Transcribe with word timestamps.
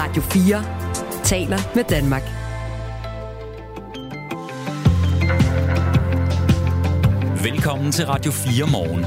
Radio 0.00 0.22
4 0.22 0.64
taler 1.24 1.58
med 1.74 1.84
Danmark. 1.84 2.22
Velkommen 7.42 7.92
til 7.92 8.06
Radio 8.06 8.32
4 8.32 8.66
morgen. 8.72 9.04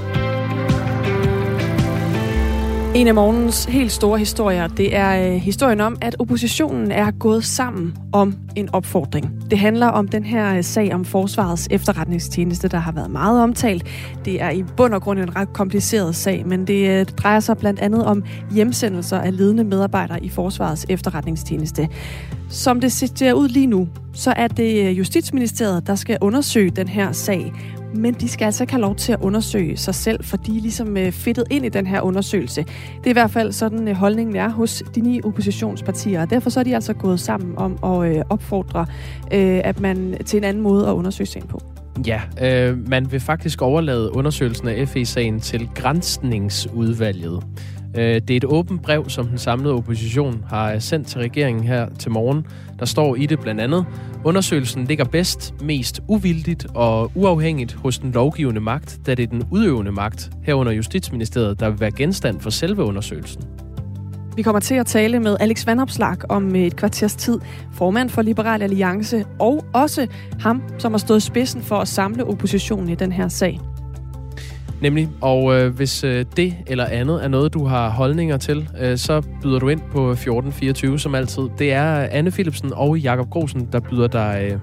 En 2.95 3.07
af 3.07 3.15
morgens 3.15 3.65
helt 3.65 3.91
store 3.91 4.19
historier, 4.19 4.67
det 4.67 4.95
er 4.95 5.33
øh, 5.33 5.35
historien 5.35 5.81
om, 5.81 5.97
at 6.01 6.15
oppositionen 6.19 6.91
er 6.91 7.11
gået 7.11 7.45
sammen 7.45 7.97
om 8.13 8.35
en 8.55 8.69
opfordring. 8.73 9.40
Det 9.51 9.59
handler 9.59 9.87
om 9.87 10.07
den 10.07 10.23
her 10.23 10.57
øh, 10.57 10.63
sag 10.63 10.93
om 10.93 11.05
Forsvarets 11.05 11.67
efterretningstjeneste, 11.71 12.67
der 12.67 12.77
har 12.77 12.91
været 12.91 13.11
meget 13.11 13.43
omtalt. 13.43 13.85
Det 14.25 14.41
er 14.41 14.49
i 14.49 14.63
bund 14.77 14.93
og 14.93 15.01
grund 15.01 15.19
en 15.19 15.35
ret 15.35 15.53
kompliceret 15.53 16.15
sag, 16.15 16.47
men 16.47 16.67
det 16.67 16.89
øh, 16.89 17.05
drejer 17.05 17.39
sig 17.39 17.57
blandt 17.57 17.79
andet 17.79 18.05
om 18.05 18.23
hjemsendelser 18.51 19.17
af 19.19 19.37
ledende 19.37 19.63
medarbejdere 19.63 20.23
i 20.23 20.29
Forsvarets 20.29 20.85
efterretningstjeneste. 20.89 21.89
Som 22.49 22.79
det 22.79 22.91
ser 22.91 23.33
ud 23.33 23.47
lige 23.47 23.67
nu, 23.67 23.87
så 24.13 24.33
er 24.35 24.47
det 24.47 24.89
øh, 24.89 24.97
Justitsministeriet, 24.97 25.87
der 25.87 25.95
skal 25.95 26.17
undersøge 26.21 26.69
den 26.69 26.87
her 26.87 27.11
sag, 27.11 27.53
men 27.95 28.13
de 28.13 28.29
skal 28.29 28.45
altså 28.45 28.63
ikke 28.63 28.73
have 28.73 28.81
lov 28.81 28.95
til 28.95 29.11
at 29.11 29.19
undersøge 29.21 29.77
sig 29.77 29.95
selv, 29.95 30.23
for 30.23 30.37
de 30.37 30.57
er 30.57 30.61
ligesom 30.61 30.97
fedtet 31.11 31.43
ind 31.49 31.65
i 31.65 31.69
den 31.69 31.87
her 31.87 32.01
undersøgelse. 32.01 32.65
Det 32.97 33.05
er 33.05 33.09
i 33.09 33.13
hvert 33.13 33.31
fald 33.31 33.51
sådan, 33.51 33.95
holdningen 33.95 34.35
er 34.35 34.49
hos 34.49 34.83
de 34.95 35.01
ni 35.01 35.21
oppositionspartier, 35.23 36.21
og 36.21 36.29
derfor 36.29 36.49
så 36.49 36.59
er 36.59 36.63
de 36.63 36.75
altså 36.75 36.93
gået 36.93 37.19
sammen 37.19 37.57
om 37.57 37.71
at 37.71 38.23
opfordre 38.29 38.85
øh, 39.41 39.61
at 39.63 39.79
man 39.79 40.17
til 40.25 40.37
en 40.37 40.43
anden 40.43 40.63
måde 40.63 40.87
at 40.87 40.91
undersøge 40.91 41.27
sagen 41.27 41.47
på. 41.47 41.61
Ja, 42.07 42.21
øh, 42.41 42.89
man 42.89 43.11
vil 43.11 43.19
faktisk 43.19 43.61
overlade 43.61 44.15
undersøgelsen 44.15 44.67
af 44.67 44.87
FE-sagen 44.87 45.39
til 45.39 45.69
grænsningsudvalget. 45.75 47.43
Øh, 47.97 48.03
det 48.03 48.29
er 48.29 48.37
et 48.37 48.45
åbent 48.45 48.81
brev, 48.81 49.09
som 49.09 49.27
den 49.27 49.37
samlede 49.37 49.73
opposition 49.73 50.43
har 50.49 50.79
sendt 50.79 51.07
til 51.07 51.19
regeringen 51.19 51.63
her 51.63 51.89
til 51.99 52.11
morgen. 52.11 52.45
Der 52.79 52.85
står 52.85 53.15
i 53.15 53.25
det 53.25 53.39
blandt 53.39 53.61
andet, 53.61 53.85
undersøgelsen 54.23 54.85
ligger 54.85 55.05
bedst, 55.05 55.53
mest 55.61 56.01
uvildigt 56.07 56.67
og 56.75 57.11
uafhængigt 57.15 57.73
hos 57.73 57.99
den 57.99 58.11
lovgivende 58.11 58.61
magt, 58.61 58.99
da 59.05 59.15
det 59.15 59.23
er 59.23 59.27
den 59.27 59.43
udøvende 59.51 59.91
magt, 59.91 60.31
herunder 60.43 60.71
Justitsministeriet, 60.71 61.59
der 61.59 61.69
vil 61.69 61.79
være 61.79 61.91
genstand 61.91 62.39
for 62.39 62.49
selve 62.49 62.83
undersøgelsen. 62.83 63.43
Vi 64.41 64.43
kommer 64.43 64.59
til 64.59 64.75
at 64.75 64.85
tale 64.85 65.19
med 65.19 65.37
Alex 65.39 65.67
Vandopslag 65.67 66.17
om 66.29 66.55
et 66.55 66.75
kvarters 66.75 67.15
tid, 67.15 67.39
formand 67.73 68.09
for 68.09 68.21
Liberal 68.21 68.61
Alliance, 68.61 69.25
og 69.39 69.65
også 69.73 70.07
ham, 70.39 70.63
som 70.77 70.93
har 70.93 70.97
stået 70.97 71.23
spidsen 71.23 71.61
for 71.61 71.75
at 71.75 71.87
samle 71.87 72.25
oppositionen 72.25 72.89
i 72.89 72.95
den 72.95 73.11
her 73.11 73.27
sag. 73.27 73.59
Nemlig, 74.81 75.09
og 75.21 75.55
øh, 75.55 75.75
hvis 75.75 76.03
øh, 76.03 76.25
det 76.37 76.55
eller 76.67 76.85
andet 76.85 77.23
er 77.23 77.27
noget, 77.27 77.53
du 77.53 77.65
har 77.65 77.89
holdninger 77.89 78.37
til, 78.37 78.69
øh, 78.81 78.97
så 78.97 79.21
byder 79.41 79.59
du 79.59 79.69
ind 79.69 79.79
på 79.79 80.11
1424 80.11 80.99
som 80.99 81.15
altid. 81.15 81.43
Det 81.59 81.73
er 81.73 82.07
Anne 82.11 82.31
Philipsen 82.31 82.73
og 82.73 82.97
Jakob 82.97 83.29
Grosen, 83.29 83.69
der 83.71 83.79
byder 83.79 84.07
dig 84.07 84.49
øh, 84.51 84.59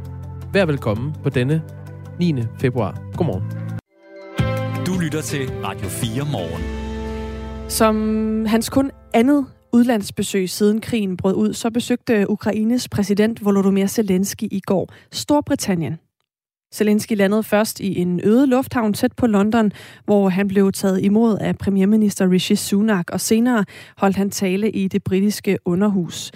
vær 0.54 0.64
velkommen 0.64 1.14
på 1.22 1.28
denne 1.28 1.62
9. 2.18 2.34
februar. 2.60 3.00
Godmorgen. 3.16 3.44
Du 4.86 5.00
lytter 5.00 5.20
til 5.20 5.50
Radio 5.64 5.88
4 5.88 6.24
morgen. 6.32 6.62
Som 7.68 8.46
hans 8.46 8.70
kun 8.70 8.90
andet 9.14 9.46
udlandsbesøg 9.72 10.50
siden 10.50 10.80
krigen 10.80 11.16
brød 11.16 11.34
ud, 11.34 11.52
så 11.52 11.70
besøgte 11.70 12.30
Ukraines 12.30 12.88
præsident 12.88 13.44
Volodymyr 13.44 13.86
Zelensky 13.86 14.44
i 14.50 14.60
går 14.60 14.92
Storbritannien. 15.12 15.98
Zelensky 16.75 17.12
landede 17.16 17.42
først 17.42 17.80
i 17.80 17.98
en 17.98 18.20
øde 18.25 18.47
lufthavn 18.47 18.92
tæt 18.92 19.12
på 19.12 19.27
London, 19.27 19.72
hvor 20.05 20.28
han 20.28 20.48
blev 20.48 20.72
taget 20.72 21.05
imod 21.05 21.38
af 21.38 21.58
premierminister 21.58 22.30
Rishi 22.30 22.56
Sunak, 22.56 23.10
og 23.12 23.20
senere 23.20 23.64
holdt 23.97 24.16
han 24.16 24.30
tale 24.30 24.70
i 24.70 24.88
det 24.88 25.05
britiske 25.05 25.58
underhus. 25.64 26.32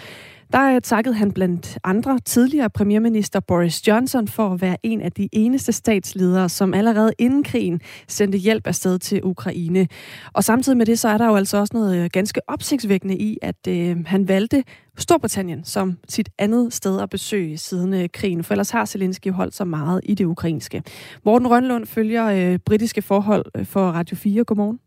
Der 0.53 0.81
takkede 0.81 1.15
han 1.15 1.33
blandt 1.33 1.79
andre 1.85 2.19
tidligere 2.25 2.71
premierminister 2.71 3.41
Boris 3.41 3.89
Johnson 3.89 4.29
for 4.29 4.55
at 4.55 4.61
være 4.61 4.77
en 4.83 5.01
af 5.01 5.13
de 5.13 5.29
eneste 5.33 5.73
statsledere, 5.73 6.49
som 6.49 6.75
allerede 6.75 7.13
inden 7.19 7.45
krigen 7.45 7.81
sendte 8.09 8.39
hjælp 8.39 8.67
afsted 8.67 8.99
til 8.99 9.25
Ukraine. 9.25 9.89
Og 10.33 10.45
samtidig 10.45 10.79
med 10.79 10.87
det, 10.87 10.99
så 10.99 11.09
er 11.09 11.19
der 11.19 11.27
jo 11.27 11.37
altså 11.37 11.57
også 11.57 11.71
noget 11.77 12.05
øh, 12.05 12.11
ganske 12.13 12.41
opsigtsvækkende 12.51 13.19
i, 13.19 13.39
at 13.43 13.67
øh, 13.69 14.07
han 14.07 14.29
valgte 14.29 14.65
Storbritannien 14.99 15.65
som 15.65 15.99
sit 16.09 16.29
andet 16.39 16.73
sted 16.73 17.01
at 17.01 17.11
besøge 17.11 17.59
siden 17.59 17.95
øh, 17.95 18.09
krigen, 18.13 18.45
for 18.45 18.55
ellers 18.55 18.71
har 18.71 18.85
Zelensky 18.85 19.31
holdt 19.31 19.55
så 19.55 19.65
meget 19.65 20.01
i 20.05 20.15
det 20.15 20.25
ukrainske. 20.25 20.83
Morten 21.25 21.49
Rønlund 21.49 21.87
følger 21.87 22.27
øh, 22.27 22.59
britiske 22.59 23.03
forhold 23.03 23.45
øh, 23.55 23.67
for 23.67 23.91
Radio 23.91 24.17
4. 24.17 24.45
Godmorgen. 24.45 24.79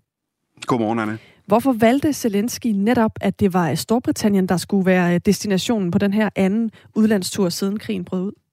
Godmorgen, 0.68 1.00
Anne. 1.00 1.18
Hvorfor 1.46 1.74
valgte 1.74 2.14
Zelensky 2.14 2.68
netop, 2.68 3.12
at 3.22 3.40
det 3.40 3.54
var 3.54 3.76
Storbritannien, 3.76 4.48
der 4.48 4.58
skulle 4.58 4.86
være 4.86 5.14
øh, 5.14 5.20
destinationen 5.26 5.92
på 5.92 5.98
den 5.98 6.14
her 6.14 6.30
anden 6.36 6.72
udlandstur, 6.96 7.50
siden 7.50 7.80
krigen 7.80 8.06
brød 8.06 8.24
ud? 8.24 8.45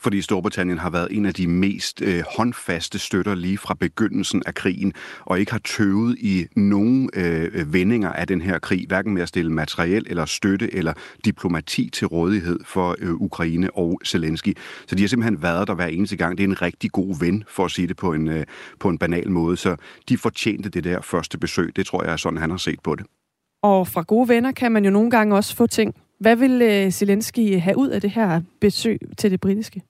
Fordi 0.00 0.22
Storbritannien 0.22 0.78
har 0.78 0.90
været 0.90 1.08
en 1.10 1.26
af 1.26 1.34
de 1.34 1.46
mest 1.46 2.02
øh, 2.02 2.22
håndfaste 2.36 2.98
støtter 2.98 3.34
lige 3.34 3.58
fra 3.58 3.74
begyndelsen 3.74 4.42
af 4.46 4.54
krigen, 4.54 4.92
og 5.24 5.40
ikke 5.40 5.52
har 5.52 5.58
tøvet 5.58 6.18
i 6.18 6.46
nogen 6.56 7.10
øh, 7.14 7.72
vendinger 7.72 8.12
af 8.12 8.26
den 8.26 8.40
her 8.40 8.58
krig, 8.58 8.86
hverken 8.88 9.14
med 9.14 9.22
at 9.22 9.28
stille 9.28 9.52
materiel 9.52 10.06
eller 10.06 10.24
støtte 10.24 10.74
eller 10.74 10.92
diplomati 11.24 11.90
til 11.90 12.06
rådighed 12.06 12.60
for 12.64 12.96
øh, 12.98 13.14
Ukraine 13.14 13.70
og 13.70 14.00
Zelensky. 14.04 14.56
Så 14.86 14.94
de 14.94 15.02
har 15.02 15.08
simpelthen 15.08 15.42
været 15.42 15.68
der 15.68 15.74
hver 15.74 15.86
eneste 15.86 16.16
gang. 16.16 16.38
Det 16.38 16.44
er 16.44 16.48
en 16.48 16.62
rigtig 16.62 16.92
god 16.92 17.20
ven, 17.20 17.44
for 17.48 17.64
at 17.64 17.70
sige 17.70 17.88
det 17.88 17.96
på 17.96 18.12
en, 18.12 18.28
øh, 18.28 18.44
på 18.80 18.88
en 18.88 18.98
banal 18.98 19.30
måde. 19.30 19.56
Så 19.56 19.76
de 20.08 20.18
fortjente 20.18 20.68
det 20.68 20.84
der 20.84 21.00
første 21.00 21.38
besøg. 21.38 21.76
Det 21.76 21.86
tror 21.86 22.04
jeg 22.04 22.12
er 22.12 22.16
sådan, 22.16 22.38
han 22.38 22.50
har 22.50 22.56
set 22.56 22.80
på 22.80 22.94
det. 22.94 23.06
Og 23.62 23.88
fra 23.88 24.02
gode 24.02 24.28
venner 24.28 24.52
kan 24.52 24.72
man 24.72 24.84
jo 24.84 24.90
nogle 24.90 25.10
gange 25.10 25.36
også 25.36 25.56
få 25.56 25.66
ting. 25.66 25.94
Hvad 26.18 26.36
vil 26.36 26.62
øh, 26.62 26.90
Zelensky 26.90 27.58
have 27.58 27.76
ud 27.78 27.88
af 27.88 28.00
det 28.00 28.10
her 28.10 28.40
besøg 28.60 28.98
til 29.18 29.30
det 29.30 29.40
britiske? 29.40 29.82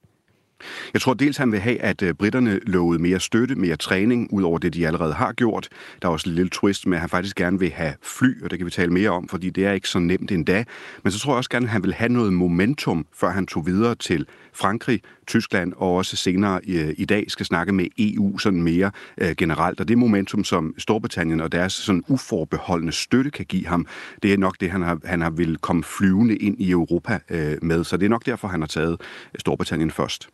Jeg 0.93 1.01
tror 1.01 1.13
dels, 1.13 1.37
han 1.37 1.51
vil 1.51 1.59
have, 1.59 1.81
at 1.81 2.01
øh, 2.01 2.13
britterne 2.13 2.59
lovede 2.59 3.01
mere 3.01 3.19
støtte, 3.19 3.55
mere 3.55 3.75
træning, 3.75 4.33
ud 4.33 4.43
over 4.43 4.57
det, 4.57 4.73
de 4.73 4.87
allerede 4.87 5.13
har 5.13 5.33
gjort. 5.33 5.69
Der 6.01 6.07
er 6.07 6.11
også 6.11 6.29
en 6.29 6.35
lille 6.35 6.49
twist 6.49 6.87
med, 6.87 6.97
at 6.97 7.01
han 7.01 7.09
faktisk 7.09 7.35
gerne 7.35 7.59
vil 7.59 7.71
have 7.71 7.93
fly, 8.03 8.43
og 8.43 8.51
det 8.51 8.59
kan 8.59 8.65
vi 8.65 8.71
tale 8.71 8.93
mere 8.93 9.09
om, 9.09 9.27
fordi 9.27 9.49
det 9.49 9.65
er 9.65 9.71
ikke 9.71 9.89
så 9.89 9.99
nemt 9.99 10.31
endda. 10.31 10.63
Men 11.03 11.11
så 11.11 11.19
tror 11.19 11.31
jeg 11.33 11.37
også 11.37 11.49
gerne, 11.49 11.65
at 11.65 11.71
han 11.71 11.83
vil 11.83 11.93
have 11.93 12.09
noget 12.09 12.33
momentum, 12.33 13.05
før 13.13 13.29
han 13.29 13.47
tog 13.47 13.65
videre 13.65 13.95
til 13.95 14.25
Frankrig, 14.53 15.01
Tyskland 15.27 15.73
og 15.77 15.95
også 15.95 16.15
senere 16.15 16.65
i, 16.65 16.93
i 16.97 17.05
dag 17.05 17.25
skal 17.27 17.45
snakke 17.45 17.73
med 17.73 17.85
EU 17.97 18.37
sådan 18.37 18.63
mere 18.63 18.91
øh, 19.17 19.35
generelt. 19.37 19.79
Og 19.79 19.87
det 19.87 19.97
momentum, 19.97 20.43
som 20.43 20.73
Storbritannien 20.77 21.41
og 21.41 21.51
deres 21.51 21.73
sådan 21.73 22.03
uforbeholdende 22.07 22.93
støtte 22.93 23.31
kan 23.31 23.45
give 23.45 23.67
ham, 23.67 23.87
det 24.23 24.33
er 24.33 24.37
nok 24.37 24.55
det, 24.59 24.71
han 24.71 24.81
har, 24.81 24.99
han 25.05 25.21
har 25.21 25.29
vil 25.29 25.57
komme 25.57 25.83
flyvende 25.83 26.35
ind 26.35 26.61
i 26.61 26.71
Europa 26.71 27.19
øh, 27.29 27.57
med. 27.61 27.83
Så 27.83 27.97
det 27.97 28.05
er 28.05 28.09
nok 28.09 28.25
derfor, 28.25 28.47
han 28.47 28.59
har 28.61 28.67
taget 28.67 29.01
Storbritannien 29.39 29.91
først. 29.91 30.29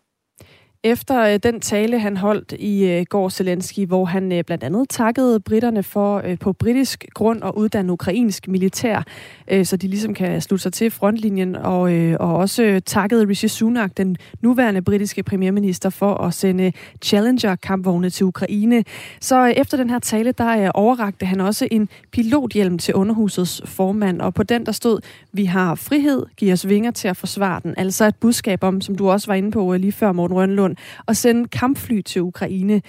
Efter 0.83 1.21
øh, 1.21 1.39
den 1.43 1.59
tale, 1.59 1.99
han 1.99 2.17
holdt 2.17 2.51
i 2.59 2.85
øh, 2.85 3.05
går 3.09 3.29
Zelensky, 3.29 3.87
hvor 3.87 4.05
han 4.05 4.31
øh, 4.31 4.43
blandt 4.43 4.63
andet 4.63 4.89
takkede 4.89 5.39
britterne 5.39 5.83
for 5.83 6.23
på 6.39 6.53
britisk 6.53 7.05
grund 7.13 7.43
at 7.43 7.51
uddanne 7.55 7.91
ukrainsk 7.91 8.47
militær, 8.47 9.03
så 9.63 9.77
de 9.77 9.87
ligesom 9.87 10.13
kan 10.13 10.41
slutte 10.41 10.63
sig 10.63 10.73
til 10.73 10.91
frontlinjen, 10.91 11.55
og, 11.55 11.81
og 12.19 12.35
også 12.35 12.81
takkede 12.85 13.27
Rishi 13.27 13.47
Sunak, 13.47 13.97
den 13.97 14.17
nuværende 14.41 14.81
britiske 14.81 15.23
premierminister, 15.23 15.89
for 15.89 16.13
at 16.13 16.33
sende 16.33 16.71
Challenger-kampvogne 17.05 18.09
til 18.09 18.25
Ukraine. 18.25 18.83
Så 19.21 19.45
efter 19.45 19.77
den 19.77 19.89
her 19.89 19.99
tale, 19.99 20.31
der 20.31 20.71
overrakte 20.71 21.25
han 21.25 21.41
også 21.41 21.67
en 21.71 21.89
pilothjelm 22.11 22.77
til 22.77 22.93
underhusets 22.93 23.61
formand, 23.65 24.21
og 24.21 24.33
på 24.33 24.43
den 24.43 24.65
der 24.65 24.71
stod, 24.71 24.99
vi 25.33 25.45
har 25.45 25.75
frihed, 25.75 26.25
giv 26.37 26.53
os 26.53 26.67
vinger 26.67 26.91
til 26.91 27.07
at 27.07 27.17
forsvare 27.17 27.59
den. 27.63 27.73
Altså 27.77 28.05
et 28.05 28.15
budskab 28.15 28.63
om, 28.63 28.81
som 28.81 28.95
du 28.95 29.09
også 29.09 29.27
var 29.27 29.35
inde 29.35 29.51
på 29.51 29.73
lige 29.73 29.91
før, 29.91 30.11
Morten 30.11 30.37
Rønlund, 30.37 30.74
at 31.07 31.17
sende 31.17 31.47
kampfly 31.47 32.01
til 32.01 32.21
Ukraine. 32.21 32.81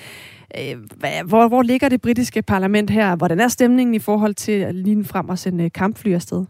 Øh, 0.58 0.76
hvor, 1.24 1.48
hvor 1.48 1.62
ligger 1.62 1.88
det 1.88 2.02
britiske 2.02 2.42
parlament 2.42 2.90
her? 2.90 3.16
Hvordan 3.16 3.40
er 3.40 3.48
stemningen 3.48 3.94
i 3.94 3.98
forhold 3.98 4.34
til 4.34 4.52
at 4.52 4.74
frem 5.06 5.28
og 5.28 5.38
sende 5.38 5.64
øh, 5.64 5.70
kampfly 5.74 6.08
afsted? 6.08 6.44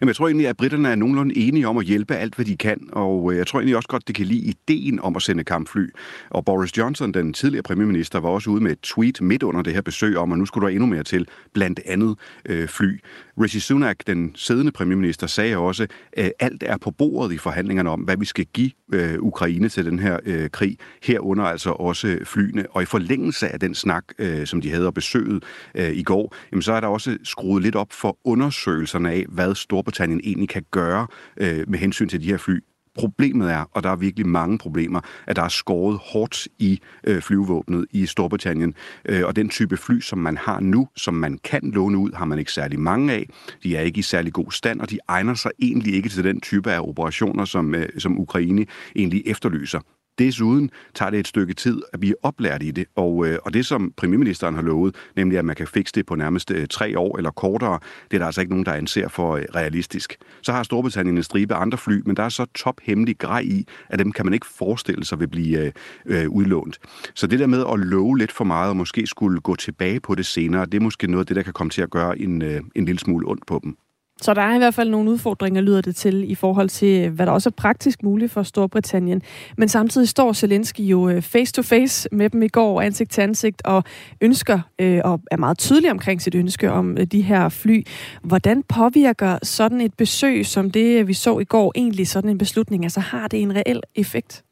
Jamen, 0.00 0.08
jeg 0.08 0.16
tror 0.16 0.26
egentlig, 0.26 0.48
at 0.48 0.56
britterne 0.56 0.88
er 0.88 0.94
nogenlunde 0.94 1.36
enige 1.36 1.68
om 1.68 1.78
at 1.78 1.86
hjælpe 1.86 2.14
alt, 2.14 2.34
hvad 2.34 2.44
de 2.44 2.56
kan, 2.56 2.88
og 2.92 3.32
øh, 3.32 3.38
jeg 3.38 3.46
tror 3.46 3.58
egentlig 3.58 3.76
også 3.76 3.88
godt, 3.88 4.08
det 4.08 4.14
kan 4.14 4.26
lide 4.26 4.40
ideen 4.40 5.00
om 5.00 5.16
at 5.16 5.22
sende 5.22 5.44
kampfly. 5.44 5.86
Og 6.30 6.44
Boris 6.44 6.78
Johnson, 6.78 7.14
den 7.14 7.32
tidligere 7.32 7.62
premierminister, 7.62 8.20
var 8.20 8.28
også 8.28 8.50
ude 8.50 8.62
med 8.62 8.72
et 8.72 8.80
tweet 8.80 9.20
midt 9.20 9.42
under 9.42 9.62
det 9.62 9.74
her 9.74 9.80
besøg 9.80 10.16
om, 10.16 10.32
at 10.32 10.38
nu 10.38 10.46
skulle 10.46 10.66
der 10.66 10.72
endnu 10.72 10.86
mere 10.86 11.02
til, 11.02 11.28
blandt 11.54 11.80
andet 11.86 12.18
øh, 12.46 12.68
fly. 12.68 13.00
Rishi 13.40 13.60
Sunak, 13.60 13.96
den 14.06 14.32
siddende 14.34 14.72
premierminister, 14.72 15.26
sagde 15.26 15.56
også, 15.56 15.86
at 16.12 16.32
alt 16.40 16.62
er 16.62 16.76
på 16.76 16.90
bordet 16.90 17.34
i 17.34 17.38
forhandlingerne 17.38 17.90
om, 17.90 18.00
hvad 18.00 18.16
vi 18.16 18.24
skal 18.24 18.44
give 18.44 18.70
øh, 18.92 19.18
Ukraine 19.18 19.68
til 19.68 19.84
den 19.84 19.98
her 19.98 20.18
øh, 20.24 20.50
krig, 20.50 20.78
herunder 21.02 21.44
altså 21.44 21.70
også 21.70 22.18
flyene. 22.24 22.66
Og 22.70 22.82
i 22.82 22.84
forlængelse 22.84 23.48
af 23.48 23.60
den 23.60 23.74
snak, 23.74 24.04
øh, 24.18 24.46
som 24.46 24.60
de 24.60 24.70
havde 24.70 24.86
og 24.86 24.94
besøget 24.94 25.44
øh, 25.74 25.90
i 25.90 26.02
går, 26.02 26.34
jamen, 26.52 26.62
så 26.62 26.72
er 26.72 26.80
der 26.80 26.88
også 26.88 27.18
skruet 27.24 27.62
lidt 27.62 27.76
op 27.76 27.92
for 27.92 28.18
undersøgelserne 28.24 29.10
af, 29.10 29.24
hvad 29.28 29.54
Storbritannien 29.54 30.20
egentlig 30.24 30.48
kan 30.48 30.64
gøre 30.70 31.06
øh, 31.36 31.64
med 31.68 31.78
hensyn 31.78 32.08
til 32.08 32.20
de 32.20 32.26
her 32.26 32.36
fly 32.38 32.60
Problemet 32.98 33.52
er, 33.52 33.64
og 33.72 33.82
der 33.82 33.90
er 33.90 33.96
virkelig 33.96 34.26
mange 34.26 34.58
problemer, 34.58 35.00
at 35.26 35.36
der 35.36 35.42
er 35.42 35.48
skåret 35.48 35.98
hårdt 36.02 36.48
i 36.58 36.80
øh, 37.04 37.22
flyvevåbnet 37.22 37.86
i 37.90 38.06
Storbritannien. 38.06 38.74
Øh, 39.04 39.26
og 39.26 39.36
den 39.36 39.48
type 39.48 39.76
fly, 39.76 40.00
som 40.00 40.18
man 40.18 40.36
har 40.36 40.60
nu, 40.60 40.88
som 40.96 41.14
man 41.14 41.38
kan 41.44 41.60
låne 41.74 41.98
ud, 41.98 42.12
har 42.12 42.24
man 42.24 42.38
ikke 42.38 42.52
særlig 42.52 42.80
mange 42.80 43.12
af. 43.12 43.28
De 43.62 43.76
er 43.76 43.80
ikke 43.80 43.98
i 43.98 44.02
særlig 44.02 44.32
god 44.32 44.52
stand, 44.52 44.80
og 44.80 44.90
de 44.90 44.98
egner 45.08 45.34
sig 45.34 45.50
egentlig 45.62 45.94
ikke 45.94 46.08
til 46.08 46.24
den 46.24 46.40
type 46.40 46.72
af 46.72 46.80
operationer, 46.80 47.44
som, 47.44 47.74
øh, 47.74 47.88
som 47.98 48.18
Ukraine 48.18 48.66
egentlig 48.96 49.22
efterlyser. 49.26 49.80
Desuden 50.18 50.70
tager 50.94 51.10
det 51.10 51.20
et 51.20 51.28
stykke 51.28 51.54
tid 51.54 51.82
at 51.92 52.00
blive 52.00 52.14
oplært 52.22 52.62
i 52.62 52.70
det, 52.70 52.86
og, 52.96 53.26
øh, 53.26 53.38
og 53.44 53.54
det 53.54 53.66
som 53.66 53.92
premierministeren 53.96 54.54
har 54.54 54.62
lovet, 54.62 54.94
nemlig 55.16 55.38
at 55.38 55.44
man 55.44 55.56
kan 55.56 55.66
fikse 55.66 55.94
det 55.94 56.06
på 56.06 56.14
nærmest 56.14 56.50
øh, 56.50 56.66
tre 56.70 56.98
år 56.98 57.16
eller 57.16 57.30
kortere, 57.30 57.78
det 58.10 58.16
er 58.16 58.18
der 58.18 58.26
altså 58.26 58.40
ikke 58.40 58.52
nogen, 58.52 58.66
der 58.66 58.72
anser 58.72 59.08
for 59.08 59.36
øh, 59.36 59.44
realistisk. 59.54 60.16
Så 60.42 60.52
har 60.52 60.62
Storbritannien 60.62 61.16
en 61.16 61.22
stribe 61.22 61.54
andre 61.54 61.78
fly, 61.78 62.02
men 62.06 62.16
der 62.16 62.22
er 62.22 62.28
så 62.28 62.46
tophemmelig 62.54 63.18
grej 63.18 63.40
i, 63.40 63.66
at 63.88 63.98
dem 63.98 64.12
kan 64.12 64.26
man 64.26 64.34
ikke 64.34 64.46
forestille 64.46 65.04
sig 65.04 65.20
vil 65.20 65.28
blive 65.28 65.58
øh, 65.58 65.72
øh, 66.06 66.28
udlånt. 66.28 66.78
Så 67.14 67.26
det 67.26 67.38
der 67.38 67.46
med 67.46 67.64
at 67.72 67.78
love 67.78 68.18
lidt 68.18 68.32
for 68.32 68.44
meget 68.44 68.70
og 68.70 68.76
måske 68.76 69.06
skulle 69.06 69.40
gå 69.40 69.56
tilbage 69.56 70.00
på 70.00 70.14
det 70.14 70.26
senere, 70.26 70.66
det 70.66 70.74
er 70.74 70.80
måske 70.80 71.06
noget 71.06 71.22
af 71.22 71.26
det, 71.26 71.36
der 71.36 71.42
kan 71.42 71.52
komme 71.52 71.70
til 71.70 71.82
at 71.82 71.90
gøre 71.90 72.18
en, 72.18 72.42
øh, 72.42 72.60
en 72.74 72.84
lille 72.84 72.98
smule 72.98 73.28
ondt 73.28 73.46
på 73.46 73.60
dem. 73.64 73.76
Så 74.22 74.34
der 74.34 74.42
er 74.42 74.54
i 74.54 74.58
hvert 74.58 74.74
fald 74.74 74.90
nogle 74.90 75.10
udfordringer, 75.10 75.60
lyder 75.60 75.80
det 75.80 75.96
til, 75.96 76.30
i 76.30 76.34
forhold 76.34 76.68
til, 76.68 77.04
øh, 77.04 77.14
hvad 77.14 77.26
der 77.26 77.32
også 77.32 77.48
er 77.48 77.52
praktisk 77.56 78.02
muligt 78.02 78.32
for 78.32 78.42
Storbritannien. 78.42 79.22
Men 79.56 79.68
samtidig 79.68 80.08
står 80.08 80.32
Zelensky 80.32 80.80
jo 80.80 81.08
øh, 81.08 81.22
face 81.22 81.52
to 81.52 81.62
face 81.62 82.08
med 82.12 82.30
dem 82.30 82.42
i 82.42 82.48
går, 82.48 82.80
ansigt 82.80 83.10
til 83.10 83.20
ansigt, 83.20 83.62
og 83.64 83.84
ønsker, 84.20 84.60
øh, 84.78 85.00
og 85.04 85.20
er 85.30 85.36
meget 85.36 85.58
tydelig 85.58 85.90
omkring 85.90 86.22
sit 86.22 86.34
ønske 86.34 86.72
om 86.72 86.98
øh, 86.98 87.04
de 87.04 87.22
her 87.22 87.48
fly. 87.48 87.86
Hvordan 88.22 88.62
påvirker 88.62 89.38
sådan 89.42 89.80
et 89.80 89.94
besøg, 89.94 90.46
som 90.46 90.70
det 90.70 91.08
vi 91.08 91.12
så 91.14 91.38
i 91.38 91.44
går, 91.44 91.72
egentlig 91.76 92.08
sådan 92.08 92.30
en 92.30 92.38
beslutning? 92.38 92.84
Altså 92.84 93.00
har 93.00 93.28
det 93.28 93.42
en 93.42 93.54
reel 93.56 93.80
effekt? 93.94 94.44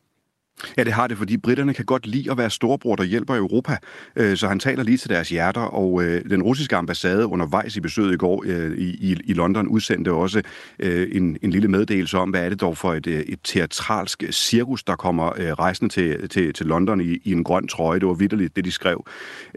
Ja, 0.76 0.84
det 0.84 0.92
har 0.92 1.06
det, 1.06 1.18
fordi 1.18 1.36
britterne 1.36 1.74
kan 1.74 1.84
godt 1.84 2.06
lide 2.06 2.30
at 2.30 2.38
være 2.38 2.50
storebror, 2.50 2.96
der 2.96 3.04
hjælper 3.04 3.36
Europa. 3.36 3.76
Øh, 4.16 4.36
så 4.36 4.48
han 4.48 4.58
taler 4.58 4.82
lige 4.82 4.98
til 4.98 5.10
deres 5.10 5.28
hjerter, 5.28 5.60
og 5.60 6.04
øh, 6.04 6.30
den 6.30 6.42
russiske 6.42 6.76
ambassade 6.76 7.26
undervejs 7.26 7.76
i 7.76 7.80
besøget 7.80 8.14
i 8.14 8.16
går 8.16 8.44
øh, 8.46 8.78
i, 8.78 9.20
i 9.24 9.32
London 9.32 9.68
udsendte 9.68 10.12
også 10.12 10.42
en, 10.78 11.38
en 11.42 11.50
lille 11.50 11.68
meddelelse 11.68 12.18
om, 12.18 12.30
hvad 12.30 12.44
er 12.44 12.48
det 12.48 12.60
dog 12.60 12.76
for 12.76 12.94
et, 12.94 13.06
et 13.06 13.38
teatralsk 13.44 14.24
cirkus, 14.30 14.84
der 14.84 14.96
kommer 14.96 15.32
rejsende 15.58 15.92
til, 15.94 16.28
til, 16.28 16.52
til 16.52 16.66
London 16.66 17.00
i, 17.00 17.18
i 17.24 17.32
en 17.32 17.44
grøn 17.44 17.68
trøje. 17.68 18.00
Det 18.00 18.08
var 18.08 18.14
vidderligt, 18.14 18.56
det 18.56 18.64
de 18.64 18.70
skrev. 18.70 19.06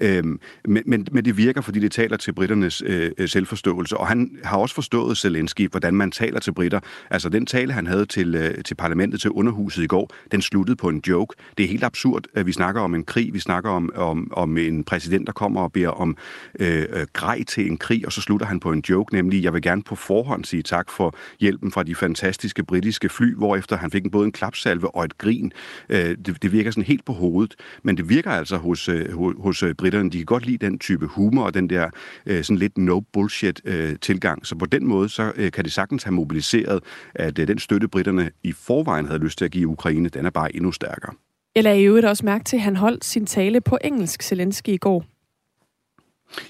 Men, 0.01 0.39
men, 0.65 1.07
men 1.11 1.25
det 1.25 1.37
virker, 1.37 1.61
fordi 1.61 1.79
det 1.79 1.91
taler 1.91 2.17
til 2.17 2.33
britternes 2.33 2.83
selvforståelse, 3.25 3.97
og 3.97 4.07
han 4.07 4.31
har 4.43 4.57
også 4.57 4.75
forstået 4.75 5.17
Zelensky, 5.17 5.69
hvordan 5.69 5.93
man 5.93 6.11
taler 6.11 6.39
til 6.39 6.53
britter. 6.53 6.79
Altså 7.09 7.29
den 7.29 7.45
tale, 7.45 7.73
han 7.73 7.87
havde 7.87 8.05
til, 8.05 8.55
til 8.65 8.75
parlamentet, 8.75 9.21
til 9.21 9.31
underhuset 9.31 9.83
i 9.83 9.87
går, 9.87 10.11
den 10.31 10.41
sluttede 10.41 10.75
på 10.75 10.88
en 10.89 11.01
joke. 11.07 11.35
Det 11.57 11.63
er 11.63 11.67
helt 11.67 11.83
absurd, 11.83 12.23
at 12.33 12.45
vi 12.45 12.51
snakker 12.51 12.81
om 12.81 12.95
en 12.95 13.03
krig, 13.03 13.33
vi 13.33 13.39
snakker 13.39 13.69
om, 13.69 13.91
om, 13.95 14.31
om 14.31 14.57
en 14.57 14.83
præsident, 14.83 15.27
der 15.27 15.33
kommer 15.33 15.61
og 15.61 15.71
beder 15.71 15.89
om 15.89 16.17
øh, 16.59 16.85
øh, 16.89 17.05
grej 17.13 17.43
til 17.43 17.71
en 17.71 17.77
krig, 17.77 18.05
og 18.05 18.11
så 18.11 18.21
slutter 18.21 18.45
han 18.45 18.59
på 18.59 18.71
en 18.71 18.83
joke, 18.89 19.13
nemlig, 19.13 19.43
jeg 19.43 19.53
vil 19.53 19.61
gerne 19.61 19.83
på 19.83 19.95
forhånd 19.95 20.45
sige 20.45 20.63
tak 20.63 20.89
for 20.89 21.15
hjælpen 21.39 21.71
fra 21.71 21.83
de 21.83 21.95
fantastiske 21.95 22.63
britiske 22.63 23.09
fly, 23.09 23.35
hvorefter 23.35 23.77
han 23.77 23.91
fik 23.91 24.11
både 24.11 24.25
en 24.25 24.31
klapsalve 24.31 24.95
og 24.95 25.05
et 25.05 25.17
grin. 25.17 25.51
Øh, 25.89 26.17
det, 26.25 26.41
det 26.41 26.51
virker 26.51 26.71
sådan 26.71 26.83
helt 26.83 27.05
på 27.05 27.13
hovedet, 27.13 27.55
men 27.83 27.97
det 27.97 28.09
virker 28.09 28.31
altså 28.31 28.57
hos, 28.57 28.89
øh, 28.89 29.39
hos 29.39 29.63
øh, 29.63 29.75
britterne. 29.75 30.09
De 30.09 30.17
kan 30.17 30.25
godt 30.25 30.45
lide 30.45 30.65
den 30.65 30.79
type 30.79 31.05
humor 31.05 31.43
og 31.43 31.53
den 31.53 31.69
der 31.69 31.89
øh, 32.25 32.43
sådan 32.43 32.57
lidt 32.57 32.77
no 32.77 32.99
bullshit 33.13 33.61
øh, 33.65 33.95
tilgang. 34.01 34.45
Så 34.45 34.55
på 34.55 34.65
den 34.65 34.87
måde, 34.87 35.09
så 35.09 35.31
øh, 35.35 35.51
kan 35.51 35.63
det 35.63 35.73
sagtens 35.73 36.03
have 36.03 36.13
mobiliseret, 36.13 36.83
at 37.15 37.39
øh, 37.39 37.47
den 37.47 37.59
støtte 37.59 37.87
britterne 37.87 38.31
i 38.43 38.51
forvejen 38.51 39.05
havde 39.05 39.19
lyst 39.19 39.37
til 39.37 39.45
at 39.45 39.51
give 39.51 39.67
Ukraine, 39.67 40.09
den 40.09 40.25
er 40.25 40.29
bare 40.29 40.55
endnu 40.55 40.71
stærkere. 40.81 41.13
Eller 41.55 41.71
i 41.71 41.83
øvrigt 41.83 42.05
også 42.05 42.25
mærke 42.25 42.43
til, 42.43 42.57
at 42.57 42.61
han 42.61 42.75
holdt 42.75 43.05
sin 43.05 43.25
tale 43.25 43.61
på 43.61 43.77
engelsk, 43.83 44.21
Zelensky, 44.21 44.69
i 44.69 44.77
går. 44.77 45.03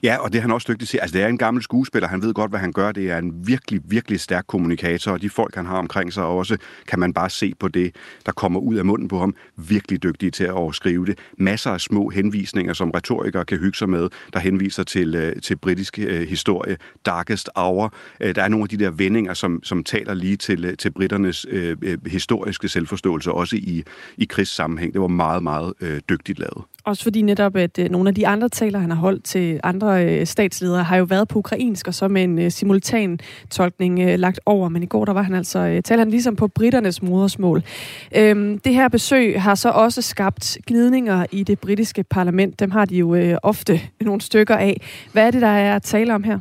Ja, 0.04 0.18
og 0.18 0.32
det 0.32 0.38
er 0.38 0.42
han 0.42 0.52
også 0.52 0.66
dygtig 0.74 0.88
til. 0.88 0.98
Altså, 0.98 1.18
det 1.18 1.24
er 1.24 1.28
en 1.28 1.38
gammel 1.38 1.64
skuespiller. 1.64 2.08
Han 2.08 2.22
ved 2.22 2.34
godt, 2.34 2.52
hvad 2.52 2.60
han 2.60 2.72
gør. 2.72 2.92
Det 2.92 3.12
er 3.12 3.18
en 3.18 3.48
virkelig, 3.48 3.82
virkelig 3.86 4.20
stærk 4.20 4.46
kommunikator, 4.48 5.12
og 5.12 5.22
de 5.22 5.30
folk, 5.30 5.56
han 5.56 5.66
har 5.66 5.78
omkring 5.78 6.14
sig 6.14 6.24
også, 6.24 6.58
kan 6.88 7.00
man 7.00 7.14
bare 7.14 7.30
se 7.30 7.54
på 7.60 7.68
det, 7.68 7.96
der 8.26 8.32
kommer 8.32 8.60
ud 8.60 8.76
af 8.76 8.86
munden 8.86 9.08
på 9.08 9.20
ham. 9.20 9.36
Virkelig 9.58 10.04
dygtig 10.04 10.34
til 10.34 10.44
at 10.44 10.52
overskrive 10.52 11.06
det. 11.06 11.20
Masser 11.38 11.72
af 11.72 11.82
små 11.82 12.10
henvisninger, 12.10 12.74
som 12.74 12.92
retorikere 12.92 13.46
kan 13.46 13.58
hygge 13.58 13.78
sig 13.78 13.90
med, 13.90 14.10
der 14.34 14.40
henviser 14.40 14.84
til, 14.84 15.16
øh, 15.16 15.42
til 15.42 15.56
britisk 15.56 16.00
øh, 16.00 16.28
historie. 16.28 16.78
Darkest 17.06 17.50
Hour. 17.56 17.94
Øh, 18.20 18.36
der 18.36 18.44
er 18.44 18.48
nogle 18.48 18.64
af 18.64 18.70
de 18.70 18.78
der 18.78 18.90
vendinger, 18.90 19.34
som, 19.34 19.64
som 19.64 19.84
taler 19.84 20.14
lige 20.14 20.38
til, 20.38 20.66
øh, 20.66 20.78
til 20.78 20.92
britternes 20.92 21.46
øh, 21.50 21.78
øh, 21.82 21.98
historiske 22.08 22.70
selvforståelse, 22.70 23.32
også 23.32 23.56
i, 23.56 23.84
i 24.18 24.26
krigssammenhæng. 24.26 24.94
Det 24.94 25.02
var 25.02 25.08
meget, 25.08 25.44
meget 25.44 25.74
øh, 25.82 26.00
dygtigt 26.10 26.40
lavet. 26.40 26.64
Også 26.90 27.04
fordi 27.04 27.22
netop, 27.22 27.56
at 27.56 27.80
øh, 27.80 27.90
nogle 27.90 28.10
af 28.10 28.16
de 28.16 28.28
andre 28.28 28.50
taler, 28.50 28.80
han 28.80 28.90
har 28.90 28.98
holdt 28.98 29.24
til 29.24 29.60
andre 29.64 30.06
øh, 30.06 30.28
statsledere, 30.28 30.84
har 30.84 30.98
jo 30.98 31.04
været 31.04 31.28
på 31.28 31.40
ukrainsk, 31.40 31.88
og 31.88 31.94
så 31.94 32.08
med 32.08 32.24
en 32.24 32.40
øh, 32.40 32.52
simultan 32.52 33.20
tolkning 33.50 34.20
lagt 34.20 34.40
over. 34.46 34.70
Men 34.70 34.84
i 34.84 34.86
går, 34.86 35.06
der 35.06 35.14
var 35.14 35.22
han 35.22 35.36
altså, 35.36 35.82
taler 35.84 36.02
han 36.02 36.10
ligesom 36.10 36.36
på 36.36 36.48
britternes 36.48 37.02
modersmål. 37.02 37.64
Øhm, 38.16 38.60
det 38.60 38.74
her 38.74 38.88
besøg 38.88 39.42
har 39.42 39.56
så 39.56 39.70
også 39.70 40.02
skabt 40.02 40.58
gnidninger 40.68 41.26
i 41.32 41.44
det 41.44 41.60
britiske 41.60 42.04
parlament. 42.04 42.60
Dem 42.60 42.72
har 42.72 42.86
de 42.86 42.96
jo 42.96 43.16
øh, 43.16 43.38
ofte 43.44 43.82
nogle 44.02 44.22
stykker 44.22 44.56
af. 44.56 44.82
Hvad 45.12 45.28
er 45.28 45.32
det, 45.32 45.42
der 45.42 45.48
er 45.48 45.76
at 45.76 45.84
tale 45.84 46.16
om 46.16 46.24
her? 46.24 46.40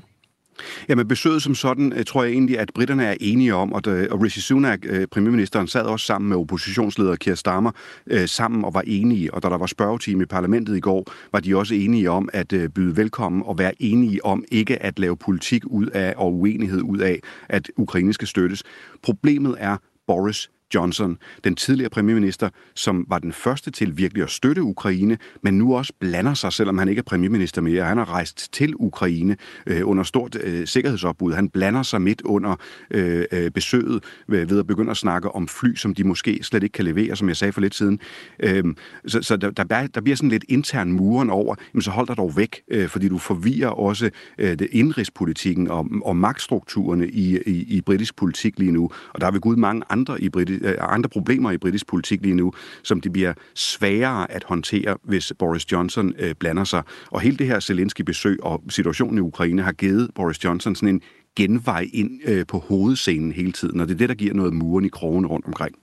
Jamen 0.89 1.09
besøget 1.09 1.43
som 1.43 1.55
sådan, 1.55 1.93
øh, 1.93 2.05
tror 2.05 2.23
jeg 2.23 2.33
egentlig, 2.33 2.59
at 2.59 2.71
britterne 2.75 3.05
er 3.05 3.15
enige 3.21 3.55
om, 3.55 3.73
og, 3.73 3.85
det, 3.85 4.09
og 4.09 4.23
Rishi 4.23 4.41
Sunak, 4.41 4.79
øh, 4.83 5.07
premierministeren, 5.07 5.67
sad 5.67 5.83
også 5.83 6.07
sammen 6.07 6.29
med 6.29 6.37
oppositionsleder 6.37 7.17
Keir 7.17 7.35
Starmer 7.35 7.71
øh, 8.07 8.29
sammen 8.29 8.65
og 8.65 8.75
var 8.75 8.83
enige, 8.87 9.35
og 9.35 9.43
da 9.43 9.49
der 9.49 9.59
var 9.59 9.67
spørgetime 9.67 10.23
i 10.23 10.27
parlamentet 10.27 10.77
i 10.77 10.81
går, 10.81 11.13
var 11.33 11.41
de 11.41 11.57
også 11.57 11.75
enige 11.75 12.11
om 12.11 12.29
at 12.33 12.55
byde 12.75 12.97
velkommen 12.97 13.43
og 13.47 13.59
være 13.59 13.73
enige 13.83 14.25
om 14.25 14.45
ikke 14.51 14.83
at 14.83 14.99
lave 14.99 15.17
politik 15.17 15.63
ud 15.67 15.87
af 15.87 16.15
og 16.17 16.35
uenighed 16.35 16.83
ud 16.83 16.99
af, 16.99 17.21
at 17.49 17.71
Ukraine 17.77 18.13
skal 18.13 18.29
støttes. 18.29 18.63
Problemet 19.03 19.57
er 19.59 19.77
Boris 20.07 20.51
Johnson, 20.75 21.19
den 21.45 21.57
tidligere 21.57 21.91
premierminister, 21.91 22.49
som 22.75 23.07
var 23.09 23.19
den 23.19 23.33
første 23.33 23.71
til 23.71 23.97
virkelig 23.97 24.23
at 24.23 24.31
støtte 24.31 24.63
Ukraine, 24.63 25.19
men 25.43 25.59
nu 25.59 25.77
også 25.77 25.93
blander 26.01 26.35
sig, 26.35 26.53
selvom 26.53 26.79
han 26.79 26.89
ikke 26.89 26.99
er 26.99 27.05
premierminister 27.05 27.63
mere. 27.63 27.85
Han 27.85 27.99
har 27.99 28.11
rejst 28.11 28.53
til 28.53 28.75
Ukraine 28.77 29.37
øh, 29.67 29.89
under 29.89 30.03
stort 30.03 30.37
øh, 30.43 30.67
sikkerhedsopbud. 30.67 31.33
Han 31.33 31.49
blander 31.49 31.83
sig 31.83 32.03
midt 32.03 32.23
under 32.23 32.57
øh, 32.91 33.25
øh 33.33 33.51
besøget 33.51 34.05
ved, 34.29 34.47
ved 34.47 34.59
at 34.59 34.67
begynde 34.67 34.91
at 34.91 34.97
snakke 34.97 35.31
om 35.31 35.49
fly, 35.49 35.75
som 35.75 35.95
de 35.95 36.05
måske 36.05 36.39
slet 36.43 36.63
ikke 36.63 36.73
kan 36.73 36.85
levere, 36.85 37.17
som 37.17 37.29
jeg 37.29 37.37
sagde 37.37 37.53
for 37.53 37.61
lidt 37.61 37.75
siden. 37.75 38.01
Øh, 38.41 38.65
så 39.07 39.23
så 39.23 39.37
der, 39.37 39.51
der, 39.51 39.87
der 39.87 40.01
bliver 40.01 40.17
sådan 40.17 40.31
lidt 40.31 40.45
intern 40.49 40.93
muren 40.93 41.31
over, 41.31 41.55
jamen 41.75 41.83
så 41.83 41.91
hold 41.91 42.07
dig 42.07 42.17
dog 42.17 42.37
væk, 42.37 42.63
øh, 42.69 42.89
fordi 42.89 43.09
du 43.09 43.19
forvirrer 43.19 43.69
også 43.69 44.11
øh, 44.39 44.59
det 44.59 44.69
indrigspolitikken 44.73 45.69
og, 45.71 45.89
og 46.03 46.17
magtstrukturerne 46.17 47.09
i, 47.09 47.39
i, 47.47 47.77
i 47.77 47.81
britisk 47.81 48.17
politik 48.17 48.59
lige 48.59 48.73
nu. 48.73 48.91
Og 49.15 49.21
der 49.21 49.27
er 49.27 49.31
ved 49.31 49.41
Gud 49.41 49.57
mange 49.57 49.83
andre 49.91 50.23
i 50.23 50.29
britisk 50.29 50.58
Øh, 50.63 50.75
andre 50.79 51.09
problemer 51.09 51.51
i 51.51 51.59
britisk 51.59 51.87
politik 51.87 52.23
lige 52.23 52.35
nu, 52.35 52.53
som 52.83 53.01
det 53.01 53.13
bliver 53.13 53.33
sværere 53.55 54.31
at 54.33 54.45
håndtere, 54.45 54.97
hvis 55.03 55.33
Boris 55.39 55.73
Johnson 55.73 56.15
øh, 56.19 56.35
blander 56.35 56.65
sig. 56.65 56.83
Og 57.11 57.21
hele 57.21 57.37
det 57.37 57.47
her 57.47 57.61
Zelensky-besøg 57.61 58.45
og 58.45 58.63
situationen 58.69 59.19
i 59.19 59.21
Ukraine 59.21 59.63
har 59.63 59.73
givet 59.73 60.11
Boris 60.15 60.45
Johnson 60.45 60.75
sådan 60.75 60.95
en 60.95 61.03
genvej 61.37 61.87
ind 61.93 62.21
øh, 62.25 62.47
på 62.47 62.59
hovedscenen 62.59 63.33
hele 63.33 63.53
tiden, 63.53 63.81
og 63.81 63.89
det 63.89 63.95
er 63.95 63.99
det, 63.99 64.09
der 64.09 64.15
giver 64.15 64.35
noget 64.35 64.53
muren 64.53 64.85
i 64.85 64.89
krogen 64.89 65.27
rundt 65.27 65.47
omkring. 65.47 65.75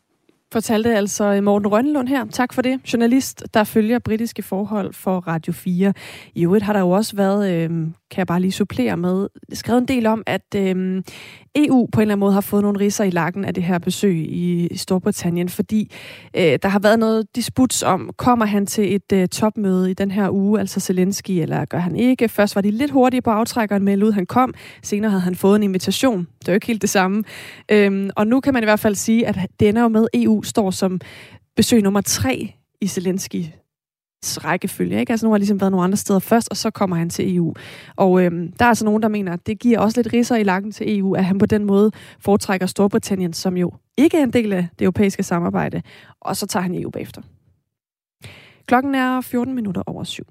Fortalte 0.53 0.95
altså 0.95 1.41
Morten 1.41 1.67
Rønnelund 1.67 2.07
her. 2.07 2.25
Tak 2.25 2.53
for 2.53 2.61
det. 2.61 2.93
Journalist, 2.93 3.43
der 3.53 3.63
følger 3.63 3.99
britiske 3.99 4.43
forhold 4.43 4.93
for 4.93 5.19
Radio 5.19 5.53
4. 5.53 5.93
I 6.35 6.43
øvrigt 6.43 6.63
har 6.63 6.73
der 6.73 6.79
jo 6.79 6.89
også 6.89 7.15
været, 7.15 7.53
øh, 7.53 7.69
kan 7.69 8.17
jeg 8.17 8.27
bare 8.27 8.41
lige 8.41 8.51
supplere 8.51 8.97
med, 8.97 9.27
skrevet 9.53 9.81
en 9.81 9.87
del 9.87 10.05
om, 10.05 10.23
at 10.27 10.55
øh, 10.55 11.03
EU 11.55 11.87
på 11.91 11.99
en 11.99 12.01
eller 12.01 12.13
anden 12.13 12.19
måde 12.19 12.33
har 12.33 12.41
fået 12.41 12.63
nogle 12.63 12.79
risser 12.79 13.03
i 13.03 13.09
lakken 13.09 13.45
af 13.45 13.53
det 13.53 13.63
her 13.63 13.79
besøg 13.79 14.15
i 14.15 14.69
Storbritannien, 14.75 15.49
fordi 15.49 15.91
øh, 16.37 16.59
der 16.61 16.67
har 16.67 16.79
været 16.79 16.99
noget 16.99 17.35
disputs 17.35 17.83
om, 17.83 18.09
kommer 18.17 18.45
han 18.45 18.65
til 18.65 18.95
et 18.95 19.11
øh, 19.13 19.27
topmøde 19.27 19.91
i 19.91 19.93
den 19.93 20.11
her 20.11 20.29
uge, 20.29 20.59
altså 20.59 20.79
Zelensky, 20.79 21.31
eller 21.31 21.65
gør 21.65 21.77
han 21.77 21.95
ikke? 21.95 22.29
Først 22.29 22.55
var 22.55 22.61
de 22.61 22.71
lidt 22.71 22.91
hurtige 22.91 23.21
på 23.21 23.29
aftrækkeren 23.29 23.83
med 23.83 24.03
ud, 24.03 24.11
han 24.11 24.25
kom. 24.25 24.53
Senere 24.83 25.11
havde 25.11 25.21
han 25.21 25.35
fået 25.35 25.55
en 25.55 25.63
invitation. 25.63 26.27
Det 26.39 26.47
er 26.47 26.51
jo 26.51 26.55
ikke 26.55 26.67
helt 26.67 26.81
det 26.81 26.89
samme. 26.89 27.23
Øhm, 27.71 28.09
og 28.15 28.27
nu 28.27 28.39
kan 28.39 28.53
man 28.53 28.63
i 28.63 28.65
hvert 28.65 28.79
fald 28.79 28.95
sige, 28.95 29.27
at 29.27 29.37
det 29.59 29.69
ender 29.69 29.81
jo 29.81 29.87
med, 29.87 30.07
EU 30.13 30.43
står 30.45 30.71
som 30.71 31.01
besøg 31.55 31.81
nummer 31.81 32.01
tre 32.01 32.53
i 32.81 32.87
Zelensky 32.87 33.45
rækkefølge. 34.25 34.99
Ikke? 34.99 35.11
Altså 35.13 35.25
nu 35.25 35.31
har 35.31 35.37
ligesom 35.37 35.61
været 35.61 35.71
nogle 35.71 35.83
andre 35.83 35.97
steder 35.97 36.19
først, 36.19 36.49
og 36.49 36.57
så 36.57 36.69
kommer 36.69 36.95
han 36.95 37.09
til 37.09 37.35
EU. 37.35 37.53
Og 37.95 38.23
øhm, 38.23 38.51
der 38.51 38.65
er 38.65 38.69
altså 38.69 38.85
nogen, 38.85 39.01
der 39.01 39.07
mener, 39.07 39.33
at 39.33 39.47
det 39.47 39.59
giver 39.59 39.79
også 39.79 40.01
lidt 40.01 40.13
risser 40.13 40.35
i 40.35 40.43
lakken 40.43 40.71
til 40.71 40.99
EU, 40.99 41.15
at 41.15 41.25
han 41.25 41.37
på 41.37 41.45
den 41.45 41.65
måde 41.65 41.91
foretrækker 42.19 42.67
Storbritannien, 42.67 43.33
som 43.33 43.57
jo 43.57 43.71
ikke 43.97 44.17
er 44.17 44.23
en 44.23 44.33
del 44.33 44.53
af 44.53 44.67
det 44.79 44.85
europæiske 44.85 45.23
samarbejde, 45.23 45.81
og 46.21 46.37
så 46.37 46.47
tager 46.47 46.63
han 46.63 46.75
EU 46.75 46.89
bagefter. 46.89 47.21
Klokken 48.67 48.95
er 48.95 49.21
14 49.21 49.55
minutter 49.55 49.83
over 49.87 50.03
syv. 50.03 50.25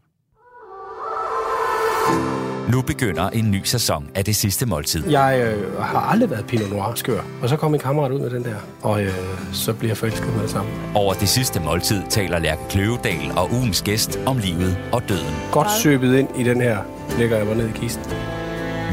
Nu 2.73 2.83
begynder 2.83 3.31
en 3.31 3.51
ny 3.51 3.61
sæson 3.65 4.11
af 4.15 4.25
det 4.25 4.37
sidste 4.37 4.67
måltid. 4.67 5.09
Jeg 5.11 5.55
øh, 5.57 5.83
har 5.83 6.01
aldrig 6.01 6.31
været 6.31 6.47
Pinot 6.47 6.71
Noir 6.71 6.93
skør. 6.95 7.21
Og 7.43 7.49
så 7.49 7.57
kom 7.57 7.71
min 7.71 7.81
kammerat 7.81 8.13
ud 8.13 8.21
med 8.21 8.31
den 8.31 8.45
der, 8.45 8.55
og 8.83 9.03
øh, 9.03 9.13
så 9.53 9.73
bliver 9.73 9.91
jeg 9.91 9.97
forelsket 9.97 10.33
med 10.35 10.43
det 10.43 10.51
samme. 10.51 10.71
Over 10.95 11.15
det 11.15 11.29
sidste 11.29 11.61
måltid 11.61 12.03
taler 12.11 12.39
Lærke 12.39 12.61
Kløvedal 12.71 13.33
og 13.37 13.53
ugens 13.53 13.83
gæst 13.83 14.19
om 14.27 14.39
livet 14.39 14.77
og 14.93 15.03
døden. 15.09 15.35
Godt 15.53 15.71
søbet 15.71 16.19
ind 16.19 16.29
i 16.39 16.43
den 16.45 16.61
her, 16.61 16.79
lægger 17.19 17.37
jeg 17.37 17.47
mig 17.47 17.57
ned 17.57 17.69
i 17.69 17.73
kisten. 17.73 18.05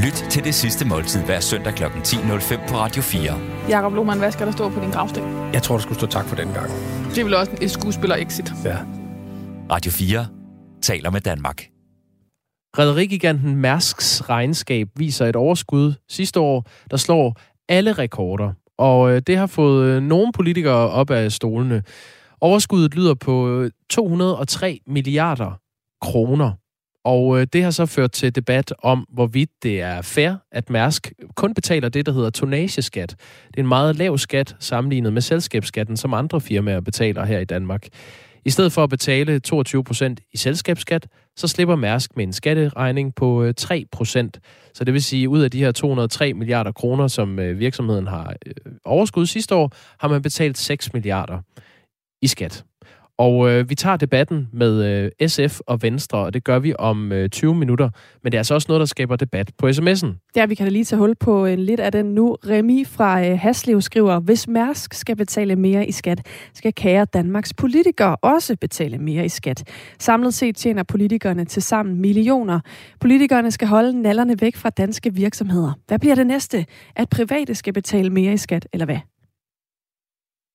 Lyt 0.03 0.25
til 0.29 0.43
det 0.43 0.55
sidste 0.55 0.85
måltid 0.87 1.21
hver 1.21 1.39
søndag 1.39 1.73
kl. 1.73 1.83
10.05 1.83 2.67
på 2.69 2.75
Radio 2.77 3.01
4. 3.01 3.39
Jakob 3.69 3.93
Lohmann, 3.93 4.19
hvad 4.19 4.31
skal 4.31 4.45
der 4.45 4.53
stå 4.53 4.69
på 4.69 4.79
din 4.79 4.91
gravsten? 4.91 5.23
Jeg 5.53 5.63
tror, 5.63 5.75
der 5.75 5.81
skulle 5.81 5.97
stå 5.97 6.07
tak 6.07 6.25
for 6.25 6.35
den 6.35 6.47
gang. 6.53 6.71
Det 7.15 7.25
vil 7.25 7.33
også 7.33 7.51
et 7.61 7.71
skuespiller-exit. 7.71 8.53
Ja. 8.65 8.77
Radio 9.71 9.91
4 9.91 10.27
taler 10.81 11.09
med 11.09 11.21
Danmark. 11.21 11.63
Rederigiganten 12.77 13.55
Mærsks 13.55 14.29
regnskab 14.29 14.87
viser 14.95 15.25
et 15.25 15.35
overskud 15.35 15.93
sidste 16.09 16.39
år, 16.39 16.65
der 16.91 16.97
slår 16.97 17.39
alle 17.69 17.93
rekorder. 17.93 18.53
Og 18.77 19.11
øh, 19.11 19.21
det 19.27 19.37
har 19.37 19.47
fået 19.47 19.85
øh, 19.85 20.01
nogle 20.01 20.31
politikere 20.33 20.89
op 20.89 21.09
af 21.09 21.31
stolene. 21.31 21.83
Overskuddet 22.41 22.95
lyder 22.95 23.13
på 23.13 23.49
øh, 23.49 23.71
203 23.89 24.79
milliarder 24.87 25.59
kroner. 26.01 26.51
Og 27.03 27.53
det 27.53 27.63
har 27.63 27.71
så 27.71 27.85
ført 27.85 28.11
til 28.11 28.35
debat 28.35 28.73
om, 28.83 29.05
hvorvidt 29.13 29.49
det 29.63 29.81
er 29.81 30.01
fair, 30.01 30.33
at 30.51 30.69
Mærsk 30.69 31.13
kun 31.35 31.53
betaler 31.53 31.89
det, 31.89 32.05
der 32.05 32.11
hedder 32.11 32.29
tonageskat. 32.29 33.15
Det 33.47 33.57
er 33.57 33.61
en 33.61 33.67
meget 33.67 33.95
lav 33.95 34.17
skat 34.17 34.55
sammenlignet 34.59 35.13
med 35.13 35.21
selskabsskatten, 35.21 35.97
som 35.97 36.13
andre 36.13 36.41
firmaer 36.41 36.79
betaler 36.81 37.25
her 37.25 37.39
i 37.39 37.45
Danmark. 37.45 37.87
I 38.45 38.49
stedet 38.49 38.71
for 38.71 38.83
at 38.83 38.89
betale 38.89 39.39
22 39.39 39.83
procent 39.83 40.19
i 40.33 40.37
selskabsskat, 40.37 41.07
så 41.35 41.47
slipper 41.47 41.75
Mærsk 41.75 42.17
med 42.17 42.23
en 42.23 42.33
skatteregning 42.33 43.15
på 43.15 43.43
øh, 43.43 43.53
3 43.57 43.85
procent. 43.91 44.39
Så 44.73 44.83
det 44.83 44.93
vil 44.93 45.03
sige, 45.03 45.23
at 45.23 45.27
ud 45.27 45.41
af 45.41 45.51
de 45.51 45.59
her 45.59 45.71
203 45.71 46.33
milliarder 46.33 46.71
kroner, 46.71 47.07
som 47.07 47.39
øh, 47.39 47.59
virksomheden 47.59 48.07
har 48.07 48.35
øh, 48.45 48.53
overskud 48.85 49.25
sidste 49.25 49.55
år, 49.55 49.71
har 49.99 50.07
man 50.07 50.21
betalt 50.21 50.57
6 50.57 50.93
milliarder 50.93 51.39
i 52.21 52.27
skat. 52.27 52.65
Og 53.21 53.51
øh, 53.51 53.69
vi 53.69 53.75
tager 53.75 53.97
debatten 53.97 54.49
med 54.53 54.85
øh, 55.21 55.27
SF 55.27 55.59
og 55.67 55.81
Venstre, 55.81 56.17
og 56.17 56.33
det 56.33 56.43
gør 56.43 56.59
vi 56.59 56.73
om 56.79 57.11
øh, 57.11 57.29
20 57.29 57.55
minutter. 57.55 57.89
Men 58.23 58.31
det 58.31 58.37
er 58.37 58.39
altså 58.39 58.53
også 58.53 58.65
noget, 58.69 58.79
der 58.79 58.85
skaber 58.85 59.15
debat 59.15 59.51
på 59.57 59.67
sms'en. 59.67 60.31
Ja, 60.35 60.45
vi 60.45 60.55
kan 60.55 60.65
da 60.65 60.71
lige 60.71 60.83
tage 60.83 60.99
hul 60.99 61.15
på 61.15 61.45
øh, 61.45 61.57
lidt 61.57 61.79
af 61.79 61.91
den 61.91 62.05
nu. 62.05 62.37
Remi 62.49 62.85
fra 62.85 63.27
øh, 63.27 63.39
Haslev 63.39 63.81
skriver, 63.81 64.19
hvis 64.19 64.47
Mærsk 64.47 64.93
skal 64.93 65.15
betale 65.15 65.55
mere 65.55 65.87
i 65.87 65.91
skat, 65.91 66.27
skal 66.53 66.73
kære 66.73 67.05
Danmarks 67.05 67.53
politikere 67.53 68.15
også 68.15 68.55
betale 68.61 68.97
mere 68.97 69.25
i 69.25 69.29
skat. 69.29 69.63
Samlet 69.99 70.33
set 70.33 70.55
tjener 70.55 70.83
politikerne 70.83 71.45
til 71.45 71.61
sammen 71.61 72.01
millioner. 72.01 72.59
Politikerne 72.99 73.51
skal 73.51 73.67
holde 73.67 74.01
nallerne 74.01 74.41
væk 74.41 74.55
fra 74.55 74.69
danske 74.69 75.13
virksomheder. 75.13 75.71
Hvad 75.87 75.99
bliver 75.99 76.15
det 76.15 76.27
næste? 76.27 76.65
At 76.95 77.09
private 77.09 77.55
skal 77.55 77.73
betale 77.73 78.09
mere 78.09 78.33
i 78.33 78.37
skat, 78.37 78.67
eller 78.73 78.85
hvad? 78.85 79.10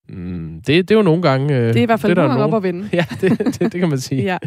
Mm, 0.08 0.62
det, 0.66 0.88
det 0.88 0.90
er 0.90 0.94
jo 0.98 1.02
nogle 1.02 1.22
gange... 1.22 1.56
Øh, 1.56 1.62
Det 1.68 1.76
er 1.76 1.82
i 1.82 1.84
hvert 1.84 2.00
fald 2.00 2.14
der 2.14 2.22
nogle 2.22 2.28
gange 2.28 2.40
nogen- 2.50 2.54
op 2.54 2.64
at 2.64 2.74
vinde. 2.74 2.88
Ja, 2.98 3.04
det, 3.20 3.38
det, 3.60 3.72
det 3.72 3.80
kan 3.80 3.88
man 3.88 3.98
sige. 4.00 4.22
Ja. 4.32 4.38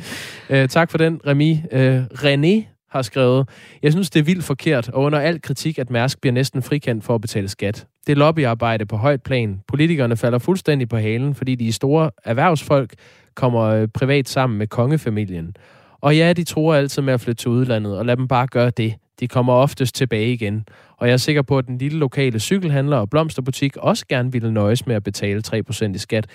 Øh, 0.49 0.69
tak 0.69 0.91
for 0.91 0.97
den, 0.97 1.19
Remi. 1.27 1.61
Øh, 1.71 2.01
René 2.03 2.65
har 2.91 3.01
skrevet, 3.01 3.49
jeg 3.83 3.91
synes, 3.91 4.09
det 4.09 4.19
er 4.19 4.23
vildt 4.23 4.43
forkert, 4.43 4.89
og 4.89 5.03
under 5.03 5.19
al 5.19 5.41
kritik, 5.41 5.79
at 5.79 5.89
Mærsk 5.89 6.21
bliver 6.21 6.33
næsten 6.33 6.61
frikendt 6.61 7.03
for 7.03 7.15
at 7.15 7.21
betale 7.21 7.47
skat. 7.47 7.85
Det 8.07 8.11
er 8.11 8.17
lobbyarbejde 8.17 8.85
på 8.85 8.97
højt 8.97 9.21
plan. 9.23 9.59
Politikerne 9.67 10.17
falder 10.17 10.37
fuldstændig 10.39 10.89
på 10.89 10.97
halen, 10.97 11.35
fordi 11.35 11.55
de 11.55 11.71
store 11.71 12.11
erhvervsfolk 12.25 12.93
kommer 13.35 13.61
øh, 13.61 13.87
privat 13.93 14.29
sammen 14.29 14.59
med 14.59 14.67
kongefamilien. 14.67 15.55
Og 16.01 16.17
ja, 16.17 16.33
de 16.33 16.43
tror 16.43 16.75
altid 16.75 17.01
med 17.01 17.13
at 17.13 17.21
flytte 17.21 17.41
til 17.43 17.49
udlandet, 17.51 17.97
og 17.97 18.05
lad 18.05 18.17
dem 18.17 18.27
bare 18.27 18.47
gøre 18.47 18.69
det. 18.69 18.93
De 19.19 19.27
kommer 19.27 19.53
oftest 19.53 19.95
tilbage 19.95 20.33
igen. 20.33 20.65
Og 20.99 21.07
jeg 21.07 21.13
er 21.13 21.17
sikker 21.17 21.41
på, 21.41 21.57
at 21.57 21.67
den 21.67 21.77
lille 21.77 21.99
lokale 21.99 22.39
cykelhandler 22.39 22.97
og 22.97 23.09
blomsterbutik 23.09 23.77
også 23.77 24.05
gerne 24.07 24.31
ville 24.31 24.51
nøjes 24.51 24.87
med 24.87 24.95
at 24.95 25.03
betale 25.03 25.41
3% 25.47 25.93
i 25.95 25.97
skat. 25.97 26.27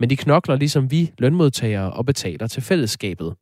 Men 0.00 0.10
de 0.10 0.16
knokler 0.16 0.56
ligesom 0.56 0.90
vi 0.90 1.12
lønmodtagere 1.18 1.92
og 1.92 2.06
betaler 2.06 2.46
til 2.46 2.62
fællesskabet. 2.62 3.34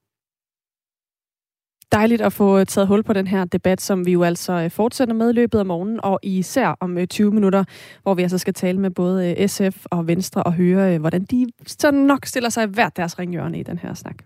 Dejligt 1.92 2.22
at 2.22 2.32
få 2.32 2.64
taget 2.64 2.88
hul 2.88 3.02
på 3.02 3.12
den 3.12 3.26
her 3.26 3.44
debat, 3.44 3.80
som 3.80 4.06
vi 4.06 4.12
jo 4.12 4.22
altså 4.22 4.52
øh, 4.52 4.70
fortsætter 4.70 5.14
med 5.14 5.30
i 5.30 5.32
løbet 5.32 5.58
af 5.58 5.66
morgenen, 5.66 6.00
og 6.02 6.20
især 6.22 6.76
om 6.80 6.98
øh, 6.98 7.06
20 7.06 7.30
minutter, 7.30 7.64
hvor 8.02 8.14
vi 8.14 8.22
altså 8.22 8.38
skal 8.38 8.54
tale 8.54 8.80
med 8.80 8.90
både 8.90 9.36
øh, 9.38 9.48
SF 9.48 9.84
og 9.84 10.06
Venstre 10.06 10.42
og 10.42 10.52
høre, 10.52 10.94
øh, 10.94 11.00
hvordan 11.00 11.24
de 11.24 11.46
så 11.66 11.90
nok 11.90 12.26
stiller 12.26 12.48
sig 12.48 12.66
hver 12.66 12.88
deres 12.88 13.18
ringhjørne 13.18 13.60
i 13.60 13.62
den 13.62 13.78
her 13.78 13.94
snak. 13.94 14.16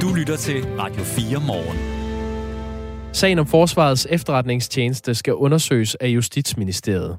Du 0.00 0.14
lytter 0.14 0.36
til 0.36 0.66
Radio 0.78 1.02
4 1.02 1.40
morgen. 1.46 1.97
Sagen 3.12 3.38
om 3.38 3.46
Forsvarets 3.46 4.06
efterretningstjeneste 4.10 5.14
skal 5.14 5.34
undersøges 5.34 5.94
af 5.94 6.08
Justitsministeriet. 6.08 7.18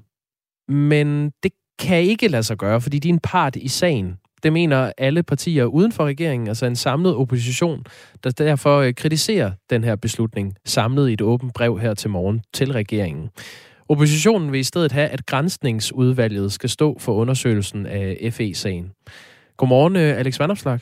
Men 0.68 1.32
det 1.44 1.52
kan 1.80 2.02
ikke 2.02 2.28
lade 2.28 2.44
sig 2.44 2.58
gøre, 2.58 2.82
fordi 2.82 3.00
de 3.00 3.10
er 3.10 3.14
en 3.14 3.20
part 3.20 3.56
i 3.56 3.68
sagen. 3.68 4.18
Det 4.44 4.54
mener 4.54 4.92
alle 4.98 5.24
partier 5.24 5.66
uden 5.66 5.92
for 5.92 6.06
regeringen, 6.06 6.48
altså 6.48 6.66
en 6.66 6.76
samlet 6.76 7.16
opposition, 7.16 7.84
der 8.24 8.32
derfor 8.32 8.78
øh, 8.78 8.94
kritiserer 8.94 9.52
den 9.70 9.84
her 9.84 9.96
beslutning, 9.96 10.54
samlet 10.66 11.10
i 11.10 11.14
et 11.14 11.22
åbent 11.22 11.54
brev 11.54 11.80
her 11.80 11.94
til 11.94 12.10
morgen 12.10 12.42
til 12.54 12.72
regeringen. 12.72 13.30
Oppositionen 13.90 14.52
vil 14.52 14.60
i 14.60 14.64
stedet 14.64 14.92
have, 14.92 15.08
at 15.08 15.26
grænsningsudvalget 15.26 16.52
skal 16.52 16.70
stå 16.70 17.00
for 17.00 17.14
undersøgelsen 17.14 17.86
af 17.86 18.34
FE-sagen. 18.34 18.92
Godmorgen, 19.58 19.96
øh, 19.96 20.18
Alex 20.18 20.40
Vandopslag 20.40 20.80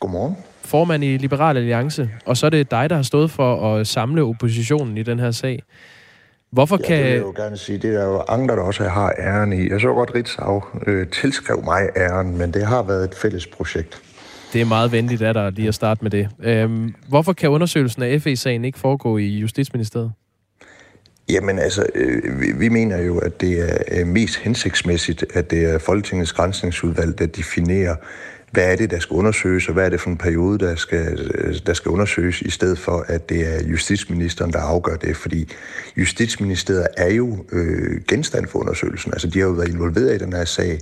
Godmorgen. 0.00 0.36
formand 0.64 1.04
i 1.04 1.16
Liberal 1.16 1.56
Alliance, 1.56 2.10
og 2.26 2.36
så 2.36 2.46
er 2.46 2.50
det 2.50 2.70
dig, 2.70 2.90
der 2.90 2.96
har 2.96 3.02
stået 3.02 3.30
for 3.30 3.74
at 3.76 3.86
samle 3.86 4.22
oppositionen 4.22 4.98
i 4.98 5.02
den 5.02 5.18
her 5.18 5.30
sag. 5.30 5.62
Hvorfor 6.50 6.78
Ja, 6.80 6.86
kan... 6.86 6.96
det 6.96 7.04
vil 7.04 7.12
jeg 7.12 7.20
jo 7.20 7.32
gerne 7.36 7.56
sige. 7.56 7.78
Det 7.78 7.94
er 7.94 8.04
jo 8.04 8.22
andre, 8.28 8.56
der 8.56 8.62
også 8.62 8.84
har 8.84 9.14
æren 9.18 9.52
i. 9.52 9.68
Jeg 9.70 9.80
så 9.80 9.88
godt, 9.88 10.10
Ritzau 10.14 10.62
øh, 10.86 11.06
tilskrev 11.08 11.64
mig 11.64 11.88
æren, 11.96 12.38
men 12.38 12.54
det 12.54 12.66
har 12.66 12.82
været 12.82 13.04
et 13.04 13.14
fælles 13.14 13.46
projekt. 13.46 14.02
Det 14.52 14.60
er 14.60 14.64
meget 14.64 14.92
venligt 14.92 15.22
af 15.22 15.34
dig 15.34 15.52
lige 15.52 15.68
at 15.68 15.74
starte 15.74 16.02
med 16.02 16.10
det. 16.10 16.28
Øhm, 16.42 16.94
hvorfor 17.08 17.32
kan 17.32 17.48
undersøgelsen 17.50 18.02
af 18.02 18.22
FE-sagen 18.22 18.64
ikke 18.64 18.78
foregå 18.78 19.18
i 19.18 19.26
Justitsministeriet? 19.26 20.12
Jamen 21.30 21.58
altså, 21.58 21.86
øh, 21.94 22.40
vi, 22.40 22.46
vi 22.52 22.68
mener 22.68 22.98
jo, 23.02 23.18
at 23.18 23.40
det 23.40 23.70
er 23.70 23.78
øh, 24.00 24.06
mest 24.06 24.36
hensigtsmæssigt, 24.36 25.24
at 25.34 25.50
det 25.50 25.64
er 25.74 25.78
Folketingets 25.78 26.32
grænsningsudvalg, 26.32 27.18
der 27.18 27.26
definerer, 27.26 27.96
hvad 28.50 28.72
er 28.72 28.76
det, 28.76 28.90
der 28.90 28.98
skal 28.98 29.14
undersøges, 29.14 29.68
og 29.68 29.74
hvad 29.74 29.84
er 29.84 29.88
det 29.88 30.00
for 30.00 30.10
en 30.10 30.16
periode, 30.16 30.58
der 30.58 30.74
skal, 30.74 31.30
der 31.66 31.72
skal 31.72 31.90
undersøges, 31.90 32.42
i 32.42 32.50
stedet 32.50 32.78
for, 32.78 33.04
at 33.08 33.28
det 33.28 33.54
er 33.54 33.68
justitsministeren, 33.68 34.52
der 34.52 34.58
afgør 34.58 34.96
det. 34.96 35.16
Fordi 35.16 35.52
Justitsministeriet 35.96 36.86
er 36.96 37.12
jo 37.12 37.44
øh, 37.52 38.00
genstand 38.08 38.46
for 38.46 38.58
undersøgelsen. 38.58 39.12
Altså, 39.12 39.28
de 39.28 39.38
har 39.38 39.46
jo 39.46 39.52
været 39.52 39.68
involveret 39.68 40.14
i 40.14 40.18
den 40.18 40.32
her 40.32 40.44
sag, 40.44 40.78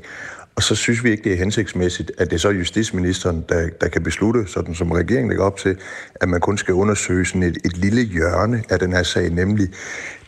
og 0.57 0.63
så 0.63 0.75
synes 0.75 1.05
vi 1.05 1.11
ikke, 1.11 1.25
det 1.25 1.33
er 1.33 1.37
hensigtsmæssigt, 1.37 2.13
at 2.19 2.31
det 2.31 2.37
er 2.37 2.41
så 2.41 2.51
justitsministeren, 2.51 3.45
der, 3.49 3.69
der 3.81 3.89
kan 3.89 4.03
beslutte, 4.03 4.47
sådan 4.47 4.75
som 4.75 4.93
regeringen 4.93 5.29
lægger 5.29 5.45
op 5.45 5.57
til, 5.57 5.77
at 6.15 6.29
man 6.29 6.41
kun 6.41 6.59
skal 6.59 6.75
undersøge 6.75 7.27
sådan 7.27 7.43
et, 7.43 7.59
et 7.65 7.77
lille 7.77 8.03
hjørne 8.03 8.63
af 8.71 8.79
den 8.79 8.93
her 8.93 9.03
sag, 9.03 9.31
nemlig 9.31 9.69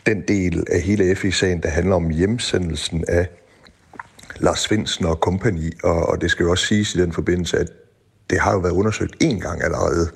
den 0.05 0.21
del 0.27 0.63
af 0.71 0.81
hele 0.81 1.15
FI-sagen, 1.15 1.63
der 1.63 1.69
handler 1.69 1.95
om 1.95 2.09
hjemsendelsen 2.09 3.03
af 3.07 3.27
Lars 4.41 4.59
Svendsen 4.59 5.05
og 5.05 5.19
kompagni. 5.19 5.71
Og, 5.83 6.09
og 6.09 6.21
det 6.21 6.31
skal 6.31 6.43
jo 6.43 6.51
også 6.51 6.65
siges 6.65 6.95
i 6.95 7.01
den 7.01 7.13
forbindelse, 7.13 7.57
at 7.57 7.67
det 8.29 8.39
har 8.39 8.53
jo 8.53 8.59
været 8.59 8.71
undersøgt 8.71 9.15
en 9.19 9.39
gang 9.39 9.63
allerede, 9.63 10.09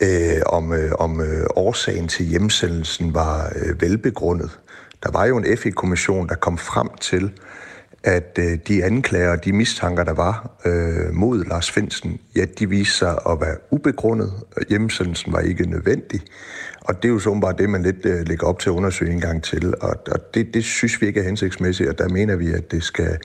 øh, 0.00 0.42
om, 0.46 0.72
øh, 0.72 0.92
om 0.98 1.20
øh, 1.20 1.46
årsagen 1.56 2.08
til 2.08 2.26
hjemsendelsen 2.26 3.14
var 3.14 3.52
øh, 3.56 3.82
velbegrundet. 3.82 4.58
Der 5.02 5.10
var 5.10 5.24
jo 5.24 5.36
en 5.36 5.56
FE-kommission, 5.58 6.28
der 6.28 6.34
kom 6.34 6.58
frem 6.58 6.88
til, 7.00 7.32
at 8.08 8.38
øh, 8.38 8.58
de 8.68 8.84
anklager 8.84 9.30
og 9.30 9.44
de 9.44 9.52
mistanker, 9.52 10.04
der 10.04 10.12
var 10.12 10.50
øh, 10.64 11.14
mod 11.14 11.44
Lars 11.44 11.70
Finsen, 11.70 12.20
ja, 12.36 12.44
de 12.58 12.68
viste 12.68 12.94
sig 12.94 13.18
at 13.30 13.40
være 13.40 13.56
ubegrundet, 13.70 14.32
og 14.56 14.62
hjemsendelsen 14.68 15.32
var 15.32 15.40
ikke 15.40 15.70
nødvendig. 15.70 16.20
Og 16.80 17.02
det 17.02 17.08
er 17.08 17.12
jo 17.12 17.18
så 17.18 17.38
bare 17.40 17.54
det, 17.58 17.70
man 17.70 17.82
lidt 17.82 18.06
øh, 18.06 18.28
lægger 18.28 18.46
op 18.46 18.58
til 18.58 18.70
at 18.70 18.74
undersøge 18.74 19.12
en 19.12 19.20
gang 19.20 19.42
til. 19.42 19.74
Og, 19.80 19.96
og 20.10 20.34
det, 20.34 20.54
det 20.54 20.64
synes 20.64 21.00
vi 21.00 21.06
ikke 21.06 21.20
er 21.20 21.24
hensigtsmæssigt, 21.24 21.88
og 21.88 21.98
der 21.98 22.08
mener 22.08 22.36
vi, 22.36 22.52
at 22.52 22.70
det 22.70 22.82
skal 22.82 23.18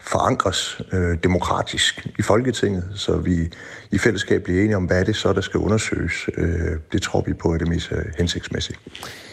forankres 0.00 0.80
øh, 0.92 1.18
demokratisk 1.24 2.06
i 2.18 2.22
Folketinget, 2.22 2.84
så 2.94 3.16
vi 3.16 3.36
i 3.92 3.98
fællesskab 3.98 4.42
bliver 4.42 4.60
enige 4.60 4.76
om, 4.76 4.84
hvad 4.84 5.00
er 5.00 5.04
det 5.04 5.16
så, 5.16 5.32
der 5.32 5.40
skal 5.40 5.60
undersøges. 5.60 6.28
Øh, 6.36 6.46
det 6.92 7.02
tror 7.02 7.22
vi 7.26 7.32
på 7.32 7.52
er 7.54 7.58
det 7.58 7.68
mest 7.68 7.92
øh, 7.92 7.98
hensigtsmæssige. 8.18 8.76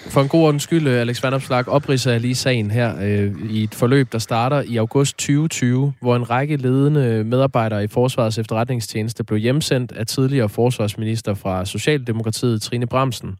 For 0.09 0.21
en 0.21 0.27
god 0.27 0.43
ordens 0.43 0.63
skyld, 0.63 0.87
øh, 0.87 1.01
Alex 1.01 1.23
Vandopslag, 1.23 1.67
opridser 1.67 2.11
jeg 2.11 2.21
lige 2.21 2.35
sagen 2.35 2.71
her 2.71 2.95
øh, 3.01 3.31
i 3.49 3.63
et 3.63 3.75
forløb, 3.75 4.11
der 4.11 4.19
starter 4.19 4.61
i 4.61 4.77
august 4.77 5.17
2020, 5.17 5.93
hvor 6.01 6.15
en 6.15 6.29
række 6.29 6.55
ledende 6.55 7.23
medarbejdere 7.23 7.83
i 7.83 7.87
Forsvarets 7.87 8.37
efterretningstjeneste 8.37 9.23
blev 9.23 9.39
hjemsendt 9.39 9.91
af 9.91 10.05
tidligere 10.05 10.49
forsvarsminister 10.49 11.33
fra 11.33 11.65
Socialdemokratiet, 11.65 12.61
Trine 12.61 12.87
Bramsen. 12.87 13.37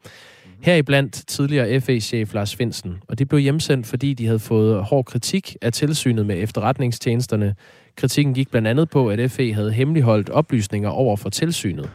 Mm-hmm. 0.57 0.65
Heriblandt 0.65 1.23
tidligere 1.27 1.81
FE-chef 1.81 2.33
Lars 2.33 2.55
Finsen, 2.55 2.97
og 3.07 3.19
de 3.19 3.25
blev 3.25 3.39
hjemsendt, 3.39 3.87
fordi 3.87 4.13
de 4.13 4.25
havde 4.25 4.39
fået 4.39 4.83
hård 4.83 5.05
kritik 5.05 5.55
af 5.61 5.73
tilsynet 5.73 6.25
med 6.25 6.43
efterretningstjenesterne. 6.43 7.55
Kritikken 7.95 8.33
gik 8.33 8.49
blandt 8.51 8.67
andet 8.67 8.89
på, 8.89 9.09
at 9.09 9.31
FE 9.31 9.53
havde 9.53 9.71
hemmeligholdt 9.71 10.29
oplysninger 10.29 10.89
over 10.89 11.17
for 11.17 11.29
tilsynet. 11.29 11.89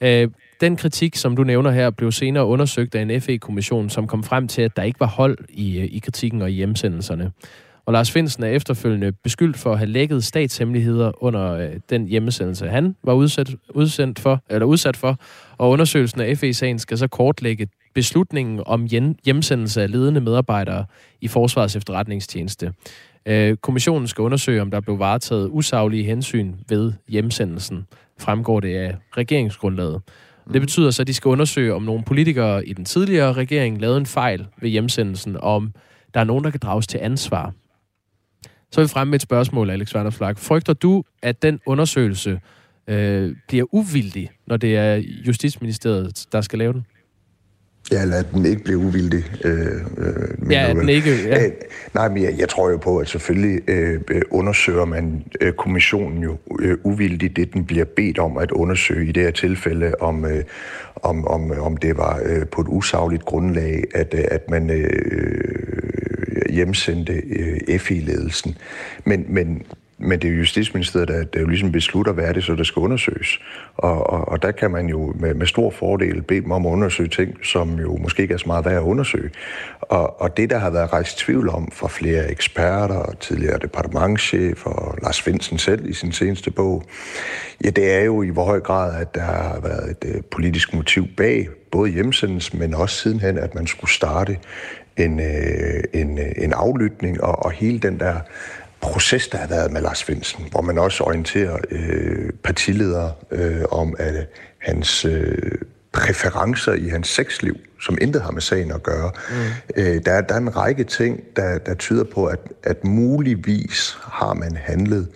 Øh, 0.00 0.28
den 0.60 0.76
kritik, 0.76 1.16
som 1.16 1.36
du 1.36 1.44
nævner 1.44 1.70
her, 1.70 1.90
blev 1.90 2.12
senere 2.12 2.46
undersøgt 2.46 2.94
af 2.94 3.02
en 3.02 3.20
FE-kommission, 3.20 3.90
som 3.90 4.06
kom 4.06 4.22
frem 4.22 4.48
til, 4.48 4.62
at 4.62 4.76
der 4.76 4.82
ikke 4.82 5.00
var 5.00 5.06
hold 5.06 5.38
i, 5.48 5.78
øh, 5.78 5.84
i 5.84 5.98
kritikken 5.98 6.42
og 6.42 6.50
i 6.50 6.54
hjemsendelserne. 6.54 7.32
Og 7.86 7.92
Lars 7.92 8.10
Finsen 8.10 8.42
er 8.42 8.48
efterfølgende 8.48 9.12
beskyldt 9.12 9.56
for 9.56 9.72
at 9.72 9.78
have 9.78 9.90
lækket 9.90 10.24
statshemmeligheder 10.24 11.22
under 11.24 11.52
øh, 11.52 11.70
den 11.90 12.06
hjemmesendelse, 12.06 12.68
han 12.68 12.96
var 13.04 13.12
udsat, 13.12 13.54
udsendt 13.74 14.18
for, 14.18 14.42
eller 14.50 14.66
udsat 14.66 14.96
for. 14.96 15.18
Og 15.58 15.70
undersøgelsen 15.70 16.20
af 16.20 16.38
FE-sagen 16.38 16.78
skal 16.78 16.98
så 16.98 17.08
kortlægge 17.08 17.68
beslutningen 17.96 18.62
om 18.66 18.88
hjemsendelse 19.24 19.82
af 19.82 19.90
ledende 19.90 20.20
medarbejdere 20.20 20.84
i 21.20 21.28
Forsvarets 21.28 21.76
efterretningstjeneste. 21.76 22.72
Øh, 23.26 23.56
kommissionen 23.56 24.08
skal 24.08 24.22
undersøge, 24.22 24.62
om 24.62 24.70
der 24.70 24.80
blev 24.80 24.98
varetaget 24.98 25.48
usaglige 25.52 26.04
hensyn 26.04 26.54
ved 26.68 26.92
hjemsendelsen, 27.08 27.86
fremgår 28.18 28.60
det 28.60 28.76
af 28.76 28.96
regeringsgrundlaget. 29.16 30.02
Det 30.52 30.60
betyder 30.60 30.90
så, 30.90 31.02
at 31.02 31.06
de 31.06 31.14
skal 31.14 31.28
undersøge, 31.28 31.74
om 31.74 31.82
nogle 31.82 32.02
politikere 32.02 32.66
i 32.66 32.72
den 32.72 32.84
tidligere 32.84 33.32
regering 33.32 33.80
lavede 33.80 33.98
en 33.98 34.06
fejl 34.06 34.46
ved 34.60 34.70
hjemsendelsen, 34.70 35.36
og 35.36 35.54
om 35.54 35.72
der 36.14 36.20
er 36.20 36.24
nogen, 36.24 36.44
der 36.44 36.50
kan 36.50 36.60
drages 36.62 36.86
til 36.86 36.98
ansvar. 36.98 37.52
Så 38.72 38.80
er 38.80 38.84
vi 38.84 38.88
fremme 38.88 39.10
med 39.10 39.18
et 39.18 39.22
spørgsmål, 39.22 39.70
Alex 39.70 39.94
Vanderflag. 39.94 40.38
Frygter 40.38 40.72
du, 40.72 41.04
at 41.22 41.42
den 41.42 41.60
undersøgelse 41.66 42.40
øh, 42.88 43.36
bliver 43.48 43.64
uvildig, 43.72 44.30
når 44.46 44.56
det 44.56 44.76
er 44.76 44.94
Justitsministeriet, 45.26 46.26
der 46.32 46.40
skal 46.40 46.58
lave 46.58 46.72
den? 46.72 46.86
Ja, 47.92 48.04
lad 48.04 48.24
den 48.32 48.46
ikke 48.46 48.64
blive 48.64 48.78
uvildig. 48.78 49.24
Øh, 49.44 49.66
øh, 49.98 50.52
ja, 50.52 50.74
den 50.76 50.88
ikke... 50.88 51.10
Ja. 51.24 51.44
Øh, 51.44 51.52
nej, 51.94 52.08
men 52.08 52.22
jeg, 52.22 52.34
jeg 52.38 52.48
tror 52.48 52.70
jo 52.70 52.76
på, 52.76 52.98
at 52.98 53.08
selvfølgelig 53.08 53.60
øh, 53.68 54.00
undersøger 54.30 54.84
man 54.84 55.24
øh, 55.40 55.52
kommissionen 55.52 56.22
jo 56.22 56.36
øh, 56.60 56.78
uvildigt 56.84 57.36
det, 57.36 57.54
den 57.54 57.64
bliver 57.64 57.84
bedt 57.84 58.18
om 58.18 58.38
at 58.38 58.50
undersøge 58.50 59.08
i 59.08 59.12
det 59.12 59.22
her 59.22 59.30
tilfælde, 59.30 59.94
om, 60.00 60.24
øh, 60.24 60.44
om, 60.96 61.26
om, 61.26 61.50
om 61.50 61.76
det 61.76 61.96
var 61.96 62.20
øh, 62.24 62.46
på 62.46 62.60
et 62.60 62.66
usagligt 62.70 63.24
grundlag, 63.24 63.84
at, 63.94 64.14
øh, 64.14 64.24
at 64.30 64.50
man 64.50 64.70
øh, 64.70 65.86
hjemsendte 66.50 67.12
øh, 67.12 67.78
FI-ledelsen. 67.78 68.56
Men, 69.04 69.24
men 69.28 69.62
men 69.98 70.18
det 70.20 70.28
er 70.28 70.32
jo 70.32 70.38
Justitsministeriet, 70.38 71.08
der, 71.08 71.24
der 71.24 71.40
jo 71.40 71.46
ligesom 71.46 71.72
beslutter, 71.72 72.12
hvad 72.12 72.24
er 72.24 72.32
det 72.32 72.44
så, 72.44 72.54
der 72.54 72.64
skal 72.64 72.80
undersøges. 72.80 73.38
Og, 73.76 74.10
og, 74.10 74.28
og 74.28 74.42
der 74.42 74.52
kan 74.52 74.70
man 74.70 74.88
jo 74.88 75.14
med, 75.18 75.34
med 75.34 75.46
stor 75.46 75.70
fordel 75.70 76.22
bede 76.22 76.40
dem 76.40 76.50
om 76.50 76.66
at 76.66 76.70
undersøge 76.70 77.08
ting, 77.08 77.44
som 77.44 77.78
jo 77.78 77.96
måske 77.96 78.22
ikke 78.22 78.34
er 78.34 78.38
så 78.38 78.46
meget 78.46 78.64
værd 78.64 78.76
at 78.76 78.82
undersøge. 78.82 79.30
Og, 79.80 80.20
og 80.20 80.36
det, 80.36 80.50
der 80.50 80.58
har 80.58 80.70
været 80.70 80.92
rejst 80.92 81.18
tvivl 81.18 81.48
om 81.48 81.70
fra 81.72 81.88
flere 81.88 82.30
eksperter, 82.30 83.14
tidligere 83.20 83.58
departementchef 83.58 84.66
og 84.66 84.98
Lars 85.02 85.22
Finsen 85.22 85.58
selv 85.58 85.88
i 85.88 85.92
sin 85.92 86.12
seneste 86.12 86.50
bog, 86.50 86.82
ja, 87.64 87.70
det 87.70 87.92
er 87.92 88.00
jo 88.00 88.22
i 88.22 88.28
hvor 88.28 88.44
høj 88.44 88.60
grad, 88.60 89.00
at 89.00 89.14
der 89.14 89.20
har 89.20 89.60
været 89.62 89.90
et 89.90 90.14
øh, 90.14 90.22
politisk 90.30 90.74
motiv 90.74 91.06
bag 91.16 91.48
både 91.70 91.90
hjemsendelsen, 91.90 92.58
men 92.58 92.74
også 92.74 92.96
sidenhen, 92.96 93.38
at 93.38 93.54
man 93.54 93.66
skulle 93.66 93.90
starte 93.90 94.38
en, 94.96 95.20
øh, 95.20 95.84
en, 95.92 96.18
øh, 96.18 96.32
en 96.36 96.52
aflytning 96.52 97.20
og, 97.20 97.44
og 97.44 97.50
hele 97.50 97.78
den 97.78 98.00
der 98.00 98.14
proces, 98.80 99.28
der 99.28 99.38
har 99.38 99.48
været 99.48 99.72
med 99.72 99.80
Lars 99.80 100.04
Finsen, 100.04 100.44
hvor 100.50 100.60
man 100.60 100.78
også 100.78 101.04
orienterer 101.04 101.58
øh, 101.70 102.30
partiledere 102.44 103.12
øh, 103.30 103.62
om, 103.70 103.94
at 103.98 104.28
hans 104.58 105.04
øh, 105.04 105.52
præferencer 105.92 106.72
i 106.72 106.88
hans 106.88 107.08
sexliv, 107.08 107.56
som 107.80 107.98
intet 108.00 108.22
har 108.22 108.30
med 108.30 108.40
sagen 108.40 108.72
at 108.72 108.82
gøre. 108.82 109.10
Mm. 109.30 109.36
Øh, 109.82 110.00
der, 110.04 110.20
der 110.20 110.34
er 110.34 110.38
en 110.38 110.56
række 110.56 110.84
ting, 110.84 111.20
der, 111.36 111.58
der 111.58 111.74
tyder 111.74 112.04
på, 112.04 112.26
at, 112.26 112.40
at 112.62 112.84
muligvis 112.84 113.98
har 114.02 114.34
man 114.34 114.56
handlet 114.56 115.08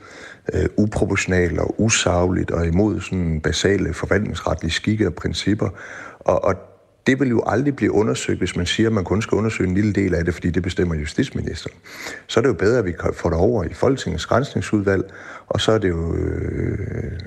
øh, 0.52 0.66
uproportionalt 0.76 1.58
og 1.58 1.80
usagligt 1.80 2.50
og 2.50 2.66
imod 2.66 3.00
sådan 3.00 3.40
basale 3.40 3.94
forvaltningsretlige 3.94 4.72
skikke 4.72 5.06
og 5.06 5.14
principper. 5.14 5.68
Og, 6.20 6.44
og 6.44 6.54
det 7.07 7.21
vil 7.21 7.28
jo 7.28 7.42
aldrig 7.47 7.76
blive 7.76 7.92
undersøgt, 7.92 8.38
hvis 8.38 8.57
man 8.57 8.66
siger, 8.66 8.88
at 8.88 8.92
man 8.92 9.04
kun 9.04 9.23
skal 9.23 9.37
undersøge 9.37 9.69
en 9.69 9.75
lille 9.75 9.92
del 9.92 10.14
af 10.14 10.25
det, 10.25 10.35
fordi 10.35 10.50
det 10.50 10.62
bestemmer 10.62 10.95
justitsministeren. 10.95 11.76
Så 12.26 12.40
er 12.40 12.42
det 12.42 12.49
jo 12.49 12.54
bedre, 12.54 12.78
at 12.78 12.85
vi 12.85 12.95
får 13.14 13.30
det 13.30 13.38
over 13.38 13.64
i 13.64 13.75
Folketingets 13.75 14.26
grænsningsudvalg, 14.26 15.11
og 15.47 15.61
så 15.61 15.73
er 15.73 15.78
det 15.78 15.88
jo 15.88 16.14
øh, 16.14 16.78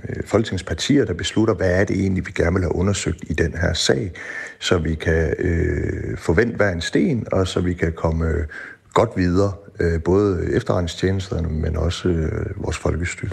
øh, 0.09 0.23
Folketingets 0.25 0.63
partier, 0.63 1.05
der 1.05 1.13
beslutter, 1.13 1.53
hvad 1.53 1.71
er 1.71 1.83
det 1.83 1.99
egentlig, 1.99 2.27
vi 2.27 2.31
gerne 2.31 2.53
vil 2.53 2.61
have 2.61 2.75
undersøgt 2.75 3.23
i 3.27 3.33
den 3.33 3.53
her 3.53 3.73
sag, 3.73 4.11
så 4.59 4.77
vi 4.77 4.95
kan 4.95 5.33
øh, 5.39 6.17
forvente 6.17 6.55
hver 6.55 6.71
en 6.71 6.81
sten, 6.81 7.27
og 7.31 7.47
så 7.47 7.61
vi 7.61 7.73
kan 7.73 7.93
komme 7.93 8.25
øh, 8.25 8.45
godt 8.93 9.09
videre, 9.15 9.51
øh, 9.79 10.03
både 10.03 10.53
efterretningstjenesterne, 10.53 11.49
men 11.49 11.77
også 11.77 12.09
øh, 12.09 12.63
vores 12.63 12.77
folkestyre. 12.77 13.29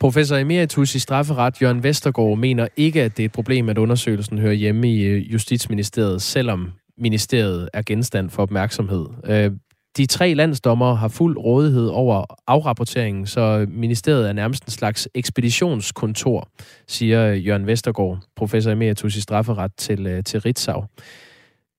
Professor 0.00 0.36
emeritus 0.36 0.94
i 0.94 0.98
strafferet 0.98 1.62
Jørgen 1.62 1.82
Vestergaard 1.82 2.38
mener 2.38 2.68
ikke, 2.76 3.02
at 3.02 3.16
det 3.16 3.22
er 3.22 3.24
et 3.24 3.32
problem, 3.32 3.68
at 3.68 3.78
undersøgelsen 3.78 4.38
hører 4.38 4.52
hjemme 4.52 4.92
i 4.92 5.02
øh, 5.02 5.32
Justitsministeriet, 5.32 6.22
selvom 6.22 6.72
ministeriet 6.98 7.68
er 7.72 7.82
genstand 7.86 8.30
for 8.30 8.42
opmærksomhed. 8.42 9.06
Øh, 9.24 9.50
de 9.96 10.06
tre 10.06 10.34
landsdommer 10.34 10.94
har 10.94 11.08
fuld 11.08 11.38
rådighed 11.38 11.86
over 11.86 12.24
afrapporteringen, 12.46 13.26
så 13.26 13.66
ministeriet 13.68 14.28
er 14.28 14.32
nærmest 14.32 14.64
en 14.64 14.70
slags 14.70 15.08
ekspeditionskontor, 15.14 16.48
siger 16.88 17.26
øh, 17.26 17.46
Jørgen 17.46 17.66
Vestergaard, 17.66 18.18
professor 18.36 18.70
emeritus 18.70 19.16
i 19.16 19.20
strafferet 19.20 19.72
til, 19.76 20.24
til 20.24 20.40
Ritzau. 20.40 20.84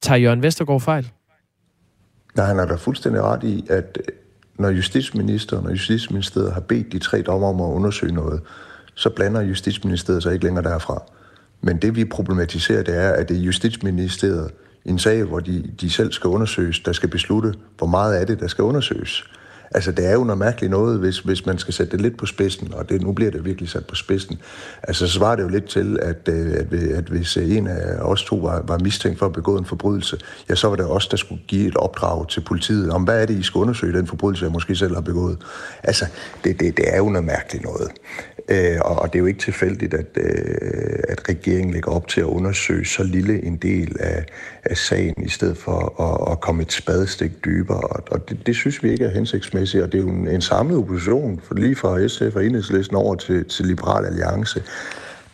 Tager 0.01 0.17
Jørgen 0.17 0.43
Vestergaard 0.43 0.81
fejl? 0.81 1.11
Nej, 2.35 2.45
han 2.45 2.57
har 2.57 2.65
da 2.65 2.75
fuldstændig 2.75 3.21
ret 3.21 3.43
i, 3.43 3.65
at 3.69 3.97
når 4.57 4.69
justitsministeren 4.69 5.65
og 5.65 5.71
justitsministeriet 5.71 6.53
har 6.53 6.59
bedt 6.59 6.91
de 6.91 6.99
tre 6.99 7.21
dommer 7.21 7.47
om 7.47 7.61
at 7.61 7.75
undersøge 7.75 8.13
noget, 8.13 8.41
så 8.95 9.09
blander 9.09 9.41
justitsministeriet 9.41 10.23
sig 10.23 10.33
ikke 10.33 10.45
længere 10.45 10.63
derfra. 10.63 11.03
Men 11.61 11.77
det 11.77 11.95
vi 11.95 12.05
problematiserer, 12.05 12.83
det 12.83 12.95
er, 12.95 13.09
at 13.09 13.29
det 13.29 13.37
er 13.37 13.41
justitsministeriet 13.41 14.51
i 14.85 14.89
en 14.89 14.99
sag, 14.99 15.23
hvor 15.23 15.39
de, 15.39 15.71
de 15.81 15.89
selv 15.89 16.11
skal 16.11 16.27
undersøges, 16.27 16.79
der 16.79 16.91
skal 16.91 17.09
beslutte, 17.09 17.53
hvor 17.77 17.87
meget 17.87 18.15
af 18.15 18.27
det, 18.27 18.39
der 18.39 18.47
skal 18.47 18.63
undersøges. 18.63 19.23
Altså, 19.71 19.91
det 19.91 20.05
er 20.05 20.13
jo 20.13 20.23
noget 20.23 20.37
mærkeligt 20.37 20.71
noget, 20.71 20.99
hvis, 20.99 21.19
hvis 21.19 21.45
man 21.45 21.57
skal 21.57 21.73
sætte 21.73 21.91
det 21.91 22.01
lidt 22.01 22.17
på 22.17 22.25
spidsen, 22.25 22.73
og 22.73 22.89
det, 22.89 23.01
nu 23.01 23.11
bliver 23.11 23.31
det 23.31 23.45
virkelig 23.45 23.69
sat 23.69 23.85
på 23.85 23.95
spidsen. 23.95 24.39
Altså, 24.83 25.07
så 25.07 25.13
svarer 25.13 25.35
det 25.35 25.43
jo 25.43 25.47
lidt 25.47 25.65
til, 25.65 25.99
at, 26.01 26.29
øh, 26.29 26.51
at, 26.51 26.73
at 26.73 27.03
hvis 27.03 27.37
øh, 27.37 27.55
en 27.55 27.67
af 27.67 27.95
os 28.01 28.23
to 28.23 28.35
var, 28.35 28.63
var 28.67 28.79
mistænkt 28.79 29.19
for 29.19 29.25
at 29.25 29.33
begå 29.33 29.57
en 29.57 29.65
forbrydelse, 29.65 30.17
ja, 30.49 30.55
så 30.55 30.67
var 30.67 30.75
det 30.75 30.85
os, 30.85 31.07
der 31.07 31.17
skulle 31.17 31.41
give 31.47 31.67
et 31.67 31.77
opdrag 31.77 32.27
til 32.27 32.41
politiet 32.41 32.91
om, 32.91 33.03
hvad 33.03 33.21
er 33.21 33.25
det, 33.25 33.39
I 33.39 33.43
skal 33.43 33.59
undersøge 33.59 33.97
den 33.97 34.07
forbrydelse, 34.07 34.45
jeg 34.45 34.51
måske 34.51 34.75
selv 34.75 34.93
har 34.93 35.01
begået. 35.01 35.37
Altså, 35.83 36.05
det, 36.43 36.59
det, 36.59 36.77
det 36.77 36.93
er 36.93 36.97
jo 36.97 37.09
noget 37.09 37.25
mærkeligt 37.25 37.63
noget. 37.63 37.91
Øh, 38.49 38.77
og, 38.81 38.99
og 38.99 39.07
det 39.07 39.15
er 39.15 39.19
jo 39.19 39.25
ikke 39.25 39.39
tilfældigt, 39.39 39.93
at, 39.93 40.05
øh, 40.15 40.99
at 41.09 41.29
regeringen 41.29 41.73
lægger 41.73 41.91
op 41.91 42.07
til 42.07 42.21
at 42.21 42.25
undersøge 42.25 42.85
så 42.85 43.03
lille 43.03 43.43
en 43.43 43.57
del 43.57 43.95
af, 43.99 44.25
af 44.69 44.77
sagen, 44.77 45.23
i 45.25 45.29
stedet 45.29 45.57
for 45.57 46.01
at, 46.01 46.31
at 46.31 46.39
komme 46.39 46.61
et 46.61 46.71
spadestik 46.71 47.45
dybere. 47.45 47.81
Og, 47.81 48.03
og 48.11 48.29
det, 48.29 48.47
det 48.47 48.55
synes 48.55 48.83
vi 48.83 48.91
ikke 48.91 49.05
er 49.05 49.09
hensigtsmæssigt, 49.09 49.83
og 49.83 49.91
det 49.91 49.97
er 49.97 50.03
jo 50.03 50.09
en, 50.09 50.27
en 50.27 50.41
samlet 50.41 50.77
opposition, 50.77 51.41
for 51.43 51.55
lige 51.55 51.75
fra 51.75 52.07
SF 52.07 52.35
og 52.35 52.45
Enhedslisten 52.45 52.97
over 52.97 53.15
til, 53.15 53.45
til 53.45 53.65
Liberal 53.65 54.05
Alliance, 54.05 54.63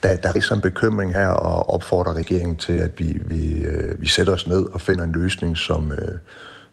der, 0.04 0.16
der 0.16 0.30
er 0.30 0.34
ligesom 0.34 0.58
en 0.58 0.62
bekymring 0.62 1.14
her 1.14 1.28
og 1.28 1.70
opfordrer 1.70 2.14
regeringen 2.14 2.56
til, 2.56 2.74
at 2.74 3.00
vi, 3.00 3.20
vi, 3.26 3.54
øh, 3.54 4.02
vi 4.02 4.08
sætter 4.08 4.34
os 4.34 4.48
ned 4.48 4.66
og 4.66 4.82
finder 4.82 5.04
en 5.04 5.12
løsning, 5.12 5.58
som, 5.58 5.92
øh, 5.92 6.18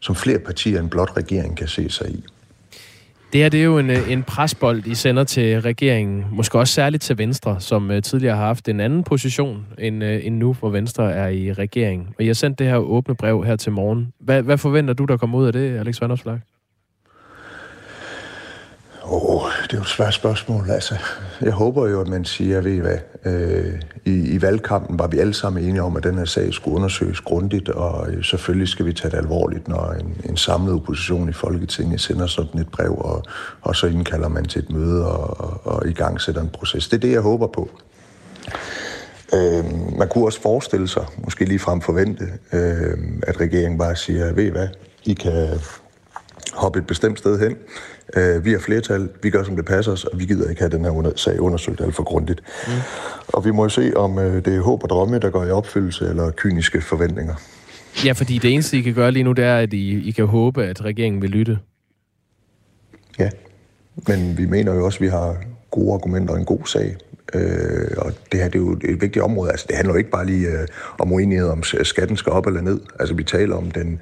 som 0.00 0.14
flere 0.14 0.38
partier 0.38 0.80
end 0.80 0.90
blot 0.90 1.16
regeringen 1.16 1.56
kan 1.56 1.68
se 1.68 1.90
sig 1.90 2.10
i. 2.10 2.24
Det 3.32 3.40
her 3.40 3.48
det 3.48 3.60
er 3.60 3.64
jo 3.64 3.78
en, 3.78 3.90
øh, 3.90 4.12
en 4.12 4.22
presbold, 4.22 4.86
I 4.86 4.94
sender 4.94 5.24
til 5.24 5.60
regeringen, 5.60 6.24
måske 6.32 6.58
også 6.58 6.74
særligt 6.74 7.02
til 7.02 7.18
Venstre, 7.18 7.60
som 7.60 7.90
uh, 7.90 8.00
tidligere 8.00 8.36
har 8.36 8.44
haft 8.44 8.68
en 8.68 8.80
anden 8.80 9.04
position 9.04 9.66
end, 9.78 10.04
uh, 10.04 10.26
end 10.26 10.36
nu, 10.36 10.52
hvor 10.52 10.70
Venstre 10.70 11.12
er 11.12 11.28
i 11.28 11.52
regering. 11.52 12.14
Og 12.18 12.24
jeg 12.24 12.28
har 12.28 12.34
sendt 12.34 12.58
det 12.58 12.66
her 12.66 12.76
åbne 12.76 13.14
brev 13.14 13.44
her 13.44 13.56
til 13.56 13.72
morgen. 13.72 14.12
Hvad, 14.20 14.42
hvad 14.42 14.58
forventer 14.58 14.94
du, 14.94 15.04
der 15.04 15.16
kommer 15.16 15.38
ud 15.38 15.46
af 15.46 15.52
det, 15.52 15.78
Alex 15.78 16.00
Vandersflag? 16.00 16.38
Åh, 19.12 19.36
oh, 19.36 19.50
det 19.62 19.72
er 19.72 19.76
jo 19.76 19.82
et 19.82 19.88
svært 19.88 20.14
spørgsmål. 20.14 20.70
Altså, 20.70 20.94
jeg 21.40 21.52
håber 21.52 21.88
jo, 21.88 22.00
at 22.00 22.08
man 22.08 22.24
siger, 22.24 22.60
ved 22.60 22.72
I 22.72 22.78
hvad, 22.78 22.98
øh, 23.24 23.80
i, 24.04 24.34
i 24.34 24.42
valgkampen 24.42 24.98
var 24.98 25.06
vi 25.06 25.18
alle 25.18 25.34
sammen 25.34 25.64
enige 25.64 25.82
om, 25.82 25.96
at 25.96 26.04
den 26.04 26.18
her 26.18 26.24
sag 26.24 26.54
skulle 26.54 26.76
undersøges 26.76 27.20
grundigt, 27.20 27.68
og 27.68 28.10
øh, 28.10 28.24
selvfølgelig 28.24 28.68
skal 28.68 28.86
vi 28.86 28.92
tage 28.92 29.10
det 29.10 29.16
alvorligt, 29.16 29.68
når 29.68 29.92
en, 30.00 30.20
en 30.24 30.36
samlet 30.36 30.74
opposition 30.74 31.28
i 31.28 31.32
Folketinget 31.32 32.00
sender 32.00 32.26
sådan 32.26 32.60
et 32.60 32.68
brev, 32.68 32.98
og, 32.98 33.22
og 33.60 33.76
så 33.76 33.86
indkalder 33.86 34.28
man 34.28 34.44
til 34.44 34.62
et 34.62 34.70
møde 34.70 35.06
og, 35.06 35.40
og, 35.40 35.60
og 35.64 35.88
i 35.88 35.92
gang 35.92 36.20
sætter 36.20 36.40
en 36.40 36.50
proces. 36.52 36.88
Det 36.88 36.96
er 36.96 37.00
det, 37.00 37.12
jeg 37.12 37.20
håber 37.20 37.46
på. 37.46 37.70
Øh, 39.34 39.64
man 39.98 40.08
kunne 40.08 40.24
også 40.24 40.40
forestille 40.40 40.88
sig, 40.88 41.06
måske 41.24 41.44
lige 41.44 41.58
frem 41.58 41.80
forvente, 41.80 42.24
øh, 42.52 42.98
at 43.22 43.40
regeringen 43.40 43.78
bare 43.78 43.96
siger, 43.96 44.32
ved 44.32 44.44
I 44.44 44.50
hvad, 44.50 44.68
I 45.04 45.14
kan 45.14 45.60
hoppe 46.52 46.78
et 46.78 46.86
bestemt 46.86 47.18
sted 47.18 47.38
hen. 47.38 47.56
Øh, 48.16 48.44
vi 48.44 48.52
har 48.52 48.58
flertal, 48.58 49.08
vi 49.22 49.30
gør 49.30 49.42
som 49.42 49.56
det 49.56 49.64
passer 49.64 49.92
os, 49.92 50.04
og 50.04 50.18
vi 50.18 50.24
gider 50.24 50.50
ikke 50.50 50.60
have 50.60 50.70
den 50.70 50.84
her 50.84 50.90
under, 50.90 51.12
sag 51.16 51.40
undersøgt 51.40 51.80
alt 51.80 51.94
for 51.94 52.02
grundigt. 52.02 52.42
Mm. 52.66 52.72
Og 53.28 53.44
vi 53.44 53.50
må 53.50 53.62
jo 53.62 53.68
se, 53.68 53.92
om 53.96 54.18
øh, 54.18 54.44
det 54.44 54.56
er 54.56 54.60
håb 54.60 54.82
og 54.82 54.88
drømme, 54.88 55.18
der 55.18 55.30
går 55.30 55.44
i 55.44 55.50
opfyldelse, 55.50 56.08
eller 56.08 56.30
kyniske 56.30 56.80
forventninger. 56.80 57.34
Ja, 58.04 58.12
fordi 58.12 58.38
det 58.38 58.52
eneste, 58.52 58.78
I 58.78 58.80
kan 58.80 58.94
gøre 58.94 59.12
lige 59.12 59.22
nu, 59.22 59.32
det 59.32 59.44
er, 59.44 59.56
at 59.56 59.72
I, 59.72 60.08
I 60.08 60.10
kan 60.10 60.26
håbe, 60.26 60.64
at 60.64 60.84
regeringen 60.84 61.22
vil 61.22 61.30
lytte. 61.30 61.58
Ja, 63.18 63.30
men 64.08 64.38
vi 64.38 64.46
mener 64.46 64.74
jo 64.74 64.84
også, 64.84 64.96
at 64.96 65.00
vi 65.00 65.08
har 65.08 65.36
gode 65.70 65.94
argumenter 65.94 66.34
og 66.34 66.40
en 66.40 66.46
god 66.46 66.66
sag. 66.66 66.96
Øh, 67.34 67.96
og 67.96 68.12
det 68.32 68.40
her 68.40 68.48
det 68.48 68.54
er 68.54 68.62
jo 68.62 68.72
et 68.72 69.00
vigtigt 69.00 69.24
område. 69.24 69.50
Altså, 69.50 69.66
det 69.68 69.76
handler 69.76 69.94
jo 69.94 69.98
ikke 69.98 70.10
bare 70.10 70.26
lige 70.26 70.48
øh, 70.48 70.66
om 70.98 71.12
uenighed 71.12 71.48
om 71.48 71.62
skatten 71.62 72.16
skal 72.16 72.32
op 72.32 72.46
eller 72.46 72.60
ned. 72.60 72.80
Altså, 73.00 73.14
vi 73.14 73.24
taler 73.24 73.56
om 73.56 73.70
den 73.70 74.00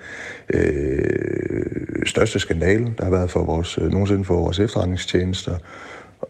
øh, 0.54 2.06
største 2.06 2.38
skandale, 2.38 2.94
der 2.98 3.04
har 3.04 3.10
været 3.10 3.30
for 3.30 3.44
vores, 3.44 3.78
øh, 3.78 3.90
nogensinde 3.90 4.24
for 4.24 4.34
vores 4.34 4.58
efterretningstjenester, 4.58 5.56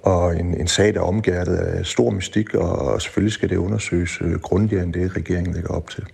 og 0.02 0.36
en, 0.40 0.60
en 0.60 0.66
sag, 0.66 0.94
der 0.94 1.00
er 1.00 1.04
omgærdet 1.04 1.56
af 1.56 1.86
stor 1.86 2.10
mystik, 2.10 2.54
og, 2.54 2.78
og 2.78 3.02
selvfølgelig 3.02 3.32
skal 3.32 3.50
det 3.50 3.56
undersøges 3.56 4.18
øh, 4.20 4.40
grundigere 4.40 4.82
end 4.82 4.92
det, 4.92 5.16
regeringen 5.16 5.54
lægger 5.54 5.70
op 5.70 5.90
til. 5.90 6.04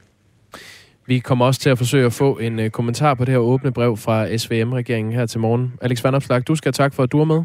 Vi 1.06 1.18
kommer 1.18 1.46
også 1.46 1.60
til 1.60 1.70
at 1.70 1.78
forsøge 1.78 2.06
at 2.06 2.12
få 2.12 2.38
en 2.38 2.58
øh, 2.58 2.70
kommentar 2.70 3.14
på 3.14 3.24
det 3.24 3.32
her 3.32 3.38
åbne 3.38 3.72
brev 3.72 3.96
fra 3.96 4.36
SVM-regeringen 4.36 5.12
her 5.12 5.26
til 5.26 5.40
morgen. 5.40 5.72
Alex 5.80 6.04
Van 6.04 6.14
Opslag, 6.14 6.42
du 6.46 6.54
skal 6.54 6.72
tak 6.72 6.94
for, 6.94 7.02
at 7.02 7.12
du 7.12 7.20
er 7.20 7.24
med. 7.24 7.42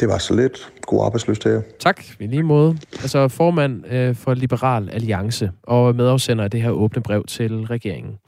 Det 0.00 0.08
var 0.08 0.18
så 0.18 0.34
lidt. 0.34 0.72
God 0.82 1.04
arbejdsløst 1.04 1.42
til 1.42 1.50
jer. 1.50 1.62
Tak, 1.80 2.04
i 2.20 2.26
lige 2.26 2.42
måde. 2.42 2.78
Altså 2.92 3.28
formand 3.28 3.86
øh, 3.86 4.14
for 4.14 4.34
Liberal 4.34 4.90
Alliance 4.90 5.50
og 5.62 5.94
medafsender 5.94 6.44
af 6.44 6.50
det 6.50 6.62
her 6.62 6.70
åbne 6.70 7.02
brev 7.02 7.24
til 7.24 7.64
regeringen. 7.64 8.18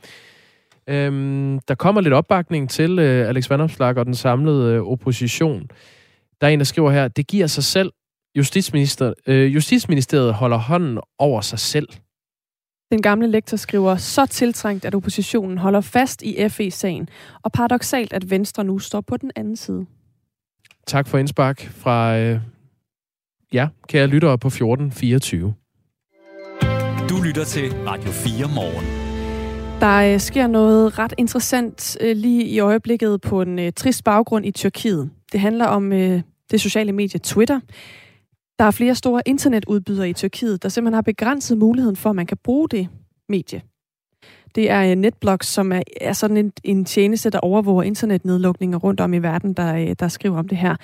Øhm, 0.89 1.61
der 1.69 1.75
kommer 1.75 2.01
lidt 2.01 2.15
opbakning 2.15 2.71
til 2.71 2.99
øh, 2.99 3.29
Alex 3.29 3.51
Vanopslag 3.51 3.97
og 3.97 4.07
den 4.07 4.15
samlede 4.15 4.75
øh, 4.75 4.83
opposition. 4.83 5.71
Der 6.41 6.47
er 6.47 6.51
en, 6.51 6.59
der 6.59 6.65
skriver 6.65 6.91
her, 6.91 7.09
det 7.09 7.27
giver 7.27 7.47
sig 7.47 7.65
selv. 7.65 7.93
Justitsminister, 8.35 9.13
øh, 9.27 9.55
Justitsministeriet 9.55 10.35
holder 10.35 10.57
hånden 10.57 10.99
over 11.19 11.41
sig 11.41 11.59
selv. 11.59 11.89
Den 12.91 13.03
gamle 13.03 13.27
lektor 13.27 13.57
skriver, 13.57 13.97
så 13.97 14.27
tiltrængt, 14.27 14.85
at 14.85 14.95
oppositionen 14.95 15.59
holder 15.59 15.81
fast 15.81 16.23
i 16.23 16.49
FE-sagen, 16.49 17.09
og 17.43 17.53
paradoxalt, 17.53 18.13
at 18.13 18.31
Venstre 18.31 18.65
nu 18.65 18.79
står 18.79 19.01
på 19.01 19.17
den 19.17 19.31
anden 19.37 19.57
side. 19.57 19.87
Tak 20.89 21.09
for 21.09 21.19
indspark 21.19 21.61
fra 21.61 22.19
øh, 22.19 22.41
ja, 23.53 23.69
kære 23.89 24.07
lyttere 24.07 24.39
på 24.39 24.49
1424. 24.49 25.55
Du 27.09 27.23
lytter 27.27 27.45
til 27.45 27.73
Radio 27.73 28.11
4 28.11 28.49
morgen. 28.55 28.85
Der 29.81 30.15
øh, 30.15 30.21
sker 30.21 30.47
noget 30.47 30.99
ret 30.99 31.15
interessant 31.19 31.97
øh, 32.01 32.17
lige 32.17 32.45
i 32.45 32.59
øjeblikket 32.59 33.21
på 33.21 33.43
en 33.43 33.59
øh, 33.59 33.73
trist 33.73 34.05
baggrund 34.05 34.47
i 34.47 34.51
Tyrkiet. 34.51 35.11
Det 35.33 35.41
handler 35.41 35.67
om 35.67 35.93
øh, 35.93 36.23
det 36.51 36.61
sociale 36.61 36.93
medie 36.93 37.21
Twitter. 37.21 37.61
Der 38.59 38.65
er 38.65 38.71
flere 38.71 38.95
store 38.95 39.23
internetudbydere 39.27 40.11
i 40.11 40.13
Tyrkiet, 40.13 40.63
der 40.63 40.69
simpelthen 40.69 40.95
har 40.95 41.03
begrænset 41.03 41.59
muligheden 41.59 41.97
for, 41.97 42.11
at 42.11 42.17
man 42.17 42.27
kan 42.27 42.39
bruge 42.45 42.69
det 42.69 42.89
medie. 43.29 43.63
Det 44.59 44.71
er 44.71 44.91
øh, 44.91 44.95
Netblocks, 44.95 45.47
som 45.47 45.73
er, 45.73 45.83
er 46.01 46.13
sådan 46.13 46.37
en, 46.37 46.53
en 46.65 46.85
tjeneste, 46.85 47.31
der 47.31 47.39
overvåger 47.39 47.83
internetnedlukninger 47.83 48.79
rundt 48.79 49.01
om 49.01 49.15
i 49.15 49.19
verden, 49.19 49.53
der, 49.53 49.77
øh, 49.77 49.95
der 50.01 50.09
skriver 50.09 50.39
om 50.39 50.49
det 50.49 50.59
her. 50.59 50.77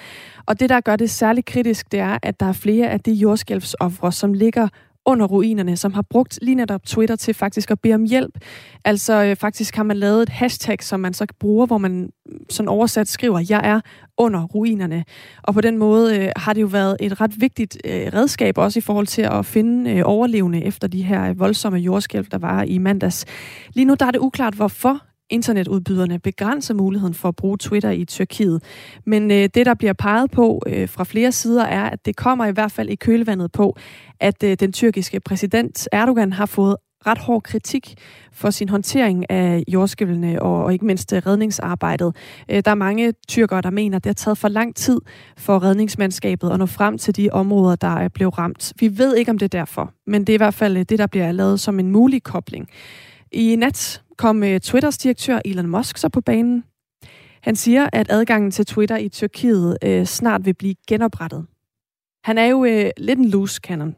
Og 0.46 0.60
det, 0.60 0.68
der 0.68 0.80
gør 0.80 0.96
det 0.96 1.10
særligt 1.10 1.46
kritisk, 1.46 1.92
det 1.92 2.00
er, 2.00 2.18
at 2.22 2.40
der 2.40 2.46
er 2.46 2.52
flere 2.52 2.90
af 2.90 3.00
de 3.00 3.12
jordskælvsoffre, 3.12 4.12
som 4.12 4.32
ligger 4.32 4.68
under 5.06 5.26
ruinerne, 5.26 5.76
som 5.76 5.92
har 5.92 6.02
brugt 6.02 6.38
lige 6.42 6.54
netop 6.54 6.86
Twitter 6.86 7.16
til 7.16 7.34
faktisk 7.34 7.70
at 7.70 7.80
bede 7.80 7.94
om 7.94 8.04
hjælp. 8.04 8.38
Altså 8.84 9.24
øh, 9.24 9.36
faktisk 9.36 9.76
har 9.76 9.82
man 9.82 9.96
lavet 9.96 10.22
et 10.22 10.28
hashtag, 10.28 10.82
som 10.82 11.00
man 11.00 11.14
så 11.14 11.26
bruger, 11.40 11.66
hvor 11.66 11.78
man 11.78 12.10
sådan 12.50 12.68
oversat 12.68 13.08
skriver, 13.08 13.44
jeg 13.48 13.60
er 13.64 13.80
under 14.18 14.42
ruinerne. 14.42 15.04
Og 15.42 15.54
på 15.54 15.60
den 15.60 15.78
måde 15.78 16.18
øh, 16.18 16.28
har 16.36 16.52
det 16.52 16.60
jo 16.60 16.66
været 16.66 16.96
et 17.00 17.20
ret 17.20 17.40
vigtigt 17.40 17.78
øh, 17.84 18.10
redskab 18.14 18.58
også 18.58 18.78
i 18.78 18.82
forhold 18.82 19.06
til 19.06 19.22
at 19.22 19.46
finde 19.46 19.90
øh, 19.90 20.02
overlevende 20.04 20.64
efter 20.64 20.88
de 20.88 21.02
her 21.02 21.30
øh, 21.30 21.38
voldsomme 21.38 21.78
jordskælv, 21.78 22.26
der 22.26 22.38
var 22.38 22.62
i 22.62 22.78
mandags. 22.78 23.24
Lige 23.74 23.84
nu 23.84 23.94
der 24.00 24.06
er 24.06 24.10
det 24.10 24.18
uklart, 24.18 24.54
hvorfor 24.54 25.02
internetudbyderne 25.30 26.18
begrænser 26.18 26.74
muligheden 26.74 27.14
for 27.14 27.28
at 27.28 27.36
bruge 27.36 27.58
Twitter 27.58 27.90
i 27.90 28.04
Tyrkiet. 28.04 28.62
Men 29.06 29.30
øh, 29.30 29.48
det, 29.54 29.66
der 29.66 29.74
bliver 29.74 29.92
peget 29.92 30.30
på 30.30 30.62
øh, 30.66 30.88
fra 30.88 31.04
flere 31.04 31.32
sider, 31.32 31.64
er, 31.64 31.90
at 31.90 32.06
det 32.06 32.16
kommer 32.16 32.46
i 32.46 32.52
hvert 32.52 32.72
fald 32.72 32.88
i 32.88 32.94
kølvandet 32.94 33.52
på, 33.52 33.76
at 34.20 34.42
øh, 34.42 34.56
den 34.60 34.72
tyrkiske 34.72 35.20
præsident 35.20 35.88
Erdogan 35.92 36.32
har 36.32 36.46
fået 36.46 36.76
ret 37.06 37.18
hård 37.18 37.42
kritik 37.42 37.94
for 38.32 38.50
sin 38.50 38.68
håndtering 38.68 39.30
af 39.30 39.62
jordskælvene 39.68 40.42
og, 40.42 40.64
og 40.64 40.72
ikke 40.72 40.86
mindst 40.86 41.12
øh, 41.12 41.22
redningsarbejdet. 41.26 42.16
Øh, 42.50 42.62
der 42.64 42.70
er 42.70 42.74
mange 42.74 43.12
tyrkere, 43.28 43.60
der 43.60 43.70
mener, 43.70 43.96
at 43.96 44.04
det 44.04 44.10
har 44.10 44.14
taget 44.14 44.38
for 44.38 44.48
lang 44.48 44.76
tid 44.76 45.00
for 45.36 45.62
redningsmandskabet 45.62 46.50
at 46.50 46.58
nå 46.58 46.66
frem 46.66 46.98
til 46.98 47.16
de 47.16 47.30
områder, 47.30 47.76
der 47.76 47.96
øh, 47.96 48.04
er 48.04 48.08
blevet 48.08 48.38
ramt. 48.38 48.72
Vi 48.80 48.98
ved 48.98 49.16
ikke, 49.16 49.30
om 49.30 49.38
det 49.38 49.54
er 49.54 49.58
derfor, 49.58 49.92
men 50.06 50.20
det 50.20 50.28
er 50.28 50.34
i 50.34 50.36
hvert 50.36 50.54
fald 50.54 50.76
øh, 50.76 50.84
det, 50.88 50.98
der 50.98 51.06
bliver 51.06 51.32
lavet 51.32 51.60
som 51.60 51.80
en 51.80 51.90
mulig 51.90 52.22
kobling. 52.22 52.68
I 53.32 53.56
nat 53.56 54.02
kom 54.18 54.42
øh, 54.42 54.60
Twitters 54.60 54.98
direktør 54.98 55.40
Elon 55.44 55.66
Musk 55.66 55.98
så 55.98 56.08
på 56.08 56.20
banen. 56.20 56.64
Han 57.42 57.56
siger, 57.56 57.88
at 57.92 58.06
adgangen 58.10 58.50
til 58.50 58.66
Twitter 58.66 58.96
i 58.96 59.08
Tyrkiet 59.08 59.78
øh, 59.84 60.04
snart 60.04 60.46
vil 60.46 60.54
blive 60.54 60.74
genoprettet. 60.88 61.46
Han 62.24 62.38
er 62.38 62.46
jo 62.46 62.64
øh, 62.64 62.90
lidt 62.96 63.18
en 63.18 63.28
loose 63.28 63.60
cannon, 63.64 63.96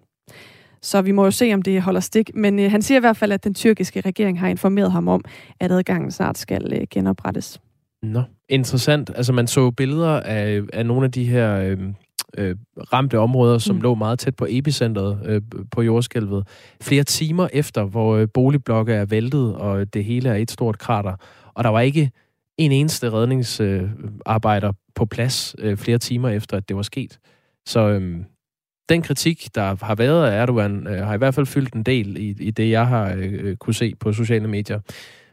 så 0.83 1.03
vi 1.03 1.13
må 1.13 1.25
jo 1.25 1.31
se, 1.31 1.55
om 1.55 1.63
det 1.63 1.83
holder 1.83 2.01
stik. 2.01 2.31
Men 2.35 2.59
øh, 2.59 2.71
han 2.71 2.83
siger 2.83 2.99
i 2.99 3.01
hvert 3.01 3.17
fald, 3.17 3.33
at 3.33 3.45
den 3.45 3.55
tyrkiske 3.55 4.01
regering 4.01 4.41
har 4.41 4.49
informeret 4.49 4.93
ham 4.93 5.09
om, 5.09 5.25
at 5.61 5.73
adgangen 5.73 6.11
snart 6.11 6.39
skal 6.39 6.73
øh, 6.73 6.87
genoprettes. 6.91 7.61
Nå, 8.03 8.23
interessant. 8.49 9.11
Altså 9.15 9.33
man 9.33 9.47
så 9.47 9.71
billeder 9.71 10.21
af, 10.21 10.63
af 10.73 10.87
nogle 10.87 11.05
af 11.05 11.13
de 11.13 11.25
her 11.25 11.57
øh, 11.57 11.79
øh, 12.39 12.57
ramte 12.93 13.19
områder, 13.19 13.59
som 13.59 13.77
mm. 13.77 13.83
lå 13.83 13.95
meget 13.95 14.19
tæt 14.19 14.37
på 14.37 14.47
epicentret 14.49 15.21
øh, 15.25 15.43
på 15.71 15.83
jordskælvet. 15.83 16.47
Flere 16.81 17.05
timer 17.05 17.49
efter, 17.53 17.85
hvor 17.85 18.17
øh, 18.17 18.29
boligblokke 18.35 18.93
er 18.93 19.05
væltet, 19.05 19.55
og 19.55 19.95
det 19.95 20.05
hele 20.05 20.29
er 20.29 20.35
et 20.35 20.51
stort 20.51 20.79
krater. 20.79 21.17
Og 21.55 21.65
der 21.65 21.71
var 21.71 21.81
ikke 21.81 22.11
en 22.59 22.73
eneste 22.73 23.13
redningsarbejder 23.13 24.69
øh, 24.69 24.75
på 24.95 25.07
plads 25.07 25.57
øh, 25.59 25.77
flere 25.77 25.99
timer 25.99 26.29
efter, 26.29 26.57
at 26.57 26.69
det 26.69 26.77
var 26.77 26.83
sket. 26.83 27.19
Så 27.67 27.81
øh, 27.89 28.17
den 28.89 29.03
kritik, 29.03 29.55
der 29.55 29.85
har 29.85 29.95
været 29.95 30.27
af 30.27 30.43
Erdogan, 30.43 30.87
øh, 30.87 31.07
har 31.07 31.15
i 31.15 31.19
hvert 31.19 31.35
fald 31.35 31.47
fyldt 31.47 31.75
en 31.75 31.83
del 31.83 32.17
i, 32.17 32.37
i 32.41 32.51
det, 32.51 32.71
jeg 32.71 32.87
har 32.87 33.15
øh, 33.17 33.57
kunne 33.57 33.75
se 33.75 33.95
på 34.01 34.13
sociale 34.13 34.49
medier. 34.49 34.77
Om 34.77 34.83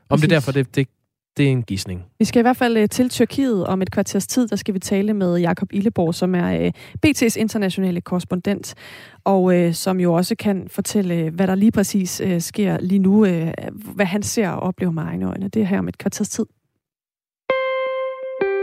Præcis. 0.10 0.21
det 0.21 0.29
derfor, 0.29 0.51
det, 0.51 0.75
det, 0.75 0.88
det 1.37 1.45
er 1.45 1.49
en 1.49 1.63
gissning. 1.63 2.03
Vi 2.19 2.25
skal 2.25 2.39
i 2.39 2.41
hvert 2.41 2.57
fald 2.57 2.77
øh, 2.77 2.89
til 2.89 3.09
Tyrkiet 3.09 3.65
om 3.67 3.81
et 3.81 3.91
kvarters 3.91 4.27
tid. 4.27 4.47
Der 4.47 4.55
skal 4.55 4.73
vi 4.73 4.79
tale 4.79 5.13
med 5.13 5.37
Jakob 5.37 5.73
Illeborg, 5.73 6.15
som 6.15 6.35
er 6.35 6.65
øh, 6.65 6.71
BT's 7.05 7.39
internationale 7.39 8.01
korrespondent, 8.01 8.75
og 9.23 9.55
øh, 9.55 9.73
som 9.73 9.99
jo 9.99 10.13
også 10.13 10.35
kan 10.35 10.67
fortælle, 10.69 11.29
hvad 11.29 11.47
der 11.47 11.55
lige 11.55 11.71
præcis 11.71 12.21
øh, 12.25 12.41
sker 12.41 12.77
lige 12.79 12.99
nu, 12.99 13.25
øh, 13.25 13.53
hvad 13.95 14.05
han 14.05 14.23
ser 14.23 14.49
og 14.49 14.59
oplever 14.59 14.91
med 14.91 15.03
egne 15.03 15.25
øjne. 15.25 15.47
Det 15.47 15.61
er 15.61 15.65
her 15.65 15.79
om 15.79 15.87
et 15.87 15.97
kvarters 15.97 16.29
tid. 16.29 16.45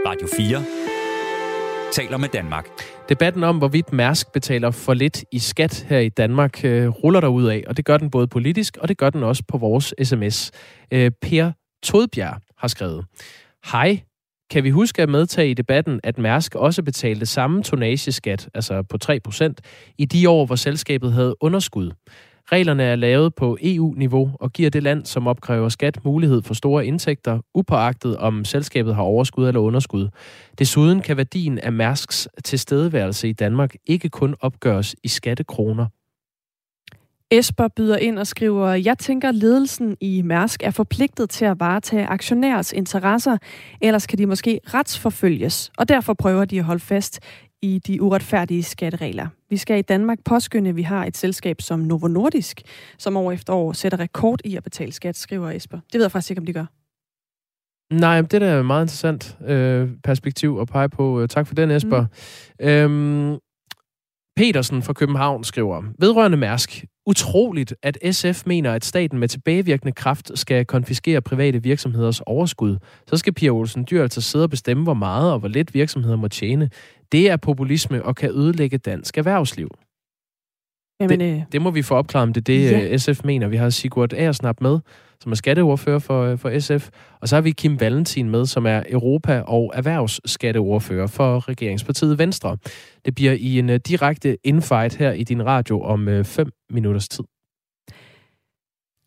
Radio 0.07 0.27
4 0.37 0.63
taler 1.91 2.17
med 2.17 2.29
Danmark. 2.29 2.67
Debatten 3.09 3.43
om, 3.43 3.57
hvorvidt 3.57 3.93
Mærsk 3.93 4.31
betaler 4.31 4.71
for 4.71 4.93
lidt 4.93 5.23
i 5.31 5.39
skat 5.39 5.85
her 5.89 5.99
i 5.99 6.09
Danmark, 6.09 6.65
øh, 6.65 6.87
ruller 6.87 7.19
der 7.19 7.27
ud 7.27 7.45
af, 7.45 7.63
og 7.67 7.77
det 7.77 7.85
gør 7.85 7.97
den 7.97 8.09
både 8.09 8.27
politisk, 8.27 8.77
og 8.77 8.89
det 8.89 8.97
gør 8.97 9.09
den 9.09 9.23
også 9.23 9.43
på 9.47 9.57
vores 9.57 9.93
sms. 10.03 10.51
Øh, 10.91 11.11
per 11.21 11.51
Todbjerg 11.83 12.41
har 12.61 12.67
skrevet, 12.67 13.05
Hej, 13.71 14.01
kan 14.51 14.63
vi 14.63 14.69
huske 14.69 15.01
at 15.01 15.09
medtage 15.09 15.49
i 15.49 15.53
debatten, 15.53 15.99
at 16.03 16.17
Mærsk 16.17 16.55
også 16.55 16.83
betalte 16.83 17.25
samme 17.25 17.63
tonageskat, 17.63 18.49
altså 18.53 18.83
på 18.83 18.97
3%, 19.05 19.53
i 19.97 20.05
de 20.05 20.29
år, 20.29 20.45
hvor 20.45 20.55
selskabet 20.55 21.13
havde 21.13 21.35
underskud. 21.41 21.91
Reglerne 22.51 22.83
er 22.83 22.95
lavet 22.95 23.35
på 23.35 23.57
EU-niveau 23.61 24.31
og 24.39 24.51
giver 24.51 24.69
det 24.69 24.83
land, 24.83 25.05
som 25.05 25.27
opkræver 25.27 25.69
skat, 25.69 26.05
mulighed 26.05 26.41
for 26.41 26.53
store 26.53 26.85
indtægter, 26.85 27.39
upåagtet 27.53 28.17
om 28.17 28.45
selskabet 28.45 28.95
har 28.95 29.01
overskud 29.01 29.47
eller 29.47 29.61
underskud. 29.61 30.09
Desuden 30.59 31.01
kan 31.01 31.17
værdien 31.17 31.59
af 31.59 31.71
Mærsks 31.71 32.27
tilstedeværelse 32.43 33.29
i 33.29 33.33
Danmark 33.33 33.75
ikke 33.85 34.09
kun 34.09 34.35
opgøres 34.39 34.95
i 35.03 35.07
skattekroner. 35.07 35.85
Esper 37.33 37.67
byder 37.67 37.97
ind 37.97 38.19
og 38.19 38.27
skriver, 38.27 38.67
jeg 38.67 38.97
tænker, 38.97 39.31
ledelsen 39.31 39.97
i 40.01 40.21
Mærsk 40.21 40.63
er 40.63 40.71
forpligtet 40.71 41.29
til 41.29 41.45
at 41.45 41.59
varetage 41.59 42.05
aktionærers 42.05 42.71
interesser, 42.71 43.37
ellers 43.81 44.07
kan 44.07 44.17
de 44.17 44.25
måske 44.25 44.59
retsforfølges, 44.73 45.71
og 45.77 45.89
derfor 45.89 46.13
prøver 46.13 46.45
de 46.45 46.57
at 46.59 46.63
holde 46.63 46.79
fast 46.79 47.19
i 47.61 47.79
de 47.87 48.01
uretfærdige 48.01 48.63
skatteregler. 48.63 49.27
Vi 49.49 49.57
skal 49.57 49.79
i 49.79 49.81
Danmark 49.81 50.17
påskynde, 50.25 50.69
at 50.69 50.75
vi 50.75 50.81
har 50.81 51.05
et 51.05 51.17
selskab 51.17 51.61
som 51.61 51.79
Novo 51.79 52.07
Nordisk, 52.07 52.61
som 52.97 53.17
år 53.17 53.31
efter 53.31 53.53
år 53.53 53.73
sætter 53.73 53.99
rekord 53.99 54.39
i 54.45 54.55
at 54.55 54.63
betale 54.63 54.91
skat, 54.91 55.17
skriver 55.17 55.51
Esper. 55.51 55.77
Det 55.77 55.93
ved 55.93 56.01
jeg 56.01 56.11
faktisk 56.11 56.31
ikke, 56.31 56.39
om 56.39 56.45
de 56.45 56.53
gør. 56.53 56.65
Nej, 57.93 58.21
det 58.21 58.43
er 58.43 58.59
et 58.59 58.65
meget 58.65 58.83
interessant 58.83 59.37
øh, 59.47 59.89
perspektiv 60.03 60.57
at 60.61 60.67
pege 60.67 60.89
på. 60.89 61.27
Tak 61.29 61.47
for 61.47 61.55
den, 61.55 61.71
Esper. 61.71 62.05
Mm. 62.59 62.67
Øhm, 62.67 63.37
Petersen 64.35 64.81
fra 64.81 64.93
København 64.93 65.43
skriver, 65.43 65.83
vedrørende 65.99 66.37
Mærsk, 66.37 66.85
utroligt, 67.11 67.73
at 67.83 67.97
SF 68.11 68.45
mener, 68.45 68.73
at 68.73 68.85
staten 68.85 69.19
med 69.19 69.27
tilbagevirkende 69.27 69.91
kraft 69.91 70.31
skal 70.35 70.65
konfiskere 70.65 71.21
private 71.21 71.63
virksomheders 71.63 72.21
overskud. 72.21 72.77
Så 73.07 73.17
skal 73.17 73.33
Pia 73.33 73.49
Olsen 73.49 73.87
Dyr 73.91 74.01
altså 74.01 74.21
sidde 74.21 74.43
og 74.43 74.49
bestemme, 74.49 74.83
hvor 74.83 74.93
meget 74.93 75.33
og 75.33 75.39
hvor 75.39 75.47
lidt 75.47 75.73
virksomheder 75.73 76.15
må 76.15 76.27
tjene. 76.27 76.69
Det 77.11 77.29
er 77.29 77.37
populisme 77.37 78.05
og 78.05 78.15
kan 78.15 78.29
ødelægge 78.29 78.77
dansk 78.77 79.17
erhvervsliv. 79.17 79.69
Jamen, 81.01 81.19
det, 81.19 81.35
øh, 81.35 81.41
det 81.51 81.61
må 81.61 81.71
vi 81.71 81.81
få 81.81 81.95
opklaret, 81.95 82.23
om 82.23 82.33
det 82.33 82.41
er 82.41 82.53
det, 82.53 82.71
Ja. 82.71 82.79
ja. 82.79 82.97
SF 82.97 83.23
mener. 83.23 83.47
Vi 83.47 83.57
har 83.57 83.69
Sigurd 83.69 84.13
Aersnap 84.13 84.61
med, 84.61 84.79
som 85.21 85.31
er 85.31 85.35
skatteordfører 85.35 85.99
for, 85.99 86.23
øh, 86.23 86.37
for 86.37 86.59
SF. 86.59 86.89
Og 87.21 87.27
så 87.27 87.35
har 87.35 87.41
vi 87.41 87.51
Kim 87.51 87.79
Valentin 87.79 88.29
med, 88.29 88.45
som 88.45 88.65
er 88.65 88.83
Europa- 88.89 89.41
og 89.47 89.71
erhvervsskatteordfører 89.75 91.07
for 91.07 91.49
regeringspartiet 91.49 92.17
Venstre. 92.19 92.57
Det 93.05 93.15
bliver 93.15 93.33
i 93.33 93.59
en 93.59 93.69
uh, 93.69 93.75
direkte 93.75 94.37
infight 94.43 94.95
her 94.95 95.11
i 95.11 95.23
din 95.23 95.45
radio 95.45 95.81
om 95.81 96.23
5 96.25 96.49
minutters 96.69 97.07
tid. 97.09 97.23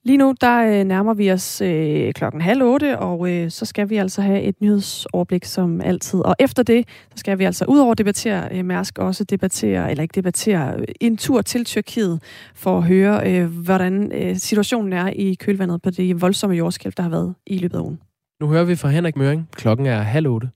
Lige 0.07 0.17
nu, 0.17 0.35
der 0.41 0.81
øh, 0.81 0.85
nærmer 0.85 1.15
vi 1.15 1.33
os 1.33 1.61
øh, 1.61 2.13
klokken 2.13 2.41
halv 2.41 2.63
otte, 2.63 2.99
og 2.99 3.31
øh, 3.31 3.51
så 3.51 3.65
skal 3.65 3.91
vi 3.91 3.97
altså 3.97 4.23
have 4.23 4.43
et 4.43 4.61
nyhedsoverblik 4.61 5.45
som 5.45 5.81
altid. 5.81 6.21
Og 6.21 6.37
efter 6.39 6.63
det, 6.63 6.89
så 6.89 7.17
skal 7.17 7.39
vi 7.39 7.45
altså 7.45 7.65
udover 7.69 7.93
at 7.93 7.99
debattere 7.99 8.49
øh, 8.53 8.65
Mærsk, 8.65 8.99
også 8.99 9.25
debattere, 9.25 9.91
eller 9.91 10.03
ikke 10.03 10.15
debattere, 10.15 10.75
øh, 10.79 10.85
en 11.01 11.17
tur 11.17 11.43
til 11.43 11.65
Tyrkiet, 11.65 12.23
for 12.55 12.79
at 12.79 12.85
høre, 12.85 13.33
øh, 13.33 13.47
hvordan 13.47 14.13
øh, 14.13 14.37
situationen 14.37 14.93
er 14.93 15.09
i 15.09 15.35
kølvandet 15.35 15.83
på 15.83 15.91
det 15.91 16.21
voldsomme 16.21 16.57
jordskælv, 16.57 16.93
der 16.97 17.03
har 17.03 17.11
været 17.11 17.35
i 17.47 17.59
løbet 17.59 17.77
af 17.77 17.83
ugen. 17.83 18.01
Nu 18.41 18.49
hører 18.49 18.65
vi 18.65 18.77
fra 18.77 18.89
Henrik 18.89 19.17
Møring. 19.17 19.49
Klokken 19.53 19.87
er 19.87 20.03
halv 20.03 20.27
otte. 20.27 20.49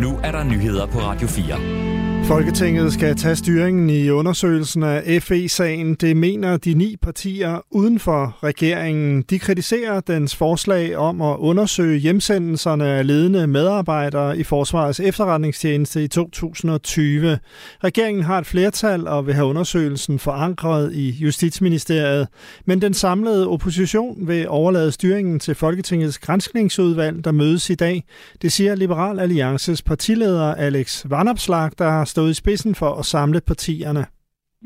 Nu 0.00 0.18
er 0.24 0.32
der 0.32 0.44
nyheder 0.44 0.86
på 0.86 0.98
Radio 0.98 1.28
4. 1.28 1.83
Folketinget 2.26 2.92
skal 2.92 3.16
tage 3.16 3.36
styringen 3.36 3.90
i 3.90 4.10
undersøgelsen 4.10 4.82
af 4.82 5.22
FE-sagen. 5.22 5.94
Det 5.94 6.16
mener 6.16 6.56
de 6.56 6.74
ni 6.74 6.96
partier 7.02 7.64
uden 7.70 7.98
for 7.98 8.38
regeringen. 8.42 9.22
De 9.22 9.38
kritiserer 9.38 10.00
dens 10.00 10.36
forslag 10.36 10.96
om 10.96 11.22
at 11.22 11.36
undersøge 11.36 11.98
hjemsendelserne 11.98 12.86
af 12.86 13.06
ledende 13.06 13.46
medarbejdere 13.46 14.38
i 14.38 14.42
Forsvarets 14.42 15.00
efterretningstjeneste 15.00 16.04
i 16.04 16.08
2020. 16.08 17.38
Regeringen 17.84 18.24
har 18.24 18.38
et 18.38 18.46
flertal 18.46 19.08
og 19.08 19.26
vil 19.26 19.34
have 19.34 19.46
undersøgelsen 19.46 20.18
forankret 20.18 20.92
i 20.92 21.10
Justitsministeriet. 21.10 22.28
Men 22.66 22.82
den 22.82 22.94
samlede 22.94 23.48
opposition 23.48 24.28
vil 24.28 24.48
overlade 24.48 24.92
styringen 24.92 25.40
til 25.40 25.54
Folketingets 25.54 26.18
grænskningsudvalg, 26.18 27.24
der 27.24 27.32
mødes 27.32 27.70
i 27.70 27.74
dag. 27.74 28.04
Det 28.42 28.52
siger 28.52 28.74
Liberal 28.74 29.20
Alliances 29.20 29.82
partileder 29.82 30.54
Alex 30.54 31.04
Vanopslag, 31.08 31.70
der 31.78 31.90
har 31.90 32.04
stået 32.14 32.30
i 32.30 32.40
spidsen 32.42 32.74
for 32.74 32.90
at 33.00 33.04
samle 33.14 33.40
partierne. 33.50 34.04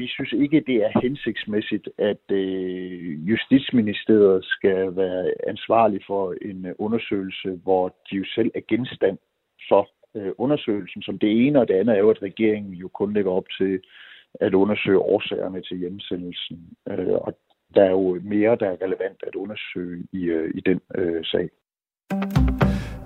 Vi 0.00 0.06
synes 0.14 0.32
ikke, 0.32 0.60
det 0.70 0.76
er 0.86 1.00
hensigtsmæssigt, 1.02 1.88
at 1.98 2.24
øh, 2.30 3.28
Justitsministeriet 3.30 4.44
skal 4.44 4.96
være 4.96 5.22
ansvarlig 5.52 6.00
for 6.06 6.34
en 6.42 6.66
øh, 6.66 6.74
undersøgelse, 6.78 7.48
hvor 7.64 7.84
de 8.10 8.16
jo 8.16 8.24
selv 8.36 8.50
er 8.54 8.60
genstand 8.68 9.18
for 9.68 9.82
øh, 10.16 10.32
undersøgelsen. 10.38 11.02
Som 11.02 11.18
det 11.18 11.30
ene, 11.46 11.60
og 11.60 11.68
det 11.68 11.74
andet 11.74 11.94
er 11.96 12.00
jo, 12.00 12.10
at 12.10 12.22
regeringen 12.22 12.74
jo 12.74 12.88
kun 12.88 13.12
lægger 13.14 13.30
op 13.30 13.48
til 13.58 13.80
at 14.40 14.54
undersøge 14.54 14.98
årsagerne 14.98 15.60
til 15.62 15.76
hjemsendelsen. 15.78 16.58
Øh, 16.90 17.18
og 17.26 17.32
der 17.74 17.82
er 17.82 17.90
jo 17.90 18.20
mere, 18.22 18.56
der 18.62 18.68
er 18.70 18.82
relevant 18.84 19.20
at 19.26 19.34
undersøge 19.34 20.04
i, 20.12 20.22
øh, 20.24 20.50
i 20.54 20.60
den 20.60 20.80
øh, 20.94 21.24
sag. 21.24 21.48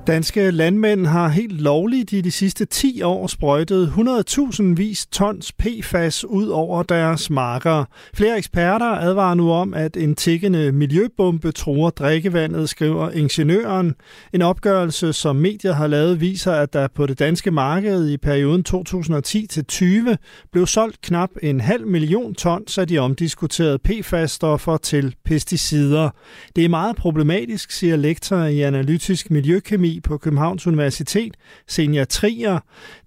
Danske 0.06 0.50
landmænd 0.50 1.06
har 1.06 1.28
helt 1.28 1.60
lovligt 1.60 2.12
i 2.12 2.20
de 2.20 2.30
sidste 2.30 2.64
10 2.64 3.02
år 3.02 3.26
sprøjtet 3.26 3.92
100.000 3.96 4.62
vis 4.62 5.06
tons 5.06 5.52
PFAS 5.52 6.24
ud 6.24 6.48
over 6.48 6.82
deres 6.82 7.30
marker. 7.30 7.84
Flere 8.14 8.38
eksperter 8.38 8.86
advarer 8.86 9.34
nu 9.34 9.52
om, 9.52 9.74
at 9.74 9.96
en 9.96 10.14
tikkende 10.14 10.72
miljøbombe 10.72 11.52
truer 11.52 11.90
drikkevandet, 11.90 12.68
skriver 12.68 13.10
ingeniøren. 13.10 13.94
En 14.32 14.42
opgørelse, 14.42 15.12
som 15.12 15.36
medier 15.36 15.72
har 15.72 15.86
lavet, 15.86 16.20
viser, 16.20 16.52
at 16.52 16.72
der 16.72 16.88
på 16.94 17.06
det 17.06 17.18
danske 17.18 17.50
marked 17.50 18.08
i 18.08 18.16
perioden 18.16 18.64
2010-20 18.68 20.16
blev 20.52 20.66
solgt 20.66 21.00
knap 21.00 21.30
en 21.42 21.60
halv 21.60 21.86
million 21.86 22.34
tons 22.34 22.78
af 22.78 22.88
de 22.88 22.98
omdiskuterede 22.98 23.78
PFAS-stoffer 23.78 24.76
til 24.76 25.14
pesticider. 25.24 26.10
Det 26.56 26.64
er 26.64 26.68
meget 26.68 26.96
problematisk, 26.96 27.70
siger 27.70 27.96
lektor 27.96 28.44
i 28.44 28.60
analytisk 28.60 29.30
miljøkemi 29.30 29.91
på 30.00 30.18
Københavns 30.18 30.66
Universitet, 30.66 31.36
Senja 31.68 32.04
Trier. 32.04 32.58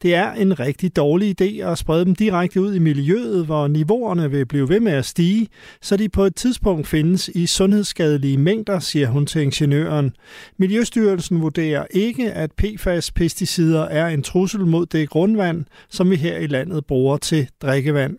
Det 0.01 0.15
er 0.15 0.31
en 0.31 0.59
rigtig 0.59 0.95
dårlig 0.95 1.41
idé 1.41 1.61
at 1.71 1.77
sprede 1.77 2.05
dem 2.05 2.15
direkte 2.15 2.61
ud 2.61 2.75
i 2.75 2.79
miljøet, 2.79 3.45
hvor 3.45 3.67
niveauerne 3.67 4.31
vil 4.31 4.45
blive 4.45 4.69
ved 4.69 4.79
med 4.79 4.91
at 4.91 5.05
stige, 5.05 5.47
så 5.81 5.97
de 5.97 6.09
på 6.09 6.23
et 6.23 6.35
tidspunkt 6.35 6.87
findes 6.87 7.27
i 7.27 7.45
sundhedsskadelige 7.45 8.37
mængder, 8.37 8.79
siger 8.79 9.07
hun 9.07 9.25
til 9.25 9.41
ingeniøren. 9.41 10.11
Miljøstyrelsen 10.57 11.41
vurderer 11.41 11.85
ikke, 11.91 12.31
at 12.31 12.51
PFAS-pesticider 12.61 13.81
er 13.81 14.07
en 14.07 14.23
trussel 14.23 14.65
mod 14.65 14.85
det 14.85 15.09
grundvand, 15.09 15.65
som 15.89 16.09
vi 16.09 16.15
her 16.15 16.37
i 16.37 16.47
landet 16.47 16.85
bruger 16.85 17.17
til 17.17 17.49
drikkevand. 17.61 18.17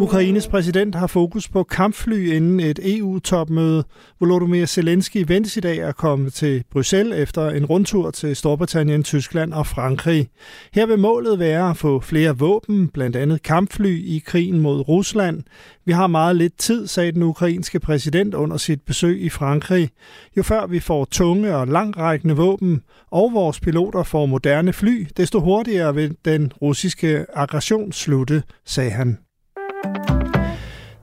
Ukraines 0.00 0.48
præsident 0.48 0.94
har 0.94 1.06
fokus 1.06 1.48
på 1.48 1.62
kampfly 1.62 2.32
inden 2.32 2.60
et 2.60 2.78
EU-topmøde. 2.82 3.84
Volodymyr 4.20 4.66
Zelensky 4.66 5.24
ventes 5.28 5.56
i 5.56 5.60
dag 5.60 5.82
at 5.82 5.96
komme 5.96 6.30
til 6.30 6.64
Bruxelles 6.70 7.18
efter 7.18 7.50
en 7.50 7.66
rundtur 7.66 8.10
til 8.10 8.36
Storbritannien, 8.36 9.02
Tyskland 9.02 9.52
og 9.52 9.66
Frankrig. 9.66 10.28
Her 10.74 10.86
vil 10.86 10.98
målet 10.98 11.38
være 11.38 11.70
at 11.70 11.76
få 11.76 12.00
flere 12.00 12.38
våben, 12.38 12.88
blandt 12.88 13.16
andet 13.16 13.42
kampfly, 13.42 13.98
i 14.06 14.22
krigen 14.26 14.60
mod 14.60 14.88
Rusland. 14.88 15.42
Vi 15.84 15.92
har 15.92 16.06
meget 16.06 16.36
lidt 16.36 16.58
tid, 16.58 16.86
sagde 16.86 17.12
den 17.12 17.22
ukrainske 17.22 17.80
præsident 17.80 18.34
under 18.34 18.56
sit 18.56 18.82
besøg 18.82 19.22
i 19.22 19.28
Frankrig. 19.28 19.90
Jo 20.36 20.42
før 20.42 20.66
vi 20.66 20.80
får 20.80 21.04
tunge 21.04 21.56
og 21.56 21.66
langrækkende 21.66 22.36
våben, 22.36 22.82
og 23.10 23.30
vores 23.32 23.60
piloter 23.60 24.02
får 24.02 24.26
moderne 24.26 24.72
fly, 24.72 25.06
desto 25.16 25.40
hurtigere 25.40 25.94
vil 25.94 26.16
den 26.24 26.52
russiske 26.62 27.26
aggression 27.34 27.92
slutte, 27.92 28.42
sagde 28.66 28.90
han. 28.90 29.18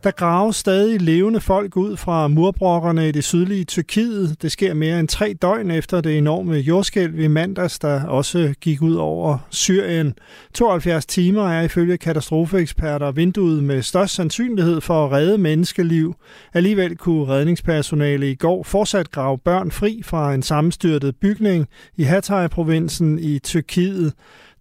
Der 0.03 0.11
graves 0.11 0.55
stadig 0.55 1.01
levende 1.01 1.41
folk 1.41 1.77
ud 1.77 1.97
fra 1.97 2.27
murbrokkerne 2.27 3.09
i 3.09 3.11
det 3.11 3.23
sydlige 3.23 3.63
Tyrkiet. 3.63 4.41
Det 4.41 4.51
sker 4.51 4.73
mere 4.73 4.99
end 4.99 5.07
tre 5.07 5.35
døgn 5.41 5.71
efter 5.71 6.01
det 6.01 6.17
enorme 6.17 6.53
jordskælv 6.53 7.19
i 7.19 7.27
mandags, 7.27 7.79
der 7.79 8.03
også 8.03 8.53
gik 8.61 8.81
ud 8.81 8.95
over 8.95 9.37
Syrien. 9.49 10.13
72 10.53 11.05
timer 11.05 11.49
er 11.49 11.61
ifølge 11.61 11.97
katastrofeeksperter 11.97 13.11
vinduet 13.11 13.63
med 13.63 13.81
størst 13.81 14.15
sandsynlighed 14.15 14.81
for 14.81 15.05
at 15.05 15.11
redde 15.11 15.37
menneskeliv. 15.37 16.15
Alligevel 16.53 16.97
kunne 16.97 17.27
redningspersonale 17.27 18.31
i 18.31 18.35
går 18.35 18.63
fortsat 18.63 19.11
grave 19.11 19.37
børn 19.37 19.71
fri 19.71 20.01
fra 20.05 20.33
en 20.33 20.43
sammenstyrtet 20.43 21.15
bygning 21.15 21.67
i 21.95 22.03
Hatay-provinsen 22.03 23.19
i 23.19 23.39
Tyrkiet. 23.39 24.13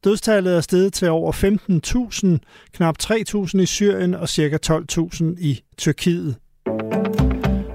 Dødstallet 0.06 0.56
er 0.56 0.60
steget 0.60 0.92
til 0.92 1.08
over 1.08 1.32
15.000, 1.32 2.26
knap 2.72 2.96
3.000 3.02 3.60
i 3.60 3.66
Syrien 3.66 4.14
og 4.14 4.28
ca. 4.28 4.58
12.000 4.66 5.24
i 5.38 5.60
Tyrkiet. 5.76 6.36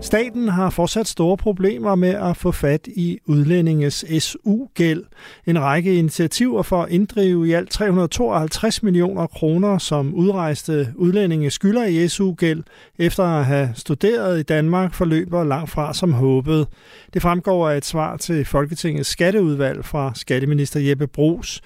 Staten 0.01 0.47
har 0.47 0.69
fortsat 0.69 1.07
store 1.07 1.37
problemer 1.37 1.95
med 1.95 2.09
at 2.09 2.37
få 2.37 2.51
fat 2.51 2.87
i 2.87 3.19
udlændinges 3.25 4.05
SU-gæld. 4.19 5.03
En 5.45 5.61
række 5.61 5.95
initiativer 5.95 6.63
for 6.63 6.81
at 6.81 6.89
inddrive 6.89 7.47
i 7.47 7.51
alt 7.51 7.69
352 7.69 8.83
millioner 8.83 9.27
kroner, 9.27 9.77
som 9.77 10.13
udrejste 10.13 10.93
udlændinge 10.95 11.49
skylder 11.49 11.85
i 11.85 12.07
SU-gæld, 12.07 12.63
efter 12.99 13.23
at 13.23 13.45
have 13.45 13.69
studeret 13.75 14.39
i 14.39 14.43
Danmark, 14.43 14.93
forløber 14.93 15.43
langt 15.43 15.69
fra 15.69 15.93
som 15.93 16.13
håbet. 16.13 16.67
Det 17.13 17.21
fremgår 17.21 17.69
af 17.69 17.77
et 17.77 17.85
svar 17.85 18.17
til 18.17 18.45
Folketingets 18.45 19.09
skatteudvalg 19.09 19.85
fra 19.85 20.11
skatteminister 20.15 20.79
Jeppe 20.79 21.07
Brugs. 21.07 21.61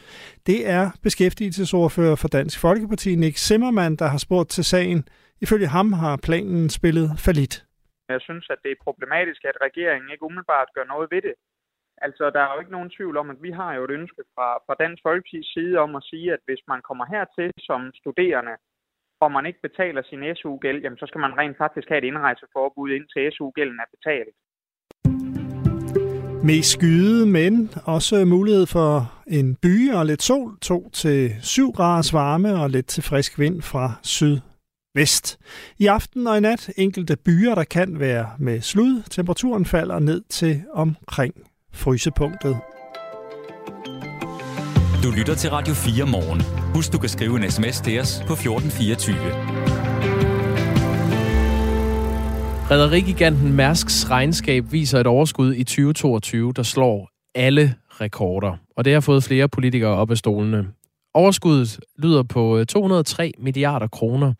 Det 0.47 0.69
er 0.69 0.89
beskæftigelsesordfører 1.03 2.15
for 2.15 2.27
Dansk 2.27 2.59
Folkeparti, 2.59 3.15
Nick 3.15 3.37
Zimmermann, 3.37 3.95
der 3.95 4.07
har 4.07 4.17
spurgt 4.17 4.49
til 4.49 4.63
sagen. 4.63 5.03
Ifølge 5.41 5.67
ham 5.67 5.93
har 5.93 6.15
planen 6.15 6.69
spillet 6.69 7.11
falit. 7.17 7.64
Jeg 8.09 8.21
synes, 8.21 8.45
at 8.49 8.59
det 8.63 8.71
er 8.71 8.83
problematisk, 8.87 9.41
at 9.45 9.61
regeringen 9.67 10.09
ikke 10.11 10.27
umiddelbart 10.27 10.69
gør 10.75 10.85
noget 10.93 11.07
ved 11.11 11.21
det. 11.21 11.35
Altså, 11.97 12.23
der 12.29 12.41
er 12.41 12.53
jo 12.53 12.59
ikke 12.59 12.75
nogen 12.77 12.93
tvivl 12.97 13.17
om, 13.17 13.29
at 13.29 13.39
vi 13.45 13.51
har 13.51 13.73
jo 13.73 13.83
et 13.83 13.91
ønske 13.99 14.23
fra, 14.35 14.47
fra 14.65 14.75
Dansk 14.83 15.01
Folkeparti's 15.07 15.53
side 15.53 15.77
om 15.85 15.95
at 15.95 16.03
sige, 16.11 16.33
at 16.33 16.39
hvis 16.45 16.63
man 16.67 16.81
kommer 16.87 17.05
hertil 17.13 17.51
som 17.67 17.81
studerende, 18.01 18.55
og 19.23 19.31
man 19.31 19.45
ikke 19.45 19.61
betaler 19.67 20.01
sin 20.03 20.35
SU-gæld, 20.35 20.79
jamen 20.81 20.97
så 20.97 21.05
skal 21.07 21.21
man 21.25 21.37
rent 21.37 21.57
faktisk 21.57 21.87
have 21.89 21.97
et 21.97 22.09
indrejseforbud, 22.11 22.89
indtil 22.89 23.31
SU-gælden 23.31 23.79
er 23.79 23.89
betalt. 23.95 24.35
Mest 26.43 26.71
skyde, 26.71 27.25
men 27.39 27.53
også 27.85 28.25
mulighed 28.25 28.65
for 28.75 28.91
en 29.27 29.55
by 29.55 29.75
og 29.97 30.05
lidt 30.05 30.21
sol, 30.21 30.57
2 30.61 30.89
til 30.89 31.19
7 31.41 31.71
graders 31.71 32.13
varme 32.13 32.49
og 32.61 32.69
lidt 32.69 32.87
til 32.87 33.03
frisk 33.03 33.39
vind 33.39 33.61
fra 33.61 33.85
syd 34.03 34.37
vest. 34.95 35.37
I 35.79 35.85
aften 35.85 36.27
og 36.27 36.37
i 36.37 36.39
nat 36.39 36.69
enkelte 36.77 37.15
byer, 37.15 37.55
der 37.55 37.63
kan 37.63 37.99
være 37.99 38.29
med 38.39 38.61
slud. 38.61 39.01
Temperaturen 39.11 39.65
falder 39.65 39.99
ned 39.99 40.21
til 40.29 40.61
omkring 40.73 41.33
frysepunktet. 41.73 42.57
Du 45.03 45.11
lytter 45.17 45.35
til 45.35 45.49
Radio 45.49 45.73
4 45.73 46.05
morgen. 46.05 46.41
Husk, 46.75 46.93
du 46.93 46.97
kan 46.97 47.09
skrive 47.09 47.43
en 47.43 47.51
sms 47.51 47.81
til 47.81 47.99
os 47.99 48.23
på 48.27 48.33
1424. 48.33 49.15
Rederigiganten 52.71 53.53
Mærsks 53.53 54.09
regnskab 54.09 54.71
viser 54.71 54.99
et 54.99 55.07
overskud 55.07 55.53
i 55.53 55.63
2022, 55.63 56.53
der 56.53 56.63
slår 56.63 57.09
alle 57.35 57.73
rekorder. 57.89 58.57
Og 58.77 58.85
det 58.85 58.93
har 58.93 58.99
fået 58.99 59.23
flere 59.23 59.49
politikere 59.49 59.91
op 59.91 60.11
af 60.11 60.17
stolene. 60.17 60.67
Overskuddet 61.13 61.79
lyder 61.97 62.23
på 62.23 62.63
203 62.67 63.31
milliarder 63.39 63.87
kroner, 63.87 64.33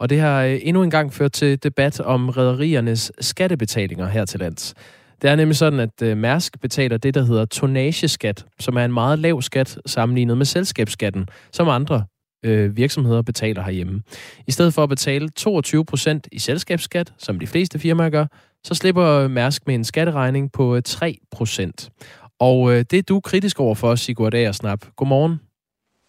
og 0.00 0.10
det 0.10 0.20
har 0.20 0.42
endnu 0.42 0.82
en 0.82 0.90
gang 0.90 1.12
ført 1.12 1.32
til 1.32 1.62
debat 1.62 2.00
om 2.00 2.28
rædderiernes 2.28 3.12
skattebetalinger 3.20 4.08
her 4.08 4.24
til 4.24 4.40
lands. 4.40 4.74
Det 5.22 5.30
er 5.30 5.36
nemlig 5.36 5.56
sådan, 5.56 5.80
at 5.80 6.16
Mærsk 6.16 6.60
betaler 6.60 6.96
det, 6.96 7.14
der 7.14 7.24
hedder 7.24 7.44
tonageskat, 7.44 8.44
som 8.60 8.76
er 8.76 8.84
en 8.84 8.92
meget 8.92 9.18
lav 9.18 9.42
skat 9.42 9.78
sammenlignet 9.86 10.38
med 10.38 10.46
selskabsskatten, 10.46 11.28
som 11.52 11.68
andre 11.68 12.04
øh, 12.44 12.76
virksomheder 12.76 13.22
betaler 13.22 13.62
herhjemme. 13.62 14.02
I 14.46 14.52
stedet 14.52 14.74
for 14.74 14.82
at 14.82 14.88
betale 14.88 15.28
22 15.28 15.84
procent 15.84 16.28
i 16.32 16.38
selskabsskat, 16.38 17.12
som 17.18 17.38
de 17.38 17.46
fleste 17.46 17.78
firmaer 17.78 18.10
gør, 18.10 18.26
så 18.64 18.74
slipper 18.74 19.28
Mærsk 19.28 19.66
med 19.66 19.74
en 19.74 19.84
skatteregning 19.84 20.52
på 20.52 20.80
3 20.80 21.18
procent. 21.30 21.90
Og 22.38 22.72
øh, 22.72 22.84
det 22.90 22.98
er 22.98 23.02
du 23.02 23.20
kritisk 23.20 23.60
over 23.60 23.74
for, 23.74 23.94
Sigurd 23.94 24.34
Agersnap. 24.34 24.84
Godmorgen. 24.96 25.40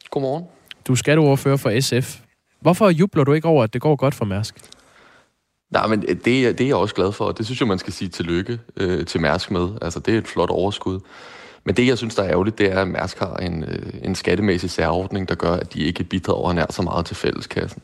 Godmorgen. 0.10 0.44
Du 0.88 0.92
er 0.92 0.98
skatteordfører 0.98 1.58
for 1.58 1.80
SF. 1.80 2.22
Hvorfor 2.62 2.90
jubler 2.90 3.24
du 3.24 3.34
ikke 3.34 3.48
over, 3.48 3.64
at 3.64 3.74
det 3.74 3.82
går 3.82 3.96
godt 3.96 4.16
for 4.16 4.26
Mærsk? 4.26 4.56
Nej, 5.72 5.88
men 5.88 6.04
øh, 6.08 6.16
det, 6.16 6.26
det 6.26 6.62
er 6.62 6.68
jeg 6.68 6.76
også 6.76 6.96
glad 6.96 7.12
for, 7.12 7.26
og 7.26 7.38
det 7.38 7.46
synes 7.46 7.60
jeg, 7.60 7.68
man 7.68 7.80
skal 7.80 7.94
sige 7.94 8.10
tillykke 8.10 8.60
øh, 8.78 9.06
til 9.06 9.22
Mærsk 9.22 9.52
med. 9.52 9.70
Altså, 9.82 10.00
det 10.00 10.14
er 10.14 10.18
et 10.18 10.28
flot 10.28 10.50
overskud. 10.50 11.00
Men 11.64 11.76
det, 11.76 11.88
jeg 11.88 11.98
synes, 11.98 12.16
der 12.16 12.24
er 12.24 12.30
ærgerligt, 12.30 12.58
det 12.58 12.72
er, 12.72 12.82
at 12.82 12.88
Mærsk 12.88 13.20
har 13.20 13.36
en, 13.36 13.64
øh, 13.64 13.94
en 14.04 14.16
skattemæssig 14.16 14.70
særordning, 14.70 15.30
der 15.30 15.36
gør, 15.36 15.54
at 15.54 15.74
de 15.74 15.80
ikke 15.80 16.04
bidrager 16.04 16.54
nær 16.54 16.66
så 16.70 16.82
meget 16.82 17.06
til 17.06 17.16
fælleskassen. 17.16 17.82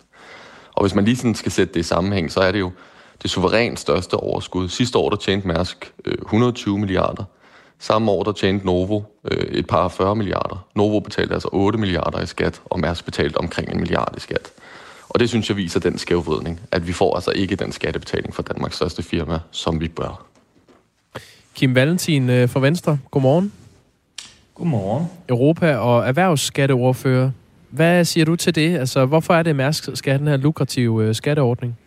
Og 0.73 0.83
hvis 0.83 0.95
man 0.95 1.05
lige 1.05 1.17
sådan 1.17 1.35
skal 1.35 1.51
sætte 1.51 1.73
det 1.73 1.79
i 1.79 1.83
sammenhæng, 1.83 2.31
så 2.31 2.39
er 2.39 2.51
det 2.51 2.59
jo 2.59 2.71
det 3.23 3.31
suverænt 3.31 3.79
største 3.79 4.13
overskud. 4.13 4.69
Sidste 4.69 4.97
år, 4.97 5.09
der 5.09 5.17
tjente 5.17 5.47
Mærsk 5.47 5.93
øh, 6.05 6.17
120 6.21 6.79
milliarder. 6.79 7.23
Samme 7.79 8.11
år, 8.11 8.23
der 8.23 8.31
tjente 8.31 8.65
Novo 8.65 9.01
øh, 9.31 9.37
et 9.37 9.67
par 9.67 9.87
40 9.87 10.15
milliarder. 10.15 10.67
Novo 10.75 10.99
betalte 10.99 11.33
altså 11.33 11.49
8 11.51 11.79
milliarder 11.79 12.21
i 12.21 12.25
skat, 12.25 12.61
og 12.65 12.79
Mærsk 12.79 13.05
betalte 13.05 13.37
omkring 13.37 13.69
en 13.69 13.77
milliard 13.77 14.13
i 14.17 14.19
skat. 14.19 14.51
Og 15.09 15.19
det 15.19 15.29
synes 15.29 15.49
jeg 15.49 15.57
viser 15.57 15.79
den 15.79 15.97
skævvridning, 15.97 16.59
at 16.71 16.87
vi 16.87 16.93
får 16.93 17.15
altså 17.15 17.31
ikke 17.31 17.55
den 17.55 17.71
skattebetaling 17.71 18.35
fra 18.35 18.43
Danmarks 18.43 18.75
største 18.75 19.03
firma, 19.03 19.39
som 19.51 19.81
vi 19.81 19.87
bør. 19.87 20.25
Kim 21.55 21.75
Valentin 21.75 22.29
øh, 22.29 22.49
fra 22.49 22.59
Venstre, 22.59 22.99
godmorgen. 23.11 23.53
Godmorgen. 24.55 25.05
Europa- 25.29 25.75
og 25.75 26.07
erhvervsskatteordfører. 26.07 27.31
Hvad 27.69 28.05
siger 28.05 28.25
du 28.25 28.35
til 28.35 28.55
det? 28.55 28.77
Altså, 28.77 29.05
hvorfor 29.05 29.33
er 29.33 29.43
det, 29.43 29.55
Mærsk 29.55 29.89
skal 29.93 30.11
have 30.11 30.19
den 30.19 30.27
her 30.27 30.37
lukrative 30.37 31.03
øh, 31.03 31.15
skatteordning? 31.15 31.77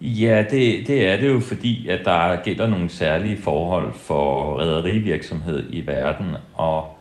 Ja, 0.00 0.44
det, 0.50 0.86
det 0.86 1.08
er 1.08 1.16
det 1.16 1.28
jo, 1.28 1.40
fordi 1.40 1.88
at 1.88 2.00
der 2.04 2.42
gælder 2.42 2.66
nogle 2.66 2.90
særlige 2.90 3.42
forhold 3.42 3.92
for 3.94 4.58
rædderivirksomhed 4.58 5.64
i 5.70 5.86
verden, 5.86 6.26
og, 6.54 6.97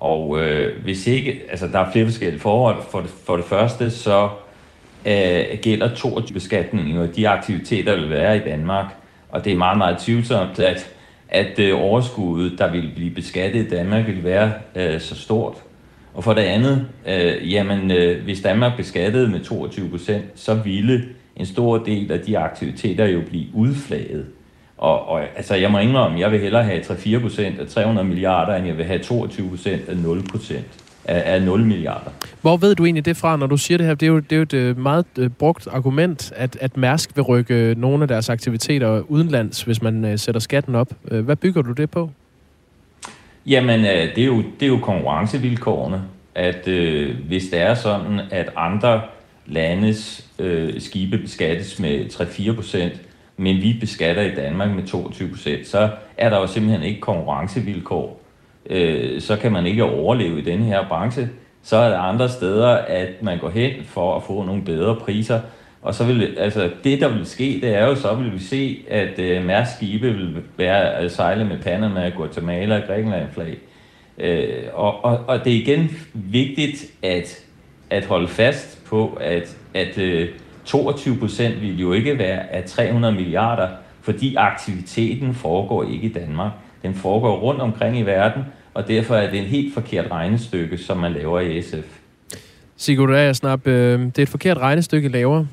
og 0.00 0.42
øh, 0.42 0.82
hvis 0.82 1.06
ikke, 1.06 1.42
altså 1.50 1.68
der 1.68 1.78
er 1.78 1.92
flere 1.92 2.06
forskellige 2.06 2.40
forhold. 2.40 2.82
For 2.90 3.00
det, 3.00 3.10
for 3.26 3.36
det 3.36 3.44
første, 3.44 3.90
så 3.90 4.28
øh, 5.06 5.44
gælder 5.62 5.94
22 5.94 6.34
beskatning 6.34 6.98
og 6.98 7.16
de 7.16 7.28
aktiviteter, 7.28 7.92
der 7.94 8.00
vil 8.00 8.10
være 8.10 8.36
i 8.36 8.40
Danmark, 8.40 8.86
og 9.28 9.44
det 9.44 9.52
er 9.52 9.56
meget, 9.56 9.78
meget 9.78 9.98
tvivlsomt, 9.98 10.58
at 10.58 10.96
at 11.28 11.58
øh, 11.58 11.80
overskuddet, 11.82 12.58
der 12.58 12.72
vil 12.72 12.92
blive 12.94 13.10
beskattet 13.10 13.66
i 13.66 13.68
Danmark, 13.68 14.06
vil 14.06 14.24
være 14.24 14.52
øh, 14.74 15.00
så 15.00 15.14
stort. 15.14 15.54
Og 16.14 16.24
for 16.24 16.34
det 16.34 16.42
andet, 16.42 16.86
øh, 17.08 17.52
jamen, 17.52 17.90
øh, 17.90 18.24
hvis 18.24 18.40
Danmark 18.40 18.76
beskattede 18.76 19.28
med 19.28 19.40
22 19.40 19.90
procent, 19.90 20.24
så 20.34 20.54
ville 20.54 21.04
en 21.36 21.46
stor 21.46 21.78
del 21.78 22.12
af 22.12 22.20
de 22.20 22.38
aktiviteter 22.38 23.06
jo 23.06 23.20
blive 23.28 23.46
udflaget. 23.54 24.26
Og, 24.78 25.08
og 25.08 25.22
altså, 25.36 25.54
jeg 25.54 25.70
må 25.70 25.78
indrømme, 25.78 26.20
jeg 26.20 26.32
vil 26.32 26.40
hellere 26.40 26.64
have 26.64 26.80
3-4 26.80 27.20
procent 27.20 27.60
af 27.60 27.66
300 27.66 28.08
milliarder, 28.08 28.56
end 28.56 28.66
jeg 28.66 28.76
vil 28.76 28.84
have 28.84 28.98
22 28.98 29.48
procent 29.48 29.88
af 29.88 29.96
0 29.96 30.22
procent 30.30 30.66
af 31.04 31.42
0 31.42 31.64
milliarder. 31.64 32.10
Hvor 32.42 32.56
ved 32.56 32.74
du 32.74 32.84
egentlig 32.84 33.04
det 33.04 33.16
fra, 33.16 33.36
når 33.36 33.46
du 33.46 33.56
siger 33.56 33.78
det 33.78 33.86
her? 33.86 33.94
Det 33.94 34.06
er 34.06 34.10
jo, 34.10 34.18
det 34.18 34.32
er 34.32 34.36
jo 34.36 34.42
et 34.42 34.54
øh, 34.54 34.78
meget 34.78 35.06
øh, 35.18 35.30
brugt 35.30 35.68
argument, 35.72 36.32
at, 36.36 36.56
at 36.60 36.76
Mærsk 36.76 37.10
vil 37.14 37.22
rykke 37.22 37.74
nogle 37.78 38.02
af 38.02 38.08
deres 38.08 38.28
aktiviteter 38.28 39.00
udenlands, 39.00 39.62
hvis 39.62 39.82
man 39.82 40.18
sætter 40.18 40.40
skatten 40.40 40.74
op. 40.74 40.88
Hvad 41.02 41.36
bygger 41.36 41.62
du 41.62 41.72
det 41.72 41.90
på? 41.90 42.10
Jamen, 43.46 43.80
det 43.84 44.18
er 44.18 44.26
jo, 44.26 44.36
det 44.60 44.62
er 44.62 44.70
jo 44.70 44.78
konkurrencevilkårene, 44.78 46.02
at 46.34 46.68
øh, 46.68 47.16
hvis 47.26 47.44
det 47.44 47.60
er 47.60 47.74
sådan, 47.74 48.20
at 48.30 48.50
andre 48.56 49.00
landes 49.46 50.24
øh, 50.38 50.80
skibe 50.80 51.18
beskattes 51.18 51.78
med 51.78 52.04
3-4 52.04 52.54
procent, 52.54 52.92
men 53.36 53.56
vi 53.56 53.76
beskatter 53.80 54.22
i 54.22 54.34
Danmark 54.34 54.70
med 54.70 54.86
22 54.86 55.28
procent, 55.28 55.66
så 55.66 55.90
er 56.16 56.30
der 56.30 56.38
jo 56.38 56.46
simpelthen 56.46 56.82
ikke 56.82 57.00
konkurrencevilkår 57.00 58.26
øh, 58.70 59.20
så 59.20 59.36
kan 59.36 59.52
man 59.52 59.66
ikke 59.66 59.84
overleve 59.84 60.38
i 60.38 60.42
den 60.42 60.62
her 60.62 60.88
branche. 60.88 61.28
Så 61.62 61.76
er 61.76 61.88
der 61.88 61.98
andre 61.98 62.28
steder, 62.28 62.68
at 62.68 63.22
man 63.22 63.38
går 63.38 63.50
hen 63.50 63.72
for 63.84 64.16
at 64.16 64.22
få 64.22 64.44
nogle 64.44 64.62
bedre 64.62 64.96
priser. 64.96 65.40
Og 65.82 65.94
så 65.94 66.04
vil, 66.04 66.34
altså 66.38 66.70
det, 66.84 67.00
der 67.00 67.08
vil 67.08 67.26
ske, 67.26 67.58
det 67.62 67.74
er 67.74 67.86
jo 67.86 67.94
så, 67.94 68.14
vil 68.14 68.32
vi 68.32 68.38
se, 68.38 68.84
at 68.88 69.18
øh, 69.18 69.44
Mærsk 69.44 69.76
skibe 69.76 70.12
vil 70.12 70.36
være 70.56 70.94
at 70.94 71.12
sejle 71.12 71.44
med 71.44 71.58
Panama, 71.58 72.08
Guatemala 72.08 72.76
og 72.76 72.82
Grækenland 72.86 73.26
flag. 73.32 73.58
Øh, 74.18 74.64
og, 74.74 75.04
og, 75.04 75.18
og 75.26 75.44
det 75.44 75.52
er 75.52 75.56
igen 75.56 75.90
vigtigt 76.14 76.84
at, 77.02 77.44
at 77.90 78.06
holde 78.06 78.28
fast 78.28 78.84
på, 78.84 79.18
at, 79.20 79.56
at 79.74 79.98
øh, 79.98 80.28
22 80.66 81.16
procent 81.16 81.60
vil 81.60 81.80
jo 81.80 81.92
ikke 81.92 82.18
være 82.18 82.52
af 82.52 82.64
300 82.64 83.14
milliarder, 83.14 83.68
fordi 84.02 84.34
aktiviteten 84.34 85.34
foregår 85.34 85.84
ikke 85.84 86.06
i 86.06 86.12
Danmark. 86.12 86.52
Den 86.82 86.94
foregår 86.94 87.38
rundt 87.38 87.60
omkring 87.60 87.98
i 87.98 88.02
verden, 88.02 88.42
og 88.74 88.88
derfor 88.88 89.14
er 89.14 89.30
det 89.30 89.38
en 89.38 89.44
helt 89.44 89.74
forkert 89.74 90.10
regnestykke, 90.10 90.78
som 90.78 90.96
man 90.96 91.12
laver 91.12 91.40
i 91.40 91.62
SF. 91.62 91.98
Sigurd 92.76 93.10
Agersnap, 93.10 93.66
øh, 93.66 94.00
det 94.00 94.18
er 94.18 94.22
et 94.22 94.28
forkert 94.28 94.58
regnestykke, 94.58 95.08
laver. 95.08 95.44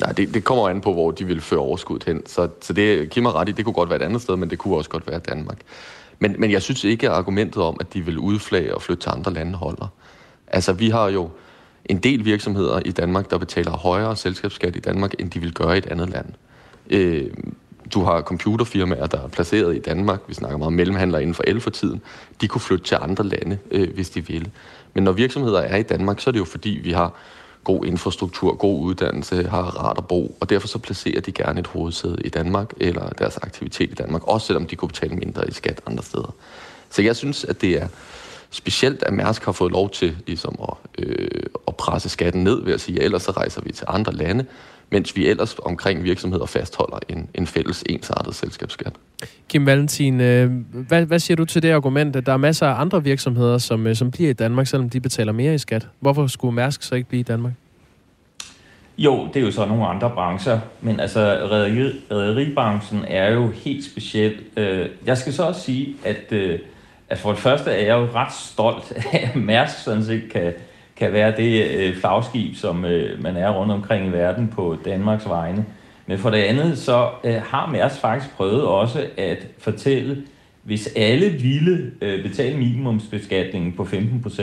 Nej, 0.00 0.12
det, 0.12 0.34
det 0.34 0.44
kommer 0.44 0.68
an 0.68 0.80
på, 0.80 0.92
hvor 0.92 1.10
de 1.10 1.26
vil 1.26 1.40
føre 1.40 1.60
overskuddet 1.60 2.08
hen. 2.08 2.26
Så, 2.26 2.48
så 2.60 2.72
det 2.72 3.16
mig 3.16 3.34
ret 3.34 3.48
i, 3.48 3.52
det 3.52 3.64
kunne 3.64 3.72
godt 3.72 3.90
være 3.90 3.98
et 3.98 4.04
andet 4.04 4.22
sted, 4.22 4.36
men 4.36 4.50
det 4.50 4.58
kunne 4.58 4.76
også 4.76 4.90
godt 4.90 5.06
være 5.06 5.18
Danmark. 5.18 5.58
Men, 6.18 6.36
men 6.38 6.50
jeg 6.50 6.62
synes 6.62 6.84
ikke, 6.84 7.10
at 7.10 7.14
argumentet 7.16 7.62
om, 7.62 7.76
at 7.80 7.94
de 7.94 8.04
vil 8.04 8.18
udflage 8.18 8.74
og 8.74 8.82
flytte 8.82 9.02
til 9.02 9.10
andre 9.10 9.32
lande 9.32 9.54
holder. 9.54 9.86
Altså, 10.46 10.72
vi 10.72 10.90
har 10.90 11.08
jo 11.08 11.30
en 11.84 11.98
del 11.98 12.24
virksomheder 12.24 12.80
i 12.84 12.90
Danmark, 12.90 13.30
der 13.30 13.38
betaler 13.38 13.70
højere 13.70 14.16
selskabsskat 14.16 14.76
i 14.76 14.80
Danmark, 14.80 15.14
end 15.18 15.30
de 15.30 15.40
vil 15.40 15.54
gøre 15.54 15.74
i 15.74 15.78
et 15.78 15.86
andet 15.86 16.08
land. 16.08 16.26
Øh, 16.90 17.30
du 17.94 18.04
har 18.04 18.20
computerfirmaer, 18.20 19.06
der 19.06 19.20
er 19.20 19.28
placeret 19.28 19.76
i 19.76 19.78
Danmark, 19.78 20.20
vi 20.28 20.34
snakker 20.34 20.58
meget 20.58 20.66
om 20.66 20.72
mellemhandlere 20.72 21.22
inden 21.22 21.34
for 21.34 21.44
el 21.46 21.60
for 21.60 21.70
tiden, 21.70 22.02
de 22.40 22.48
kunne 22.48 22.60
flytte 22.60 22.84
til 22.84 22.98
andre 23.00 23.24
lande, 23.24 23.58
øh, 23.70 23.94
hvis 23.94 24.10
de 24.10 24.26
ville. 24.26 24.50
Men 24.94 25.04
når 25.04 25.12
virksomheder 25.12 25.60
er 25.60 25.76
i 25.76 25.82
Danmark, 25.82 26.20
så 26.20 26.30
er 26.30 26.32
det 26.32 26.38
jo 26.38 26.44
fordi, 26.44 26.80
vi 26.84 26.92
har 26.92 27.14
god 27.64 27.84
infrastruktur, 27.84 28.54
god 28.54 28.80
uddannelse, 28.80 29.48
har 29.48 29.62
rart 29.62 29.98
at 29.98 30.06
bo, 30.06 30.36
og 30.40 30.50
derfor 30.50 30.68
så 30.68 30.78
placerer 30.78 31.20
de 31.20 31.32
gerne 31.32 31.60
et 31.60 31.66
hovedsæde 31.66 32.16
i 32.24 32.28
Danmark, 32.28 32.72
eller 32.80 33.08
deres 33.08 33.36
aktivitet 33.36 33.90
i 33.90 33.94
Danmark, 33.94 34.28
også 34.28 34.46
selvom 34.46 34.66
de 34.66 34.76
kunne 34.76 34.88
betale 34.88 35.14
mindre 35.14 35.48
i 35.48 35.52
skat 35.52 35.80
andre 35.86 36.02
steder. 36.02 36.34
Så 36.90 37.02
jeg 37.02 37.16
synes, 37.16 37.44
at 37.44 37.60
det 37.60 37.82
er 37.82 37.88
specielt, 38.52 39.02
at 39.02 39.12
Mærsk 39.12 39.44
har 39.44 39.52
fået 39.52 39.72
lov 39.72 39.90
til 39.90 40.16
ligesom 40.26 40.56
at, 40.62 41.04
øh, 41.04 41.42
at 41.68 41.76
presse 41.76 42.08
skatten 42.08 42.44
ned 42.44 42.64
ved 42.64 42.74
at 42.74 42.80
sige, 42.80 42.98
at 42.98 43.04
ellers 43.04 43.22
så 43.22 43.30
rejser 43.30 43.60
vi 43.62 43.72
til 43.72 43.84
andre 43.88 44.12
lande, 44.12 44.44
mens 44.90 45.16
vi 45.16 45.28
ellers 45.28 45.56
omkring 45.58 46.04
virksomheder 46.04 46.46
fastholder 46.46 46.98
en, 47.08 47.28
en 47.34 47.46
fælles 47.46 47.84
ensartet 47.86 48.34
selskabsskat. 48.34 48.92
Kim 49.48 49.66
Valentin, 49.66 50.20
øh, 50.20 50.50
hvad, 50.72 51.04
hvad 51.04 51.18
siger 51.18 51.36
du 51.36 51.44
til 51.44 51.62
det 51.62 51.70
argument, 51.70 52.16
at 52.16 52.26
der 52.26 52.32
er 52.32 52.36
masser 52.36 52.66
af 52.66 52.80
andre 52.80 53.04
virksomheder, 53.04 53.58
som, 53.58 53.86
øh, 53.86 53.96
som 53.96 54.10
bliver 54.10 54.30
i 54.30 54.32
Danmark, 54.32 54.66
selvom 54.66 54.90
de 54.90 55.00
betaler 55.00 55.32
mere 55.32 55.54
i 55.54 55.58
skat? 55.58 55.88
Hvorfor 56.00 56.26
skulle 56.26 56.54
Mærsk 56.54 56.82
så 56.82 56.94
ikke 56.94 57.08
blive 57.08 57.20
i 57.20 57.22
Danmark? 57.22 57.52
Jo, 58.98 59.28
det 59.34 59.42
er 59.42 59.46
jo 59.46 59.52
så 59.52 59.66
nogle 59.66 59.86
andre 59.86 60.10
brancher, 60.10 60.60
men 60.80 61.00
altså 61.00 61.20
rædderibranchen 62.10 63.04
er 63.08 63.32
jo 63.32 63.48
helt 63.48 63.84
speciel. 63.84 64.34
Øh, 64.56 64.88
jeg 65.06 65.18
skal 65.18 65.32
så 65.32 65.42
også 65.42 65.60
sige, 65.60 65.96
at, 66.04 66.32
Altså 67.12 67.22
for 67.22 67.30
det 67.30 67.40
første 67.40 67.70
er 67.70 67.86
jeg 67.86 67.94
jo 67.94 68.08
ret 68.14 68.32
stolt 68.32 68.92
af, 69.12 69.30
at 69.34 69.36
Mærsk 69.36 69.78
sådan 69.78 70.04
set 70.04 70.22
kan, 70.32 70.52
kan 70.96 71.12
være 71.12 71.36
det 71.36 71.70
øh, 71.70 71.96
flagskib, 71.96 72.56
som 72.56 72.84
øh, 72.84 73.22
man 73.22 73.36
er 73.36 73.50
rundt 73.50 73.72
omkring 73.72 74.06
i 74.06 74.12
verden 74.12 74.48
på 74.48 74.76
Danmarks 74.84 75.28
vegne. 75.28 75.64
Men 76.06 76.18
for 76.18 76.30
det 76.30 76.38
andet, 76.38 76.78
så 76.78 77.10
øh, 77.24 77.34
har 77.34 77.66
Mærsk 77.66 78.00
faktisk 78.00 78.36
prøvet 78.36 78.64
også 78.64 79.06
at 79.16 79.46
fortælle, 79.58 80.22
hvis 80.62 80.88
alle 80.96 81.28
ville 81.28 81.92
øh, 82.00 82.22
betale 82.22 82.58
minimumsbeskatningen 82.58 83.72
på 83.72 83.82
15%, 83.82 84.42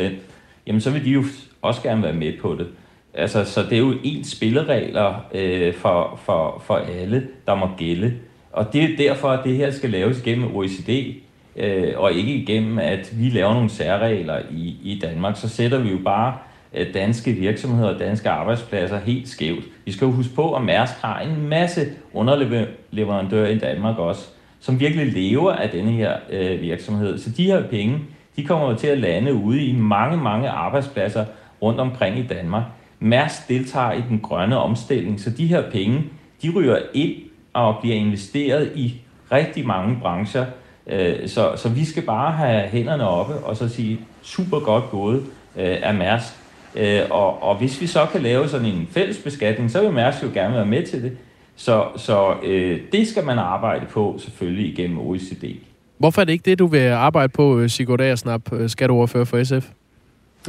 jamen 0.67 0.81
så 0.81 0.91
vil 0.91 1.05
de 1.05 1.09
jo 1.09 1.23
også 1.61 1.81
gerne 1.81 2.03
være 2.03 2.13
med 2.13 2.33
på 2.41 2.55
det. 2.55 2.67
Altså, 3.13 3.45
så 3.45 3.63
det 3.63 3.73
er 3.73 3.77
jo 3.79 3.93
ens 4.03 4.27
spilleregler 4.27 5.25
øh, 5.33 5.73
for, 5.73 6.19
for, 6.25 6.63
for 6.65 6.75
alle, 6.75 7.27
der 7.47 7.55
må 7.55 7.69
gælde. 7.77 8.13
Og 8.51 8.73
det 8.73 8.83
er 8.83 8.97
derfor, 8.97 9.29
at 9.29 9.43
det 9.43 9.55
her 9.55 9.71
skal 9.71 9.89
laves 9.89 10.21
gennem 10.21 10.55
OECD, 10.55 11.15
øh, 11.55 11.93
og 11.97 12.13
ikke 12.13 12.33
igennem, 12.33 12.79
at 12.79 13.09
vi 13.13 13.29
laver 13.29 13.53
nogle 13.53 13.69
særregler 13.69 14.39
i, 14.51 14.75
i 14.83 14.99
Danmark. 15.01 15.37
Så 15.37 15.49
sætter 15.49 15.79
vi 15.79 15.89
jo 15.89 15.97
bare 16.05 16.33
Øh, 16.73 16.93
danske 16.93 17.31
virksomheder 17.31 17.93
og 17.93 17.99
danske 17.99 18.29
arbejdspladser 18.29 18.99
helt 18.99 19.29
skævt. 19.29 19.63
Vi 19.85 19.91
skal 19.91 20.05
jo 20.05 20.11
huske 20.11 20.35
på, 20.35 20.53
at 20.53 20.63
Mærsk 20.63 20.93
har 21.01 21.19
en 21.19 21.47
masse 21.47 21.81
underleverandører 22.13 23.49
i 23.49 23.57
Danmark 23.57 23.97
også, 23.97 24.29
som 24.59 24.79
virkelig 24.79 25.13
lever 25.13 25.51
af 25.51 25.69
denne 25.69 25.91
her 25.91 26.17
øh, 26.29 26.61
virksomhed. 26.61 27.17
Så 27.17 27.29
de 27.29 27.43
her 27.43 27.67
penge, 27.67 27.99
de 28.35 28.45
kommer 28.45 28.69
jo 28.69 28.75
til 28.75 28.87
at 28.87 28.97
lande 28.97 29.33
ude 29.33 29.65
i 29.65 29.75
mange, 29.75 30.17
mange 30.17 30.49
arbejdspladser 30.49 31.25
rundt 31.61 31.79
omkring 31.79 32.19
i 32.19 32.23
Danmark. 32.23 32.63
Mærsk 32.99 33.49
deltager 33.49 33.91
i 33.91 34.01
den 34.09 34.19
grønne 34.19 34.57
omstilling, 34.57 35.19
så 35.19 35.29
de 35.29 35.47
her 35.47 35.71
penge, 35.71 36.03
de 36.43 36.49
ryger 36.55 36.77
ind 36.93 37.13
og 37.53 37.77
bliver 37.81 37.95
investeret 37.95 38.71
i 38.75 39.01
rigtig 39.31 39.67
mange 39.67 39.97
brancher. 40.01 40.45
Øh, 40.89 41.29
så, 41.29 41.53
så 41.55 41.69
vi 41.69 41.85
skal 41.85 42.03
bare 42.03 42.31
have 42.31 42.61
hænderne 42.61 43.07
oppe 43.07 43.33
og 43.33 43.57
så 43.57 43.69
sige, 43.69 43.99
super 44.21 44.59
godt 44.59 44.83
gået 44.89 45.23
øh, 45.55 45.77
af 45.81 45.93
Mærsk. 45.93 46.33
Øh, 46.75 47.01
og, 47.09 47.43
og 47.43 47.57
hvis 47.57 47.81
vi 47.81 47.87
så 47.87 48.05
kan 48.11 48.21
lave 48.21 48.47
sådan 48.47 48.65
en 48.65 48.87
fælles 48.91 49.17
beskatning, 49.17 49.71
så 49.71 49.81
vil 49.81 49.91
Mærsk 49.91 50.23
jo 50.23 50.29
gerne 50.33 50.55
være 50.55 50.65
med 50.65 50.85
til 50.87 51.03
det. 51.03 51.17
Så, 51.55 51.85
så 51.97 52.33
øh, 52.43 52.81
det 52.91 53.07
skal 53.07 53.25
man 53.25 53.39
arbejde 53.39 53.85
på 53.85 54.19
selvfølgelig 54.19 54.71
igennem 54.71 54.99
OECD. 54.99 55.55
Hvorfor 55.97 56.21
er 56.21 56.25
det 56.25 56.33
ikke 56.33 56.49
det, 56.49 56.59
du 56.59 56.67
vil 56.67 56.87
arbejde 56.87 57.29
på, 57.29 57.67
Sigurd 57.67 58.01
Aersnap, 58.01 58.41
skatteoverfører 58.67 59.25
for 59.25 59.43
SF? 59.43 59.69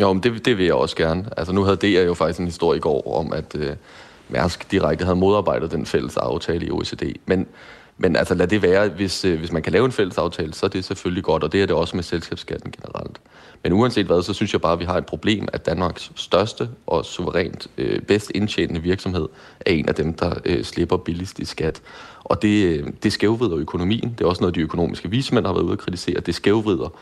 Jo, 0.01 0.12
men 0.12 0.22
det, 0.22 0.45
det 0.45 0.59
vil 0.59 0.64
jeg 0.64 0.74
også 0.74 0.97
gerne. 0.97 1.24
Altså 1.36 1.53
nu 1.53 1.62
havde 1.62 1.76
DR 1.76 2.07
jo 2.07 2.14
faktisk 2.14 2.41
en 2.41 2.47
historie 2.47 2.76
i 2.76 2.80
går 2.80 3.16
om, 3.18 3.32
at 3.32 3.57
øh, 3.57 3.76
Mærsk 4.28 4.70
direkte 4.70 5.05
havde 5.05 5.16
modarbejdet 5.16 5.70
den 5.72 5.86
fælles 5.86 6.16
aftale 6.16 6.66
i 6.66 6.70
OECD. 6.70 7.03
Men, 7.26 7.47
men 8.03 8.16
altså 8.16 8.34
lad 8.34 8.46
det 8.46 8.62
være, 8.62 8.88
hvis, 8.88 9.24
øh, 9.24 9.38
hvis 9.38 9.53
man 9.53 9.62
kan 9.62 9.72
lave 9.72 9.84
en 9.84 9.92
fælles 9.92 10.18
aftale, 10.18 10.55
så 10.55 10.66
er 10.66 10.70
det 10.70 10.84
selvfølgelig 10.84 11.24
godt, 11.24 11.44
og 11.44 11.53
det 11.53 11.62
er 11.62 11.66
det 11.66 11.76
også 11.76 11.96
med 11.96 12.05
selskabsskatten 12.05 12.72
generelt. 12.72 13.20
Men 13.62 13.72
uanset 13.72 14.07
hvad, 14.07 14.22
så 14.22 14.32
synes 14.34 14.53
jeg 14.53 14.61
bare, 14.61 14.72
at 14.72 14.78
vi 14.78 14.84
har 14.84 14.98
et 14.98 15.07
problem, 15.07 15.48
at 15.53 15.66
Danmarks 15.66 16.12
største 16.14 16.68
og 16.86 17.05
suverænt 17.05 17.66
øh, 17.78 18.01
bedst 18.01 18.32
indtjenende 18.34 18.82
virksomhed 18.82 19.28
er 19.61 19.72
en 19.72 19.88
af 19.88 19.94
dem, 19.94 20.14
der 20.14 20.34
øh, 20.44 20.64
slipper 20.64 20.96
billigst 20.96 21.38
i 21.38 21.44
skat. 21.44 21.82
Og 22.24 22.42
det, 22.42 22.64
øh, 22.64 22.86
det 23.03 23.12
skævvrider 23.12 23.57
økonomien. 23.57 24.14
Det 24.18 24.24
er 24.24 24.28
også 24.28 24.40
noget, 24.40 24.55
de 24.55 24.61
økonomiske 24.61 25.11
vismænd 25.11 25.46
har 25.46 25.53
været 25.53 25.64
ude 25.64 25.72
at 25.72 25.78
kritisere. 25.78 26.20
Det 26.20 26.34
skævvrider 26.34 26.94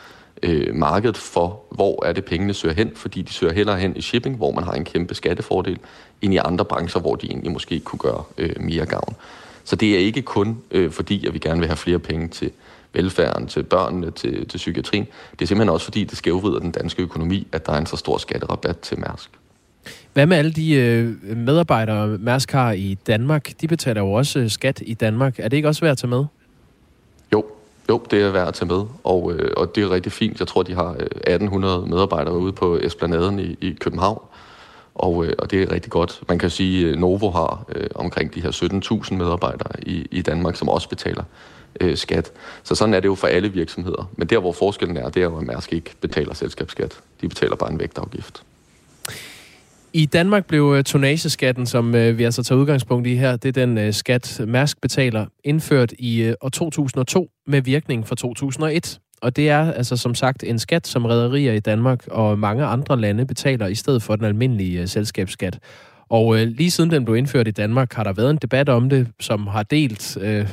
øh, 0.42 0.74
markedet 0.74 1.16
for, 1.16 1.60
hvor 1.70 2.04
er 2.04 2.12
det 2.12 2.24
pengene 2.24 2.54
søger 2.54 2.74
hen, 2.74 2.92
fordi 2.94 3.22
de 3.22 3.32
søger 3.32 3.52
hellere 3.52 3.78
hen 3.78 3.96
i 3.96 4.00
shipping, 4.00 4.36
hvor 4.36 4.52
man 4.52 4.64
har 4.64 4.72
en 4.72 4.84
kæmpe 4.84 5.14
skattefordel, 5.14 5.78
end 6.22 6.34
i 6.34 6.36
andre 6.36 6.64
brancher, 6.64 7.00
hvor 7.00 7.14
de 7.14 7.26
egentlig 7.26 7.52
måske 7.52 7.80
kunne 7.80 7.98
gøre 7.98 8.22
øh, 8.38 8.60
mere 8.60 8.86
gavn. 8.86 9.16
Så 9.68 9.76
det 9.76 9.94
er 9.94 9.98
ikke 9.98 10.22
kun 10.22 10.58
øh, 10.70 10.90
fordi, 10.90 11.26
at 11.26 11.34
vi 11.34 11.38
gerne 11.38 11.58
vil 11.58 11.68
have 11.68 11.76
flere 11.76 11.98
penge 11.98 12.28
til 12.28 12.50
velfærden, 12.92 13.46
til 13.46 13.62
børnene, 13.62 14.10
til, 14.10 14.48
til 14.48 14.58
psykiatrien. 14.58 15.06
Det 15.32 15.42
er 15.42 15.46
simpelthen 15.46 15.68
også 15.68 15.84
fordi, 15.84 16.04
det 16.04 16.18
skævvrider 16.18 16.58
den 16.58 16.70
danske 16.70 17.02
økonomi, 17.02 17.46
at 17.52 17.66
der 17.66 17.72
er 17.72 17.78
en 17.78 17.86
så 17.86 17.96
stor 17.96 18.18
skatterabat 18.18 18.78
til 18.78 19.00
Mærsk. 19.00 19.30
Hvad 20.12 20.26
med 20.26 20.36
alle 20.36 20.52
de 20.52 20.74
øh, 20.74 21.36
medarbejdere, 21.36 22.06
Mærsk 22.06 22.52
har 22.52 22.72
i 22.72 22.98
Danmark? 23.06 23.52
De 23.60 23.68
betaler 23.68 24.00
jo 24.00 24.12
også 24.12 24.38
øh, 24.38 24.50
skat 24.50 24.82
i 24.86 24.94
Danmark. 24.94 25.38
Er 25.38 25.48
det 25.48 25.56
ikke 25.56 25.68
også 25.68 25.80
værd 25.80 25.92
at 25.92 25.98
tage 25.98 26.10
med? 26.10 26.24
Jo, 27.32 27.44
jo, 27.88 28.02
det 28.10 28.22
er 28.22 28.30
værd 28.30 28.48
at 28.48 28.54
tage 28.54 28.68
med, 28.68 28.84
og, 29.04 29.32
øh, 29.32 29.52
og 29.56 29.74
det 29.74 29.82
er 29.82 29.90
rigtig 29.90 30.12
fint. 30.12 30.40
Jeg 30.40 30.48
tror, 30.48 30.62
de 30.62 30.74
har 30.74 30.90
1800 30.90 31.86
medarbejdere 31.86 32.38
ude 32.38 32.52
på 32.52 32.78
Esplanaden 32.82 33.38
i, 33.38 33.56
i 33.60 33.76
København, 33.80 34.20
og, 34.98 35.26
øh, 35.26 35.32
og 35.38 35.50
det 35.50 35.62
er 35.62 35.72
rigtig 35.72 35.92
godt. 35.92 36.20
Man 36.28 36.38
kan 36.38 36.50
sige, 36.50 36.90
at 36.90 36.98
Novo 36.98 37.30
har 37.30 37.64
øh, 37.74 37.86
omkring 37.94 38.34
de 38.34 38.42
her 38.42 38.50
17.000 39.04 39.14
medarbejdere 39.14 39.72
i, 39.86 40.06
i 40.10 40.22
Danmark, 40.22 40.56
som 40.56 40.68
også 40.68 40.88
betaler 40.88 41.22
øh, 41.80 41.96
skat. 41.96 42.32
Så 42.62 42.74
sådan 42.74 42.94
er 42.94 43.00
det 43.00 43.08
jo 43.08 43.14
for 43.14 43.26
alle 43.26 43.52
virksomheder. 43.52 44.10
Men 44.16 44.28
der, 44.28 44.38
hvor 44.38 44.52
forskellen 44.52 44.96
er, 44.96 45.08
det 45.08 45.20
er 45.20 45.24
jo, 45.24 45.38
at 45.38 45.46
Mærsk 45.46 45.72
ikke 45.72 45.90
betaler 46.00 46.34
selskabsskat. 46.34 47.00
De 47.20 47.28
betaler 47.28 47.56
bare 47.56 47.72
en 47.72 47.78
vægtafgift. 47.78 48.42
I 49.92 50.06
Danmark 50.06 50.46
blev 50.46 50.74
øh, 50.76 50.84
tonageskatten, 50.84 51.66
som 51.66 51.94
øh, 51.94 52.18
vi 52.18 52.24
altså 52.24 52.42
tager 52.42 52.58
udgangspunkt 52.58 53.06
i 53.06 53.14
her, 53.14 53.36
det 53.36 53.56
er 53.56 53.66
den 53.66 53.92
skat, 53.92 54.40
Mærsk 54.46 54.80
betaler, 54.80 55.26
indført 55.44 55.92
i 55.98 56.34
år 56.40 56.48
2002 56.48 57.28
med 57.46 57.62
virkning 57.62 58.08
fra 58.08 58.14
2001. 58.14 58.98
Og 59.20 59.36
det 59.36 59.50
er 59.50 59.72
altså 59.72 59.96
som 59.96 60.14
sagt 60.14 60.44
en 60.44 60.58
skat, 60.58 60.86
som 60.86 61.04
rædderier 61.04 61.52
i 61.52 61.60
Danmark 61.60 62.06
og 62.10 62.38
mange 62.38 62.64
andre 62.64 63.00
lande 63.00 63.26
betaler 63.26 63.66
i 63.66 63.74
stedet 63.74 64.02
for 64.02 64.16
den 64.16 64.24
almindelige 64.24 64.80
øh, 64.80 64.88
selskabsskat. 64.88 65.58
Og 66.08 66.40
øh, 66.40 66.46
lige 66.46 66.70
siden 66.70 66.90
den 66.90 67.04
blev 67.04 67.16
indført 67.16 67.48
i 67.48 67.50
Danmark, 67.50 67.92
har 67.92 68.04
der 68.04 68.12
været 68.12 68.30
en 68.30 68.36
debat 68.36 68.68
om 68.68 68.88
det, 68.88 69.08
som 69.20 69.46
har 69.46 69.62
delt 69.62 70.18
øh, 70.20 70.48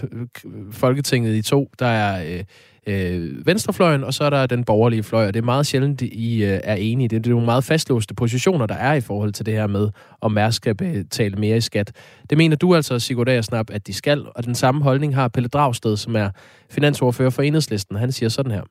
Folketinget 0.72 1.36
i 1.36 1.41
to. 1.41 1.72
Der 1.80 1.86
er 1.86 2.38
øh, 2.38 2.43
øh, 2.90 3.48
venstrefløjen, 3.48 4.04
og 4.04 4.14
så 4.14 4.24
er 4.24 4.30
der 4.30 4.48
den 4.48 4.66
borgerlige 4.66 5.04
fløj, 5.04 5.28
og 5.28 5.34
det 5.34 5.40
er 5.40 5.46
meget 5.46 5.66
sjældent, 5.66 6.02
I 6.02 6.44
øh, 6.44 6.60
er 6.64 6.76
enige. 6.76 7.08
Det 7.08 7.28
er 7.28 7.30
nogle 7.30 7.46
meget 7.46 7.64
fastlåste 7.64 8.16
positioner, 8.16 8.66
der 8.66 8.76
er 8.76 8.94
i 8.94 9.02
forhold 9.02 9.32
til 9.32 9.46
det 9.46 9.54
her 9.54 9.68
med, 9.68 9.90
om 10.22 10.32
Mærsk 10.32 10.58
skal 10.58 10.76
betale 10.76 11.36
mere 11.36 11.58
i 11.58 11.62
skat. 11.62 11.90
Det 12.30 12.38
mener 12.38 12.56
du 12.56 12.76
altså, 12.76 13.00
Sigurd 13.00 13.42
snap, 13.42 13.68
at 13.72 13.88
de 13.88 13.94
skal, 13.94 14.20
og 14.36 14.46
den 14.46 14.56
samme 14.56 14.84
holdning 14.84 15.16
har 15.16 15.28
Pelle 15.28 15.50
Dragsted, 15.50 15.98
som 15.98 16.16
er 16.16 16.30
finansordfører 16.72 17.30
for 17.30 17.42
Enhedslisten. 17.42 17.96
Han 17.96 18.12
siger 18.12 18.30
sådan 18.30 18.52
her. 18.52 18.62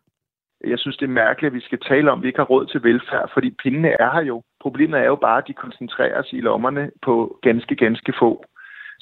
Jeg 0.66 0.78
synes, 0.78 0.96
det 0.96 1.06
er 1.06 1.20
mærkeligt, 1.24 1.50
at 1.50 1.54
vi 1.54 1.60
skal 1.60 1.80
tale 1.88 2.10
om, 2.10 2.18
at 2.18 2.22
vi 2.22 2.28
ikke 2.28 2.38
har 2.38 2.52
råd 2.54 2.66
til 2.66 2.82
velfærd, 2.82 3.30
fordi 3.34 3.50
pindene 3.62 3.88
er 3.88 4.10
her 4.14 4.24
jo. 4.32 4.42
Problemet 4.62 5.00
er 5.00 5.04
jo 5.04 5.18
bare, 5.26 5.38
at 5.38 5.48
de 5.48 5.52
koncentrerer 5.52 6.22
sig 6.22 6.38
i 6.38 6.40
lommerne 6.40 6.90
på 7.04 7.38
ganske, 7.42 7.76
ganske 7.76 8.12
få. 8.20 8.44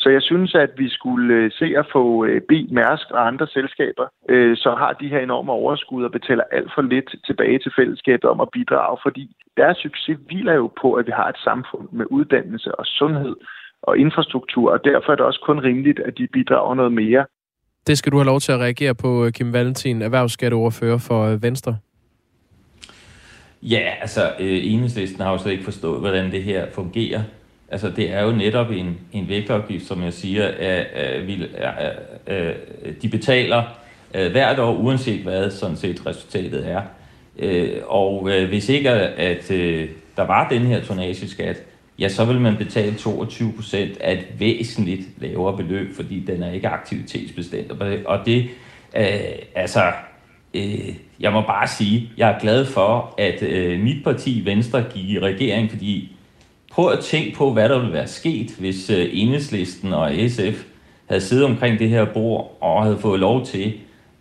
Så 0.03 0.09
jeg 0.11 0.23
synes, 0.23 0.55
at 0.55 0.71
vi 0.77 0.89
skulle 0.89 1.35
øh, 1.35 1.51
se 1.61 1.67
at 1.81 1.87
få 1.93 2.25
øh, 2.25 2.41
B, 2.49 2.53
Mærsk 2.79 3.07
og 3.11 3.27
andre 3.27 3.47
selskaber, 3.47 4.07
øh, 4.29 4.57
så 4.57 4.71
har 4.81 4.93
de 5.01 5.09
her 5.09 5.21
enorme 5.21 5.53
overskud 5.53 6.05
og 6.05 6.13
betaler 6.13 6.45
alt 6.53 6.71
for 6.75 6.83
lidt 6.83 7.11
tilbage 7.27 7.59
til 7.59 7.73
fællesskabet 7.79 8.25
om 8.31 8.41
at 8.41 8.49
bidrage, 8.53 8.99
fordi 9.03 9.25
deres 9.57 9.77
succes 9.79 10.19
hviler 10.27 10.55
jo 10.55 10.67
på, 10.83 10.93
at 10.95 11.07
vi 11.07 11.13
har 11.21 11.29
et 11.29 11.41
samfund 11.45 11.89
med 11.93 12.07
uddannelse 12.11 12.75
og 12.75 12.87
sundhed 12.87 13.37
og 13.83 13.99
infrastruktur, 13.99 14.73
og 14.73 14.85
derfor 14.85 15.13
er 15.13 15.17
det 15.17 15.25
også 15.25 15.43
kun 15.47 15.59
rimeligt, 15.61 16.01
at 16.01 16.19
de 16.19 16.27
bidrager 16.27 16.75
noget 16.75 16.93
mere. 16.93 17.25
Det 17.87 17.99
skal 17.99 18.13
du 18.13 18.17
have 18.17 18.27
lov 18.33 18.41
til 18.41 18.53
at 18.53 18.61
reagere 18.61 18.95
på, 18.95 19.31
Kim 19.35 19.53
Valentin, 19.53 20.03
erhvervsskatteordfører 20.03 20.99
for 20.99 21.37
Venstre. 21.47 21.77
Ja, 23.63 23.85
altså 24.01 24.23
øh, 24.41 24.59
enhedslisten 24.73 25.21
har 25.21 25.33
jo 25.33 25.39
slet 25.39 25.53
ikke 25.53 25.65
forstået, 25.65 26.01
hvordan 26.01 26.31
det 26.31 26.43
her 26.43 26.67
fungerer. 26.75 27.23
Altså 27.73 27.91
det 27.91 28.11
er 28.11 28.23
jo 28.23 28.33
netop 28.33 28.71
en, 28.71 28.99
en 29.13 29.29
vægtafgift, 29.29 29.87
som 29.87 30.03
jeg 30.03 30.13
siger, 30.13 30.49
at, 30.49 30.87
at, 30.95 31.31
at, 32.27 32.57
at 32.85 33.03
de 33.03 33.09
betaler 33.09 33.63
at 34.13 34.31
hvert 34.31 34.59
år, 34.59 34.75
uanset 34.75 35.23
hvad 35.23 35.51
sådan 35.51 35.77
set 35.77 36.07
resultatet 36.07 36.69
er. 36.69 36.83
Øh, 37.39 37.81
og 37.87 38.29
øh, 38.31 38.49
hvis 38.49 38.69
ikke 38.69 38.91
at 38.91 39.49
der 40.17 40.27
var 40.27 40.49
den 40.49 40.63
her 40.63 40.85
tonageskat, 40.85 41.63
ja, 41.99 42.09
så 42.09 42.25
vil 42.25 42.41
man 42.41 42.57
betale 42.57 42.95
22 42.95 43.53
procent 43.57 44.01
af 44.01 44.13
et 44.13 44.27
væsentligt 44.39 45.03
lavere 45.19 45.57
beløb, 45.57 45.97
fordi 45.97 46.21
den 46.21 46.43
er 46.43 46.53
ikke 46.53 46.69
aktivitetsbestemt. 46.69 47.73
Og 48.07 48.27
det, 48.27 48.49
øh, 48.97 49.07
altså, 49.55 49.93
øh, 50.55 50.95
jeg 51.21 51.33
må 51.33 51.41
bare 51.41 51.69
sige, 51.69 52.11
jeg 52.17 52.31
er 52.31 52.39
glad 52.41 52.67
for, 52.67 53.15
at 53.19 53.43
øh, 53.43 53.81
mit 53.81 54.05
parti 54.05 54.43
Venstre 54.45 54.85
gik 54.95 55.11
i 55.11 55.19
regering, 55.19 55.71
fordi 55.71 56.17
prøv 56.73 56.93
at 56.93 56.99
tænke 56.99 57.37
på, 57.37 57.53
hvad 57.53 57.69
der 57.69 57.79
ville 57.79 57.93
være 57.93 58.07
sket, 58.07 58.51
hvis 58.59 58.91
øh, 58.91 59.09
Enhedslisten 59.13 59.93
og 59.93 60.13
SF 60.29 60.65
havde 61.07 61.21
siddet 61.21 61.45
omkring 61.45 61.79
det 61.79 61.89
her 61.89 62.05
bord 62.05 62.59
og 62.61 62.83
havde 62.83 62.99
fået 62.99 63.21
lov 63.21 63.47
til 63.47 63.73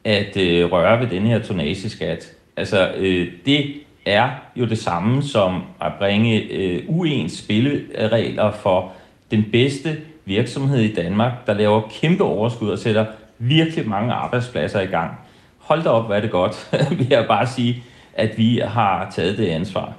at 0.03 0.37
øh, 0.37 0.71
røre 0.71 0.99
ved 0.99 1.07
den 1.07 1.27
her 1.27 1.39
tonageskat. 1.39 2.31
Altså, 2.57 2.91
øh, 2.97 3.27
det 3.45 3.73
er 4.05 4.29
jo 4.55 4.65
det 4.65 4.77
samme 4.77 5.23
som 5.23 5.63
at 5.81 5.91
bringe 5.99 6.41
øh, 6.41 6.83
uens 6.87 7.37
spilleregler 7.37 8.51
for 8.51 8.91
den 9.31 9.45
bedste 9.51 9.97
virksomhed 10.25 10.79
i 10.79 10.93
Danmark, 10.93 11.47
der 11.47 11.53
laver 11.53 11.81
kæmpe 12.01 12.23
overskud 12.23 12.69
og 12.69 12.79
sætter 12.79 13.05
virkelig 13.39 13.89
mange 13.89 14.13
arbejdspladser 14.13 14.81
i 14.81 14.85
gang. 14.85 15.11
Hold 15.57 15.83
da 15.83 15.89
op, 15.89 16.07
hvad 16.07 16.17
er 16.17 16.21
det 16.21 16.31
godt, 16.31 16.69
vil 16.97 17.07
jeg 17.09 17.25
bare 17.27 17.47
sige, 17.47 17.83
at 18.13 18.37
vi 18.37 18.61
har 18.65 19.11
taget 19.15 19.37
det 19.37 19.47
ansvar. 19.47 19.93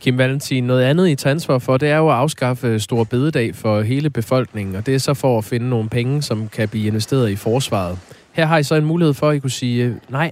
Kim 0.00 0.18
Valentin, 0.18 0.64
noget 0.64 0.82
andet 0.82 1.08
I 1.08 1.14
tager 1.14 1.34
ansvar 1.34 1.58
for, 1.58 1.76
det 1.76 1.88
er 1.88 1.96
jo 1.96 2.08
at 2.08 2.14
afskaffe 2.14 2.66
øh, 2.66 2.80
stor 2.80 3.04
bededag 3.04 3.54
for 3.54 3.82
hele 3.82 4.10
befolkningen, 4.10 4.76
og 4.76 4.86
det 4.86 4.94
er 4.94 4.98
så 4.98 5.14
for 5.14 5.38
at 5.38 5.44
finde 5.44 5.68
nogle 5.68 5.88
penge, 5.88 6.22
som 6.22 6.48
kan 6.48 6.68
blive 6.68 6.86
investeret 6.86 7.30
i 7.30 7.36
forsvaret. 7.36 7.98
Her 8.32 8.46
har 8.46 8.58
I 8.58 8.62
så 8.62 8.74
en 8.74 8.84
mulighed 8.84 9.14
for, 9.14 9.28
at 9.28 9.36
I 9.36 9.38
kunne 9.38 9.50
sige, 9.50 9.84
øh, 9.84 9.94
nej, 10.08 10.30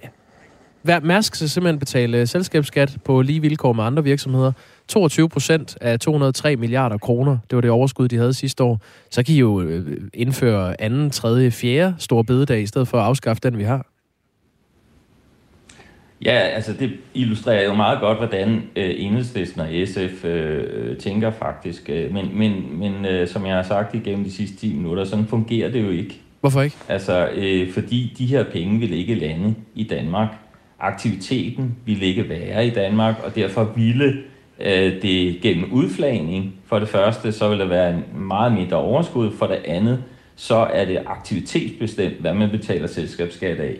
hver 0.82 1.00
Mærsk 1.00 1.34
skal 1.34 1.48
simpelthen 1.48 1.78
betale 1.78 2.18
øh, 2.18 2.26
selskabsskat 2.26 2.96
på 3.04 3.22
lige 3.22 3.40
vilkår 3.40 3.72
med 3.72 3.84
andre 3.84 4.04
virksomheder. 4.04 4.52
22 4.88 5.28
procent 5.28 5.78
af 5.80 6.00
203 6.00 6.56
milliarder 6.56 6.98
kroner, 6.98 7.38
det 7.50 7.56
var 7.56 7.60
det 7.60 7.70
overskud, 7.70 8.08
de 8.08 8.16
havde 8.16 8.34
sidste 8.34 8.64
år. 8.64 8.80
Så 9.10 9.22
kan 9.22 9.34
I 9.34 9.38
jo 9.38 9.82
indføre 10.14 10.80
anden, 10.80 11.10
tredje, 11.10 11.50
fjerde 11.50 11.94
store 11.98 12.24
bededag, 12.24 12.62
i 12.62 12.66
stedet 12.66 12.88
for 12.88 12.98
at 12.98 13.04
afskaffe 13.04 13.40
den, 13.42 13.58
vi 13.58 13.64
har. 13.64 13.86
Ja, 16.24 16.30
altså 16.30 16.72
det 16.72 16.92
illustrerer 17.14 17.64
jo 17.64 17.74
meget 17.74 18.00
godt, 18.00 18.18
hvordan 18.18 18.62
øh, 18.76 18.94
Enhedslisten 18.96 19.60
og 19.60 19.68
SF 19.86 20.24
øh, 20.24 20.96
tænker 20.96 21.30
faktisk. 21.30 21.90
Øh, 21.90 22.14
men 22.14 22.38
men, 22.38 22.78
men 22.78 23.06
øh, 23.06 23.28
som 23.28 23.46
jeg 23.46 23.56
har 23.56 23.62
sagt 23.62 23.94
igennem 23.94 24.24
de 24.24 24.32
sidste 24.32 24.56
10 24.56 24.74
minutter, 24.74 25.04
sådan 25.04 25.26
fungerer 25.26 25.70
det 25.70 25.82
jo 25.82 25.90
ikke. 25.90 26.20
Hvorfor 26.40 26.62
ikke? 26.62 26.76
Altså, 26.88 27.28
øh, 27.34 27.72
fordi 27.72 28.14
de 28.18 28.26
her 28.26 28.44
penge 28.44 28.78
vil 28.80 28.92
ikke 28.92 29.14
lande 29.14 29.54
i 29.74 29.84
Danmark. 29.84 30.28
Aktiviteten 30.80 31.76
vil 31.86 32.02
ikke 32.02 32.28
være 32.28 32.66
i 32.66 32.70
Danmark, 32.70 33.14
og 33.24 33.34
derfor 33.34 33.72
ville 33.76 34.22
øh, 34.60 35.02
det 35.02 35.40
gennem 35.40 35.72
udflagning, 35.72 36.54
for 36.66 36.78
det 36.78 36.88
første, 36.88 37.32
så 37.32 37.48
vil 37.48 37.58
der 37.58 37.66
være 37.66 37.90
en 37.90 38.04
meget 38.14 38.52
mindre 38.52 38.76
overskud. 38.76 39.30
For 39.30 39.46
det 39.46 39.60
andet, 39.64 40.04
så 40.36 40.56
er 40.56 40.84
det 40.84 41.02
aktivitetsbestemt, 41.06 42.14
hvad 42.14 42.34
man 42.34 42.50
betaler 42.50 42.86
selskabsskat 42.86 43.60
af. 43.60 43.76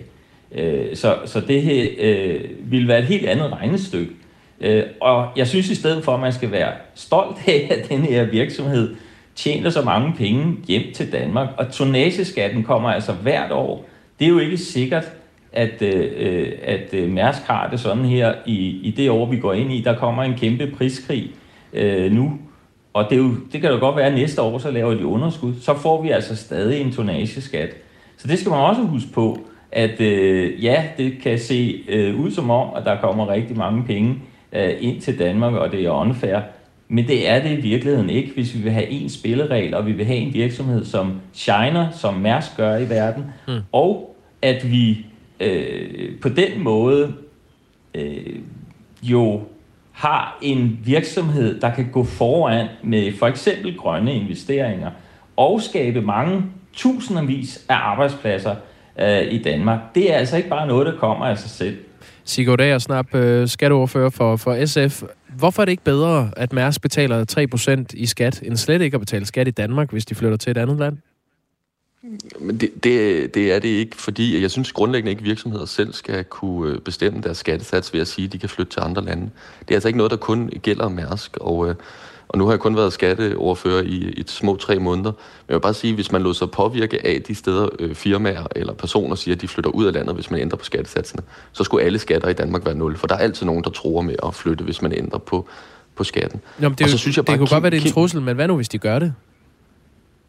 Øh, 0.53 0.97
så, 0.97 1.17
så 1.25 1.41
det 1.41 1.63
her 1.63 1.87
øh, 1.99 2.41
ville 2.61 2.89
være 2.89 2.99
et 2.99 3.05
helt 3.05 3.27
andet 3.27 3.53
regnestykke. 3.53 4.13
Øh, 4.61 4.83
og 5.01 5.29
jeg 5.37 5.47
synes 5.47 5.71
i 5.71 5.75
stedet 5.75 6.05
for, 6.05 6.15
at 6.15 6.21
man 6.21 6.33
skal 6.33 6.51
være 6.51 6.73
stolt 6.95 7.37
af, 7.49 7.69
at 7.71 7.89
den 7.89 8.01
her 8.01 8.25
virksomhed 8.25 8.97
tjener 9.35 9.71
så 9.71 9.83
mange 9.83 10.15
penge 10.17 10.57
hjem 10.69 10.83
til 10.95 11.13
Danmark. 11.13 11.49
Og 11.57 11.73
tonnageskatten 11.73 12.63
kommer 12.63 12.89
altså 12.89 13.13
hvert 13.13 13.53
år. 13.53 13.89
Det 14.19 14.25
er 14.25 14.29
jo 14.29 14.39
ikke 14.39 14.57
sikkert, 14.57 15.13
at, 15.53 15.83
øh, 15.83 16.11
øh, 16.17 16.53
at 16.63 16.95
øh, 16.95 17.11
Mærsk 17.11 17.43
har 17.43 17.71
det 17.71 17.81
sådan 17.81 18.05
her 18.05 18.35
i, 18.47 18.81
i 18.83 18.91
det 18.91 19.11
år, 19.11 19.27
vi 19.27 19.37
går 19.37 19.53
ind 19.53 19.73
i. 19.73 19.81
Der 19.81 19.99
kommer 19.99 20.23
en 20.23 20.35
kæmpe 20.35 20.73
priskrig 20.77 21.31
øh, 21.73 22.13
nu, 22.13 22.39
og 22.93 23.05
det, 23.11 23.19
er 23.19 23.23
jo, 23.23 23.35
det 23.53 23.61
kan 23.61 23.71
jo 23.71 23.79
godt 23.79 23.97
være, 23.97 24.07
at 24.07 24.15
næste 24.15 24.43
år, 24.43 24.59
så 24.59 24.71
laver 24.71 24.95
de 24.95 25.07
underskud. 25.07 25.55
Så 25.61 25.75
får 25.75 26.03
vi 26.03 26.11
altså 26.11 26.37
stadig 26.37 26.81
en 26.81 26.93
tonnageskat. 26.93 27.77
Så 28.17 28.29
det 28.29 28.39
skal 28.39 28.51
man 28.51 28.61
også 28.61 28.83
huske 28.83 29.13
på, 29.13 29.39
at 29.73 30.01
øh, 30.01 30.65
ja, 30.65 30.85
det 30.97 31.19
kan 31.23 31.39
se 31.39 31.85
øh, 31.89 32.21
ud 32.21 32.31
som 32.31 32.51
om, 32.51 32.69
at 32.77 32.85
der 32.85 33.01
kommer 33.01 33.29
rigtig 33.29 33.57
mange 33.57 33.85
penge 33.85 34.15
øh, 34.53 34.75
ind 34.81 35.01
til 35.01 35.19
Danmark, 35.19 35.55
og 35.55 35.73
det 35.73 35.85
er 35.85 35.91
unfair. 35.91 36.41
Men 36.89 37.09
det 37.09 37.29
er 37.29 37.43
det 37.43 37.59
i 37.59 37.61
virkeligheden 37.61 38.11
ikke, 38.11 38.33
hvis 38.35 38.55
vi 38.55 38.59
vil 38.59 38.73
have 38.73 38.89
en 38.89 39.09
spilleregel, 39.09 39.75
og 39.75 39.87
vi 39.87 39.93
vil 39.93 40.07
have 40.07 40.19
en 40.19 40.35
virksomhed, 40.35 40.85
som 40.85 41.21
shiner, 41.33 41.91
som 41.91 42.15
Mærsk 42.15 42.57
gør 42.57 42.77
i 42.77 42.89
verden, 42.89 43.25
mm. 43.49 43.59
og 43.73 44.17
at 44.43 44.71
vi 44.71 45.07
øh, 45.41 46.21
på 46.23 46.29
den 46.29 46.63
måde 46.63 47.15
øh, 47.95 48.37
jo 49.03 49.43
har 49.93 50.39
en 50.43 50.79
virksomhed, 50.85 51.61
der 51.61 51.75
kan 51.75 51.89
gå 51.93 52.05
foran 52.05 52.67
med 52.83 53.13
for 53.19 53.27
eksempel 53.27 53.77
grønne 53.77 54.15
investeringer 54.15 54.91
og 55.37 55.63
skabe 55.63 56.01
mange 56.01 56.43
tusindvis 56.73 57.67
af 57.69 57.75
arbejdspladser 57.75 58.55
øh, 59.01 59.33
i 59.33 59.43
Danmark. 59.43 59.79
Det 59.95 60.13
er 60.13 60.17
altså 60.17 60.37
ikke 60.37 60.49
bare 60.49 60.67
noget, 60.67 60.87
der 60.87 60.99
kommer 60.99 61.27
af 61.27 61.39
sig 61.39 61.51
selv. 61.51 61.77
Sigurd 62.25 62.61
Agersnap, 62.61 63.15
øh, 63.15 63.49
skatteordfører 63.49 64.11
for, 64.11 64.37
for 64.37 64.67
SF. 64.67 65.03
Hvorfor 65.37 65.63
er 65.63 65.65
det 65.65 65.73
ikke 65.73 65.85
bedre, 65.85 66.31
at 66.37 66.53
Mærsk 66.53 66.83
betaler 66.83 67.25
3% 67.83 67.85
i 67.95 68.07
skat, 68.07 68.43
end 68.43 68.57
slet 68.57 68.83
ikke 68.83 68.95
at 68.95 69.01
betale 69.01 69.27
skat 69.27 69.49
i 69.49 69.51
Danmark, 69.51 69.91
hvis 69.91 70.07
de 70.07 70.15
flytter 70.15 70.37
til 70.37 70.51
et 70.51 70.59
andet 70.59 70.79
land? 70.79 70.97
Men 72.41 72.57
det, 72.57 72.85
det, 72.85 73.35
det 73.35 73.53
er 73.53 73.59
det 73.59 73.69
ikke, 73.69 73.97
fordi 73.97 74.43
jeg 74.43 74.51
synes 74.51 74.73
grundlæggende 74.73 75.11
ikke, 75.11 75.21
at 75.21 75.25
virksomheder 75.25 75.67
selv 75.67 75.93
skal 75.93 76.25
kunne 76.25 76.73
øh, 76.73 76.81
bestemme 76.81 77.21
deres 77.21 77.39
skattesats 77.39 77.95
ved 77.95 78.01
at 78.01 78.09
sige, 78.09 78.27
at 78.27 78.33
de 78.33 78.39
kan 78.39 78.49
flytte 78.49 78.73
til 78.73 78.81
andre 78.81 79.05
lande. 79.05 79.31
Det 79.61 79.71
er 79.71 79.75
altså 79.75 79.89
ikke 79.89 79.97
noget, 79.97 80.11
der 80.11 80.17
kun 80.17 80.49
gælder 80.63 80.89
Mærsk, 80.89 81.37
og, 81.37 81.69
øh, 81.69 81.75
og 82.29 82.39
nu 82.39 82.45
har 82.45 82.53
jeg 82.53 82.61
kun 82.61 82.77
været 82.77 82.93
skatteordfører 82.93 83.83
i, 83.83 83.97
i 83.97 84.25
små 84.27 84.57
tre 84.57 84.79
måneder. 84.79 85.11
Men 85.11 85.49
jeg 85.49 85.55
vil 85.55 85.61
bare 85.61 85.75
sige, 85.75 85.95
hvis 85.95 86.13
man 86.13 86.23
låser 86.23 86.39
sig 86.39 86.51
påvirke 86.51 87.07
af 87.07 87.23
de 87.23 87.35
steder, 87.35 87.69
øh, 87.79 87.95
firmaer 87.95 88.47
eller 88.57 88.73
personer 88.73 89.15
siger, 89.15 89.35
at 89.35 89.41
de 89.41 89.49
flytter 89.49 89.71
ud 89.71 89.85
af 89.85 89.93
landet, 89.93 90.15
hvis 90.15 90.31
man 90.31 90.41
ændrer 90.41 90.57
på 90.57 90.65
skattesatsene, 90.65 91.23
så 91.53 91.65
skulle 91.65 91.85
alle 91.85 91.99
skatter 91.99 92.29
i 92.29 92.33
Danmark 92.33 92.65
være 92.65 92.75
nul. 92.75 92.97
For 92.97 93.07
der 93.07 93.15
er 93.15 93.19
altid 93.19 93.47
nogen, 93.47 93.65
der 93.65 93.71
tror 93.71 94.01
med 94.01 94.15
at 94.23 94.35
flytte, 94.35 94.65
hvis 94.65 94.83
man 94.83 94.93
ændrer 94.93 95.19
på, 95.19 95.49
på 95.95 96.05
skatten. 96.05 96.41
Nå, 96.59 96.69
det, 96.69 96.83
og 96.83 96.89
så 96.89 96.99
synes 96.99 97.17
jeg 97.17 97.25
bare, 97.25 97.33
det 97.33 97.39
kunne 97.39 97.49
godt 97.49 97.63
være, 97.63 97.71
det 97.71 97.83
er 97.83 97.87
en 97.87 97.93
trussel, 97.93 98.23
men 98.23 98.35
hvad 98.35 98.49
nu, 98.49 98.57
hvis 98.57 98.69
de 98.69 98.79
gør 98.79 98.99
det? 98.99 99.15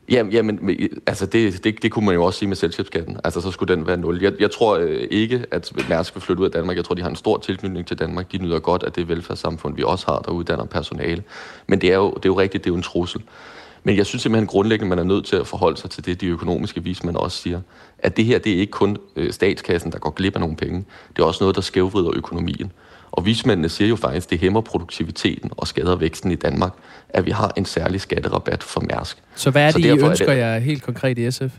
Jamen, 0.09 0.31
jamen 0.31 0.69
altså 1.07 1.25
det, 1.25 1.63
det, 1.63 1.83
det 1.83 1.91
kunne 1.91 2.05
man 2.05 2.15
jo 2.15 2.23
også 2.23 2.39
sige 2.39 2.49
med 2.49 2.55
selskabsskatten. 2.55 3.17
Altså, 3.23 3.41
så 3.41 3.51
skulle 3.51 3.75
den 3.75 3.87
være 3.87 3.97
nul. 3.97 4.21
Jeg, 4.21 4.33
jeg 4.39 4.51
tror 4.51 4.77
øh, 4.77 5.07
ikke, 5.11 5.45
at 5.51 5.71
Mærsk 5.89 6.15
vil 6.15 6.21
flytte 6.21 6.41
ud 6.41 6.45
af 6.45 6.51
Danmark. 6.51 6.77
Jeg 6.77 6.85
tror, 6.85 6.95
de 6.95 7.01
har 7.01 7.09
en 7.09 7.15
stor 7.15 7.37
tilknytning 7.37 7.87
til 7.87 7.99
Danmark. 7.99 8.31
De 8.31 8.37
nyder 8.37 8.59
godt 8.59 8.83
af 8.83 8.91
det 8.91 9.09
velfærdssamfund, 9.09 9.75
vi 9.75 9.83
også 9.83 10.05
har, 10.07 10.19
der 10.19 10.31
uddanner 10.31 10.65
personale. 10.65 11.23
Men 11.67 11.81
det 11.81 11.91
er, 11.91 11.95
jo, 11.95 12.09
det 12.09 12.25
er 12.25 12.29
jo 12.29 12.39
rigtigt, 12.39 12.63
det 12.63 12.69
er 12.69 12.73
jo 12.73 12.77
en 12.77 12.83
trussel. 12.83 13.21
Men 13.83 13.97
jeg 13.97 14.05
synes 14.05 14.21
simpelthen 14.21 14.47
grundlæggende, 14.47 14.89
man 14.89 14.99
er 14.99 15.03
nødt 15.03 15.25
til 15.25 15.35
at 15.35 15.47
forholde 15.47 15.77
sig 15.77 15.89
til 15.89 16.05
det, 16.05 16.21
de 16.21 16.27
økonomiske 16.27 16.83
vismænd 16.83 17.15
også 17.15 17.37
siger. 17.37 17.61
At 17.99 18.17
det 18.17 18.25
her, 18.25 18.39
det 18.39 18.53
er 18.53 18.57
ikke 18.57 18.71
kun 18.71 18.97
øh, 19.15 19.33
statskassen, 19.33 19.91
der 19.91 19.99
går 19.99 20.09
glip 20.09 20.35
af 20.35 20.41
nogle 20.41 20.55
penge. 20.55 20.85
Det 21.15 21.21
er 21.21 21.25
også 21.25 21.43
noget, 21.43 21.55
der 21.55 21.61
skævvrider 21.61 22.11
økonomien. 22.15 22.71
Og 23.11 23.25
vismændene 23.25 23.69
siger 23.69 23.87
jo 23.87 23.95
faktisk, 23.95 24.27
at 24.27 24.31
det 24.31 24.39
hæmmer 24.39 24.61
produktiviteten 24.61 25.51
og 25.57 25.67
skader 25.67 25.95
væksten 25.95 26.31
i 26.31 26.35
Danmark, 26.35 26.71
at 27.09 27.25
vi 27.25 27.31
har 27.31 27.53
en 27.57 27.65
særlig 27.65 28.01
skatterabat 28.01 28.63
for 28.63 28.81
Mærsk. 28.81 29.17
Så 29.35 29.51
hvad 29.51 29.67
er 29.67 29.71
det, 29.71 29.85
I 29.85 29.89
ønsker 29.89 30.33
jer 30.33 30.59
helt 30.59 30.83
konkret 30.83 31.17
i 31.17 31.31
SF? 31.31 31.51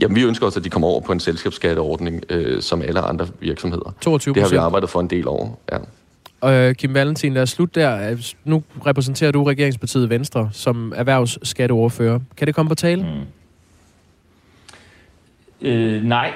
Jamen, 0.00 0.16
vi 0.16 0.22
ønsker 0.22 0.46
også, 0.46 0.60
at 0.60 0.64
de 0.64 0.70
kommer 0.70 0.88
over 0.88 1.00
på 1.00 1.12
en 1.12 1.20
selskabsskatteordning, 1.20 2.22
øh, 2.30 2.62
som 2.62 2.82
alle 2.82 3.00
andre 3.00 3.28
virksomheder. 3.40 3.94
22 4.00 4.34
Det 4.34 4.42
har 4.42 4.50
vi 4.50 4.56
arbejdet 4.56 4.90
for 4.90 5.00
en 5.00 5.10
del 5.10 5.28
år, 5.28 5.62
ja. 5.72 5.78
Og 6.40 6.52
øh, 6.52 6.74
Kim 6.74 6.94
Valentin, 6.94 7.34
lad 7.34 7.42
os 7.42 7.50
slutte 7.50 7.80
der. 7.80 8.16
Nu 8.44 8.62
repræsenterer 8.86 9.30
du 9.30 9.44
regeringspartiet 9.44 10.10
Venstre 10.10 10.48
som 10.52 10.92
erhvervsskatteordfører. 10.96 12.18
Kan 12.36 12.46
det 12.46 12.54
komme 12.54 12.68
på 12.68 12.74
tale? 12.74 13.02
Mm. 13.02 13.26
Øh, 15.68 16.02
nej, 16.02 16.32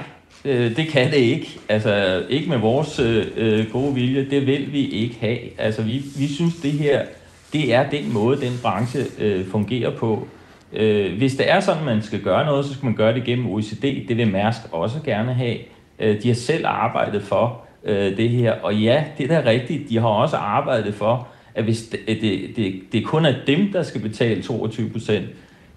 Øh, 0.47 0.77
det 0.77 0.89
kan 0.89 1.11
det 1.11 1.17
ikke. 1.17 1.59
Altså, 1.69 2.23
ikke 2.29 2.49
med 2.49 2.59
vores 2.59 2.99
øh, 2.99 3.27
øh, 3.37 3.71
gode 3.73 3.95
vilje. 3.95 4.27
Det 4.31 4.47
vil 4.47 4.73
vi 4.73 4.87
ikke 4.87 5.17
have. 5.21 5.39
Altså, 5.59 5.83
vi, 5.83 6.03
vi 6.19 6.29
synes, 6.35 6.55
det 6.57 6.73
her, 6.73 7.03
det 7.53 7.75
er 7.75 7.91
den 7.91 8.13
måde, 8.13 8.41
den 8.41 8.53
branche 8.63 9.01
øh, 9.19 9.47
fungerer 9.47 9.91
på. 9.91 10.29
Øh, 10.73 11.19
hvis 11.19 11.35
det 11.35 11.51
er 11.51 11.61
sådan, 11.61 11.85
man 11.85 12.03
skal 12.03 12.21
gøre 12.21 12.47
noget, 12.47 12.65
så 12.65 12.75
skal 12.75 12.85
man 12.85 12.95
gøre 12.95 13.15
det 13.15 13.25
gennem 13.25 13.47
OECD. 13.47 14.09
Det 14.09 14.17
vil 14.17 14.33
Mærsk 14.33 14.61
også 14.73 14.97
gerne 15.05 15.35
have. 15.35 15.57
Øh, 15.99 16.23
de 16.23 16.29
har 16.29 16.35
selv 16.35 16.67
arbejdet 16.67 17.23
for 17.23 17.61
øh, 17.85 18.17
det 18.17 18.29
her. 18.29 18.53
Og 18.53 18.77
ja, 18.77 19.05
det 19.19 19.31
er 19.31 19.41
da 19.41 19.51
rigtigt. 19.51 19.89
De 19.89 19.99
har 19.99 20.09
også 20.09 20.37
arbejdet 20.37 20.95
for, 20.95 21.29
at 21.55 21.65
hvis 21.65 21.83
det, 21.83 22.01
det, 22.07 22.57
det, 22.57 22.75
det 22.93 23.05
kun 23.05 23.25
er 23.25 23.35
dem, 23.47 23.73
der 23.73 23.83
skal 23.83 24.01
betale 24.01 24.43
22 24.43 24.91
procent, 24.91 25.27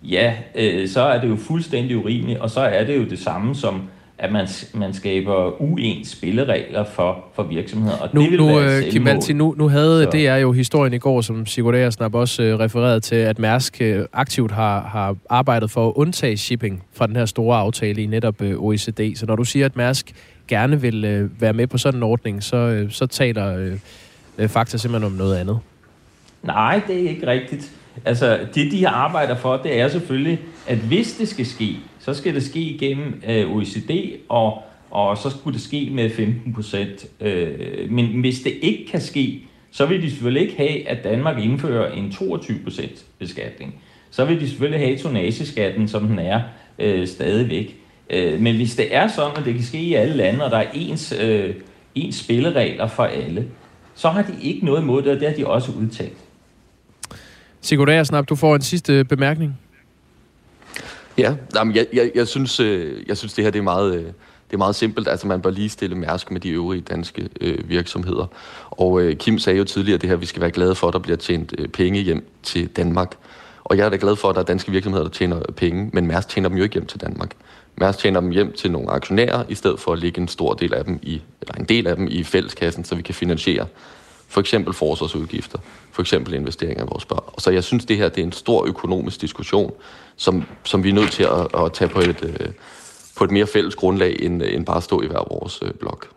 ja, 0.04 0.34
øh, 0.56 0.88
så 0.88 1.02
er 1.02 1.22
det 1.22 1.30
jo 1.30 1.36
fuldstændig 1.36 1.98
urimeligt. 1.98 2.40
Og 2.40 2.50
så 2.50 2.60
er 2.60 2.84
det 2.84 2.98
jo 2.98 3.04
det 3.04 3.20
samme 3.20 3.56
som 3.56 3.82
at 4.20 4.32
man, 4.32 4.48
man 4.74 4.94
skaber 4.94 5.62
uens 5.62 6.08
spilleregler 6.08 6.84
for, 6.84 7.26
for 7.36 7.44
virksomheder. 7.44 7.98
Og 7.98 8.10
nu, 8.14 8.22
det 8.22 8.32
vil 8.32 8.40
nu, 8.40 8.46
være 8.48 8.90
Kim 8.90 9.06
Valti, 9.06 9.34
nu, 9.34 9.56
nu 9.58 9.68
havde 9.68 10.04
så. 10.04 10.10
DR 10.10 10.36
jo 10.36 10.52
historien 10.52 10.94
i 10.94 10.98
går, 10.98 11.22
som 11.22 11.46
Sigurd 11.46 11.76
Agersnap 11.76 12.16
også 12.16 12.44
uh, 12.44 12.60
refererede 12.60 13.00
til, 13.00 13.16
at 13.16 13.40
Mærsk 13.40 13.82
uh, 13.82 14.06
aktivt 14.14 14.52
har, 14.52 14.82
har 14.82 15.16
arbejdet 15.30 15.72
for 15.72 15.88
at 15.88 15.94
undtage 15.96 16.38
shipping 16.38 16.84
fra 16.94 17.08
den 17.08 17.16
her 17.16 17.26
store 17.26 17.58
aftale 17.58 18.04
i 18.04 18.06
netop 18.06 18.42
uh, 18.42 18.48
OECD. 18.48 19.16
Så 19.16 19.26
når 19.26 19.36
du 19.36 19.44
siger, 19.44 19.66
at 19.66 19.76
Mærsk 19.76 20.12
gerne 20.48 20.82
vil 20.82 21.22
uh, 21.24 21.42
være 21.42 21.54
med 21.54 21.68
på 21.68 21.78
sådan 21.78 22.00
en 22.00 22.04
ordning, 22.04 22.44
så, 22.44 22.82
uh, 22.84 22.92
så 22.92 23.06
taler 23.06 23.72
uh, 24.40 24.48
Fakta 24.48 24.78
simpelthen 24.78 25.12
om 25.12 25.18
noget 25.18 25.38
andet. 25.38 25.60
Nej, 26.44 26.82
det 26.88 27.06
er 27.06 27.10
ikke 27.10 27.28
rigtigt. 27.28 27.72
Altså, 28.06 28.40
det 28.56 28.72
de 28.72 28.88
arbejder 28.88 29.36
for, 29.36 29.58
det 29.58 29.80
er 29.80 29.88
selvfølgelig, 29.88 30.40
at 30.68 30.78
hvis 30.78 31.14
det 31.14 31.28
skal 31.28 31.46
ske, 31.46 31.76
så 32.00 32.14
skal 32.14 32.36
det 32.36 32.44
ske 32.44 32.60
igennem 32.60 33.22
øh, 33.30 33.52
OECD, 33.52 33.92
og, 34.30 34.64
og 34.92 35.18
så 35.18 35.30
skulle 35.30 35.54
det 35.54 35.64
ske 35.64 35.90
med 35.92 36.10
15 36.10 36.54
procent. 36.54 37.06
Øh, 37.22 37.92
men 37.92 38.06
hvis 38.20 38.40
det 38.40 38.54
ikke 38.62 38.88
kan 38.92 39.02
ske, 39.02 39.44
så 39.72 39.86
vil 39.86 40.02
de 40.02 40.10
selvfølgelig 40.10 40.42
ikke 40.42 40.58
have, 40.58 40.88
at 40.88 41.04
Danmark 41.04 41.44
indfører 41.44 41.92
en 41.92 42.12
22 42.12 42.60
procent 42.64 43.06
beskatning. 43.20 43.76
Så 44.12 44.26
vil 44.26 44.42
de 44.42 44.50
selvfølgelig 44.50 44.80
have 44.80 44.98
tonageskatten, 44.98 45.88
som 45.88 46.08
den 46.08 46.20
er 46.20 46.42
øh, 46.80 47.08
stadigvæk. 47.08 47.76
Øh, 48.10 48.42
men 48.42 48.56
hvis 48.56 48.76
det 48.76 48.96
er 48.96 49.08
sådan, 49.08 49.38
at 49.38 49.46
det 49.46 49.54
kan 49.54 49.64
ske 49.64 49.80
i 49.80 49.94
alle 49.94 50.16
lande, 50.16 50.46
og 50.46 50.52
der 50.52 50.58
er 50.58 50.68
ens, 50.74 51.14
øh, 51.22 51.56
ens 51.96 52.16
spilleregler 52.16 52.88
for 52.88 53.04
alle, 53.04 53.48
så 53.96 54.10
har 54.10 54.22
de 54.22 54.34
ikke 54.42 54.66
noget 54.66 54.82
imod 54.82 55.02
det, 55.02 55.12
og 55.12 55.20
det 55.20 55.28
har 55.28 55.36
de 55.36 55.48
også 55.48 55.72
udtalt. 55.72 56.18
Sigurd 57.62 57.90
Aersnap, 57.90 58.30
du 58.30 58.36
får 58.36 58.56
en 58.56 58.62
sidste 58.62 59.06
bemærkning. 59.06 59.60
Ja, 61.20 61.36
jamen, 61.56 61.76
jeg, 61.76 61.88
jeg, 61.94 62.12
jeg, 62.16 62.28
synes, 62.28 62.60
øh, 62.60 63.08
jeg 63.08 63.18
synes, 63.18 63.34
det 63.34 63.44
her 63.44 63.52
det 63.52 63.60
er 63.60 63.64
meget... 63.64 63.96
Øh, 63.96 64.06
det 64.50 64.56
er 64.56 64.58
meget 64.58 64.76
simpelt. 64.76 65.08
Altså, 65.08 65.28
man 65.28 65.42
bør 65.42 65.50
lige 65.50 65.70
stille 65.70 65.96
Mærsk 65.96 66.32
med 66.32 66.42
de 66.42 66.50
øvrige 66.50 66.82
danske 66.82 67.30
øh, 67.42 67.70
virksomheder. 67.70 68.26
Og 68.72 69.02
øh, 69.02 69.16
Kim 69.16 69.40
sagde 69.40 69.58
jo 69.58 69.64
tidligere 69.64 69.98
det 69.98 70.10
her, 70.10 70.16
at 70.16 70.22
vi 70.22 70.26
skal 70.26 70.42
være 70.42 70.52
glade 70.52 70.76
for, 70.76 70.88
at 70.88 70.94
der 70.94 71.00
bliver 71.00 71.18
tjent 71.18 71.54
øh, 71.58 71.68
penge 71.68 72.02
hjem 72.02 72.28
til 72.44 72.68
Danmark. 72.68 73.16
Og 73.64 73.78
jeg 73.78 73.86
er 73.86 73.90
da 73.90 73.98
glad 74.02 74.16
for, 74.16 74.30
at 74.30 74.36
der 74.36 74.42
er 74.42 74.46
danske 74.46 74.72
virksomheder, 74.72 75.04
der 75.04 75.12
tjener 75.12 75.38
øh, 75.38 75.56
penge, 75.56 75.90
men 75.94 76.08
Mærsk 76.08 76.30
tjener 76.30 76.50
dem 76.50 76.58
jo 76.58 76.64
ikke 76.64 76.74
hjem 76.74 76.86
til 76.86 77.02
Danmark. 77.02 77.32
Mærsk 77.76 78.00
tjener 78.00 78.20
dem 78.20 78.30
hjem 78.30 78.52
til 78.52 78.72
nogle 78.72 78.92
aktionærer, 78.92 79.44
i 79.50 79.56
stedet 79.56 79.80
for 79.80 79.94
at 79.94 80.00
lægge 80.00 80.22
en 80.22 80.28
stor 80.28 80.54
del 80.54 80.74
af 80.74 80.86
dem 80.86 81.00
i, 81.02 81.22
eller 81.42 81.54
en 81.54 81.66
del 81.66 81.88
af 81.88 81.96
dem 81.96 82.08
i 82.12 82.24
fælleskassen, 82.24 82.84
så 82.84 82.96
vi 82.96 83.02
kan 83.02 83.16
finansiere 83.16 83.66
for 84.30 84.42
eksempel 84.42 84.74
forsvarsudgifter, 84.74 85.58
for 85.92 86.02
eksempel 86.02 86.34
investeringer 86.34 86.84
i 86.84 86.88
vores 86.88 87.06
børn. 87.06 87.24
Og 87.26 87.42
så 87.42 87.52
jeg 87.52 87.64
synes, 87.64 87.86
det 87.86 87.98
her 87.98 88.10
det 88.10 88.22
er 88.22 88.26
en 88.26 88.32
stor 88.32 88.66
økonomisk 88.66 89.22
diskussion, 89.22 89.74
som, 90.16 90.44
som 90.64 90.84
vi 90.84 90.90
er 90.90 90.94
nødt 90.94 91.12
til 91.12 91.24
at, 91.24 91.62
at 91.66 91.74
tage 91.74 91.90
på 91.90 92.00
et, 92.00 92.24
øh, 92.24 92.50
på 93.18 93.24
et 93.24 93.32
mere 93.32 93.48
fælles 93.48 93.76
grundlag, 93.76 94.18
end, 94.22 94.42
end 94.42 94.66
bare 94.66 94.78
at 94.78 94.84
stå 94.84 95.02
i 95.02 95.08
hver 95.08 95.28
vores 95.32 95.60
øh, 95.62 95.72
blok. 95.74 96.10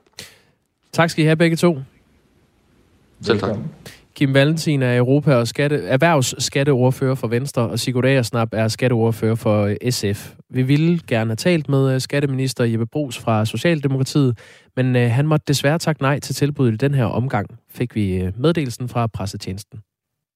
Tak 0.93 1.11
skal 1.11 1.23
I 1.23 1.27
have 1.27 1.37
begge 1.37 1.57
to. 1.57 1.79
Selv 3.23 3.41
tak. 3.41 3.57
Kim 4.15 4.35
Valentin 4.35 4.83
er 4.83 4.97
Europa- 4.97 5.35
og 5.35 5.49
skatte, 5.49 5.77
erhvervsskatteordfører 5.77 7.15
for 7.15 7.29
Venstre, 7.29 7.63
og 7.63 7.79
Sigurd 7.79 8.05
Agersnap 8.05 8.49
er 8.53 8.69
skatteordfører 8.69 9.35
for 9.35 9.63
øh, 9.63 9.91
SF. 9.91 10.33
Vi 10.49 10.63
ville 10.63 11.01
gerne 11.07 11.31
have 11.31 11.37
talt 11.37 11.69
med 11.69 12.01
skatteminister 12.01 12.65
Jeppe 12.65 12.87
Brugs 12.87 13.19
fra 13.19 13.45
Socialdemokratiet, 13.45 14.39
men 14.77 14.97
øh, 14.97 15.11
han 15.11 15.27
måtte 15.27 15.45
desværre 15.49 15.79
takke 15.79 16.03
nej 16.03 16.21
til 16.21 16.35
tilbuddet 16.35 16.73
i 16.73 16.77
den 16.77 16.95
her 16.95 17.05
omgang, 17.05 17.47
fik 17.69 17.95
vi 17.95 18.15
øh, 18.15 18.41
meddelelsen 18.41 18.89
fra 18.89 19.07
pressetjenesten. 19.07 19.81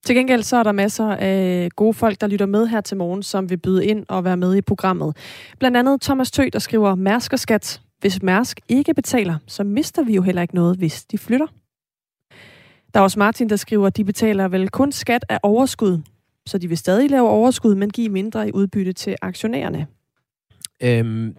Til 0.04 0.16
gengæld 0.16 0.42
så 0.42 0.56
er 0.56 0.62
der 0.62 0.72
masser 0.72 1.06
af 1.06 1.68
gode 1.76 1.94
folk, 1.94 2.20
der 2.20 2.26
lytter 2.26 2.46
med 2.46 2.66
her 2.66 2.80
til 2.80 2.96
morgen, 2.96 3.22
som 3.22 3.50
vil 3.50 3.56
byde 3.56 3.86
ind 3.86 4.06
og 4.08 4.24
være 4.24 4.36
med 4.36 4.56
i 4.56 4.60
programmet. 4.60 5.16
Blandt 5.58 5.76
andet 5.76 6.00
Thomas 6.00 6.30
Tø, 6.30 6.44
der 6.52 6.58
skriver 6.58 6.94
Mærsk 6.94 7.32
og 7.32 7.38
Skat. 7.38 7.80
Hvis 8.00 8.22
Mærsk 8.22 8.60
ikke 8.68 8.94
betaler, 8.94 9.38
så 9.46 9.64
mister 9.64 10.02
vi 10.04 10.14
jo 10.14 10.22
heller 10.22 10.42
ikke 10.42 10.54
noget, 10.54 10.76
hvis 10.76 11.04
de 11.04 11.18
flytter. 11.18 11.46
Der 12.94 13.00
er 13.00 13.04
også 13.04 13.18
Martin, 13.18 13.48
der 13.48 13.56
skriver, 13.56 13.86
at 13.86 13.96
de 13.96 14.04
betaler 14.04 14.48
vel 14.48 14.68
kun 14.68 14.92
skat 14.92 15.24
af 15.28 15.38
overskud, 15.42 15.98
så 16.46 16.58
de 16.58 16.68
vil 16.68 16.78
stadig 16.78 17.10
lave 17.10 17.28
overskud, 17.28 17.74
men 17.74 17.90
give 17.90 18.08
mindre 18.08 18.48
i 18.48 18.52
udbytte 18.52 18.92
til 18.92 19.16
aktionærerne. 19.22 19.86
Øhm, 20.82 21.36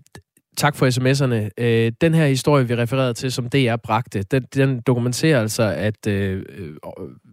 tak 0.58 0.76
for 0.76 0.86
sms'erne. 0.86 1.49
Øh, 1.58 1.91
den 2.01 2.14
her 2.14 2.28
historie, 2.28 2.68
vi 2.68 2.76
refererede 2.76 3.14
til, 3.14 3.32
som 3.32 3.49
DR 3.49 3.76
bragte, 3.76 4.24
den, 4.24 4.43
den 4.55 4.82
dokumenterer 4.88 5.41
altså, 5.41 5.64
at 5.64 6.08
øh, 6.08 6.43
øh, 6.58 6.76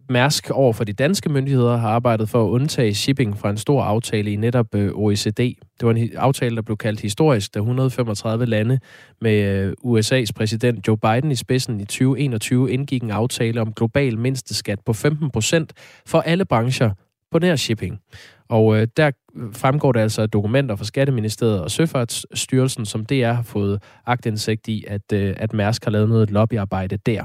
Mærsk 0.08 0.50
over 0.50 0.72
for 0.72 0.84
de 0.84 0.92
danske 0.92 1.28
myndigheder 1.28 1.76
har 1.76 1.88
arbejdet 1.88 2.28
for 2.28 2.44
at 2.44 2.48
undtage 2.48 2.94
shipping 2.94 3.38
fra 3.38 3.50
en 3.50 3.56
stor 3.56 3.82
aftale 3.82 4.32
i 4.32 4.36
netop 4.36 4.74
øh, 4.74 4.90
OECD. 4.94 5.38
Det 5.80 5.82
var 5.82 5.90
en 5.90 6.10
aftale, 6.16 6.56
der 6.56 6.62
blev 6.62 6.76
kaldt 6.76 7.00
historisk, 7.00 7.54
da 7.54 7.58
135 7.58 8.46
lande 8.46 8.78
med 9.20 9.42
øh, 9.42 9.72
USA's 9.84 10.28
præsident 10.36 10.88
Joe 10.88 10.98
Biden 10.98 11.30
i 11.30 11.34
spidsen 11.34 11.80
i 11.80 11.84
2021 11.84 12.70
indgik 12.70 13.02
en 13.02 13.10
aftale 13.10 13.60
om 13.60 13.72
global 13.72 14.18
mindsteskat 14.18 14.78
på 14.86 14.92
15 14.92 15.30
procent 15.30 15.72
for 16.06 16.20
alle 16.20 16.44
brancher 16.44 16.90
på 17.34 17.38
nær 17.38 17.56
shipping. 17.56 18.00
Og 18.48 18.76
øh, 18.76 18.88
der 18.96 19.10
øh, 19.36 19.54
fremgår 19.54 19.92
det 19.92 20.00
altså 20.00 20.26
dokumenter 20.26 20.76
fra 20.76 20.84
Skatteministeriet 20.84 21.62
og 21.62 21.70
Søfartsstyrelsen, 21.70 22.86
som 22.86 23.06
DR 23.06 23.32
har 23.32 23.42
fået 23.42 23.82
agtindsigt 24.06 24.68
i, 24.68 24.84
at, 24.86 25.12
øh, 25.12 25.34
at 25.36 25.52
Mærsk 25.52 25.84
har 25.84 25.90
lavet 25.90 26.08
noget 26.08 26.30
lobbyarbejde 26.30 26.96
der. 26.96 27.24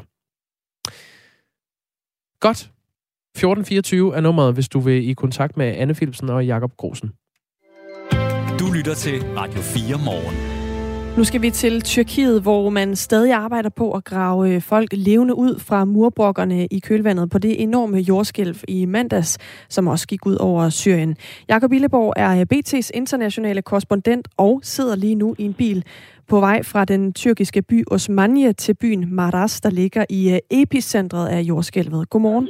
Godt. 2.40 2.58
1424 3.36 4.16
er 4.16 4.22
nummeret, 4.22 4.54
hvis 4.54 4.70
du 4.70 4.80
vil 4.80 5.10
i 5.10 5.14
kontakt 5.14 5.58
med 5.58 5.66
Anne 5.66 5.94
Philipsen 5.94 6.30
og 6.30 6.46
Jakob 6.46 6.72
Grosen. 6.78 7.12
Du 8.60 8.74
lytter 8.76 8.94
til 8.96 9.22
Radio 9.38 9.62
4 9.62 9.98
morgen. 10.06 10.59
Nu 11.20 11.24
skal 11.26 11.42
vi 11.42 11.50
til 11.50 11.82
Tyrkiet, 11.82 12.42
hvor 12.42 12.70
man 12.70 12.96
stadig 12.96 13.34
arbejder 13.34 13.70
på 13.70 13.92
at 13.92 14.04
grave 14.04 14.56
øh, 14.56 14.62
folk 14.62 14.90
levende 14.94 15.36
ud 15.36 15.60
fra 15.60 15.86
murbrokkerne 15.86 16.66
i 16.66 16.80
kølvandet 16.80 17.30
på 17.30 17.38
det 17.38 17.64
enorme 17.64 17.98
jordskælv 17.98 18.56
i 18.68 18.86
mandags, 18.86 19.38
som 19.70 19.88
også 19.88 20.08
gik 20.08 20.26
ud 20.26 20.36
over 20.36 20.70
Syrien. 20.70 21.18
Jakob 21.50 21.74
Illeborg 21.74 22.14
er 22.16 22.40
øh, 22.40 22.46
BT's 22.54 22.90
internationale 22.94 23.62
korrespondent 23.62 24.28
og 24.38 24.60
sidder 24.64 24.96
lige 24.96 25.16
nu 25.16 25.36
i 25.38 25.44
en 25.44 25.54
bil 25.54 25.84
på 26.28 26.40
vej 26.40 26.64
fra 26.64 26.86
den 26.86 27.14
tyrkiske 27.14 27.62
by 27.62 27.84
Osmaniye 27.92 28.54
til 28.54 28.74
byen 28.74 29.16
Maras, 29.16 29.62
der 29.62 29.70
ligger 29.70 30.06
i 30.10 30.34
øh, 30.34 30.40
epicentret 30.50 31.28
af 31.28 31.42
jordskælvet. 31.42 32.10
Godmorgen. 32.10 32.48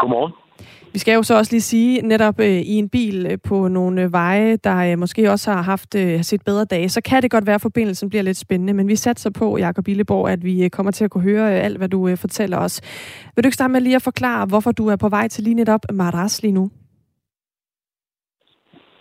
Godmorgen. 0.00 0.43
Vi 0.94 0.98
skal 0.98 1.14
jo 1.14 1.22
så 1.22 1.34
også 1.38 1.52
lige 1.52 1.60
sige, 1.60 2.02
netop 2.02 2.40
øh, 2.40 2.60
i 2.72 2.74
en 2.82 2.88
bil 2.88 3.26
øh, 3.30 3.38
på 3.48 3.68
nogle 3.68 4.02
øh, 4.02 4.12
veje, 4.12 4.56
der 4.56 4.92
øh, 4.92 4.98
måske 4.98 5.30
også 5.30 5.50
har 5.50 5.62
haft 5.62 5.94
øh, 5.94 6.22
set 6.22 6.42
bedre 6.46 6.64
dage, 6.64 6.88
så 6.88 7.00
kan 7.08 7.22
det 7.22 7.30
godt 7.30 7.46
være, 7.46 7.54
at 7.54 7.66
forbindelsen 7.68 8.10
bliver 8.10 8.22
lidt 8.22 8.36
spændende. 8.36 8.72
Men 8.72 8.88
vi 8.88 8.96
satser 8.96 9.30
på, 9.40 9.58
Jakob 9.58 9.88
Illeborg, 9.88 10.28
at 10.28 10.44
vi 10.44 10.64
øh, 10.64 10.70
kommer 10.70 10.92
til 10.92 11.04
at 11.04 11.10
kunne 11.10 11.30
høre 11.30 11.46
øh, 11.52 11.64
alt, 11.64 11.78
hvad 11.78 11.88
du 11.88 12.08
øh, 12.08 12.16
fortæller 12.16 12.58
os. 12.58 12.74
Vil 13.34 13.44
du 13.44 13.46
ikke 13.46 13.54
starte 13.60 13.72
med 13.72 13.80
lige 13.80 13.96
at 13.96 14.02
forklare, 14.02 14.46
hvorfor 14.46 14.72
du 14.72 14.88
er 14.88 14.96
på 14.96 15.08
vej 15.08 15.28
til 15.28 15.44
lige 15.44 15.54
netop 15.54 15.80
Maras 15.92 16.42
lige 16.42 16.52
nu? 16.52 16.70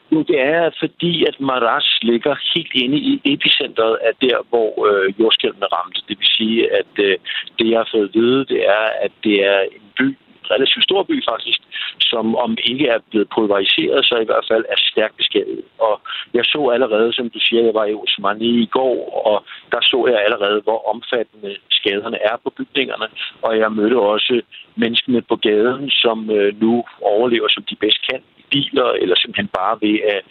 Det 0.09 0.39
er 0.39 0.69
fordi, 0.79 1.25
at 1.25 1.35
Maras 1.39 1.99
ligger 2.01 2.35
helt 2.53 2.73
inde 2.75 2.97
i 2.97 3.21
epicentret 3.25 3.95
af 4.07 4.13
der, 4.21 4.37
hvor 4.49 4.71
øh, 4.89 5.13
jordskælvene 5.19 5.65
ramte. 5.65 6.01
Det 6.07 6.17
vil 6.19 6.27
sige, 6.37 6.59
at 6.79 6.93
øh, 6.97 7.17
det, 7.59 7.69
jeg 7.71 7.79
har 7.79 7.89
fået 7.93 8.07
at 8.07 8.13
vide, 8.13 8.45
det 8.45 8.61
er, 8.77 8.85
at 9.05 9.11
det 9.23 9.35
er 9.51 9.59
en 9.77 9.87
by, 9.97 10.17
relativt 10.51 10.83
stor 10.83 11.03
by 11.03 11.15
faktisk, 11.31 11.59
som 11.99 12.35
om 12.35 12.57
ikke 12.63 12.87
er 12.87 12.99
blevet 13.09 13.27
pulveriseret, 13.35 14.05
så 14.05 14.15
i 14.17 14.25
hvert 14.25 14.45
fald 14.51 14.65
er 14.69 14.79
stærkt 14.91 15.17
beskadiget. 15.17 15.65
Og 15.79 16.01
jeg 16.33 16.45
så 16.45 16.69
allerede, 16.69 17.13
som 17.13 17.29
du 17.29 17.39
siger, 17.39 17.63
jeg 17.63 17.73
var 17.73 17.85
i 17.85 17.93
Osmani 17.93 18.51
i 18.61 18.65
går, 18.65 19.25
og 19.25 19.45
der 19.71 19.81
så 19.81 20.07
jeg 20.11 20.23
allerede, 20.25 20.61
hvor 20.61 20.89
omfattende 20.93 21.55
skaderne 21.71 22.17
er 22.21 22.35
på 22.43 22.49
bygningerne. 22.57 23.07
Og 23.41 23.57
jeg 23.57 23.71
mødte 23.71 23.97
også 23.99 24.41
menneskene 24.75 25.21
på 25.21 25.35
gaden, 25.35 25.89
som 25.89 26.31
øh, 26.31 26.61
nu 26.61 26.83
overlever, 27.01 27.47
som 27.49 27.63
de 27.69 27.75
bedst 27.75 28.01
kan 28.09 28.21
i 28.37 28.42
biler, 28.53 28.89
eller 29.01 29.15
simpelthen 29.15 29.51
bare 29.59 29.75
ved 29.85 29.97
at, 30.15 30.21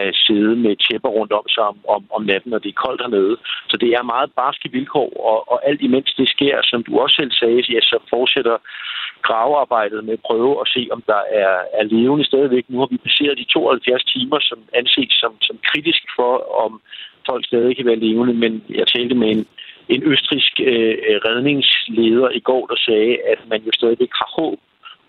at 0.00 0.16
sidde 0.26 0.56
med 0.64 0.74
tæpper 0.86 1.10
rundt 1.18 1.32
om 1.38 1.46
sig 1.54 1.64
om, 1.72 1.78
om, 1.94 2.02
om 2.16 2.22
natten, 2.30 2.50
når 2.50 2.58
det 2.58 2.70
er 2.70 2.82
koldt 2.84 3.02
hernede. 3.04 3.36
Så 3.70 3.76
det 3.82 3.90
er 3.98 4.10
meget 4.14 4.30
barske 4.40 4.68
vilkår, 4.76 5.10
og, 5.30 5.38
og 5.52 5.58
alt 5.68 5.82
imens 5.82 6.10
det 6.20 6.28
sker, 6.28 6.56
som 6.70 6.82
du 6.82 6.92
også 7.02 7.16
selv 7.20 7.32
sagde, 7.40 7.72
ja, 7.74 7.80
så 7.80 7.96
fortsætter 8.12 8.56
gravearbejdet 9.26 10.04
med 10.04 10.12
at 10.18 10.26
prøve 10.28 10.52
at 10.62 10.68
se, 10.74 10.82
om 10.94 11.00
der 11.12 11.22
er, 11.42 11.54
er 11.78 11.84
levende 11.94 12.24
stadigvæk. 12.24 12.64
Nu 12.68 12.78
har 12.78 12.88
vi 12.90 13.04
passeret 13.06 13.38
de 13.38 13.44
72 13.44 14.04
timer, 14.04 14.38
som 14.40 14.58
anses 14.78 15.12
som, 15.22 15.32
som 15.48 15.56
kritisk 15.68 16.02
for, 16.16 16.32
om 16.64 16.72
folk 17.28 17.46
stadig 17.46 17.76
kan 17.76 17.86
være 17.86 18.04
levende. 18.06 18.34
Men 18.34 18.52
jeg 18.68 18.86
talte 18.86 19.14
med 19.14 19.28
en, 19.36 19.46
en 19.88 20.02
østrisk 20.12 20.52
øh, 20.60 20.96
redningsleder 21.26 22.28
i 22.30 22.40
går, 22.40 22.66
der 22.66 22.78
sagde, 22.88 23.14
at 23.32 23.40
man 23.50 23.60
jo 23.66 23.72
stadigvæk 23.74 24.12
har 24.20 24.30
håb 24.40 24.58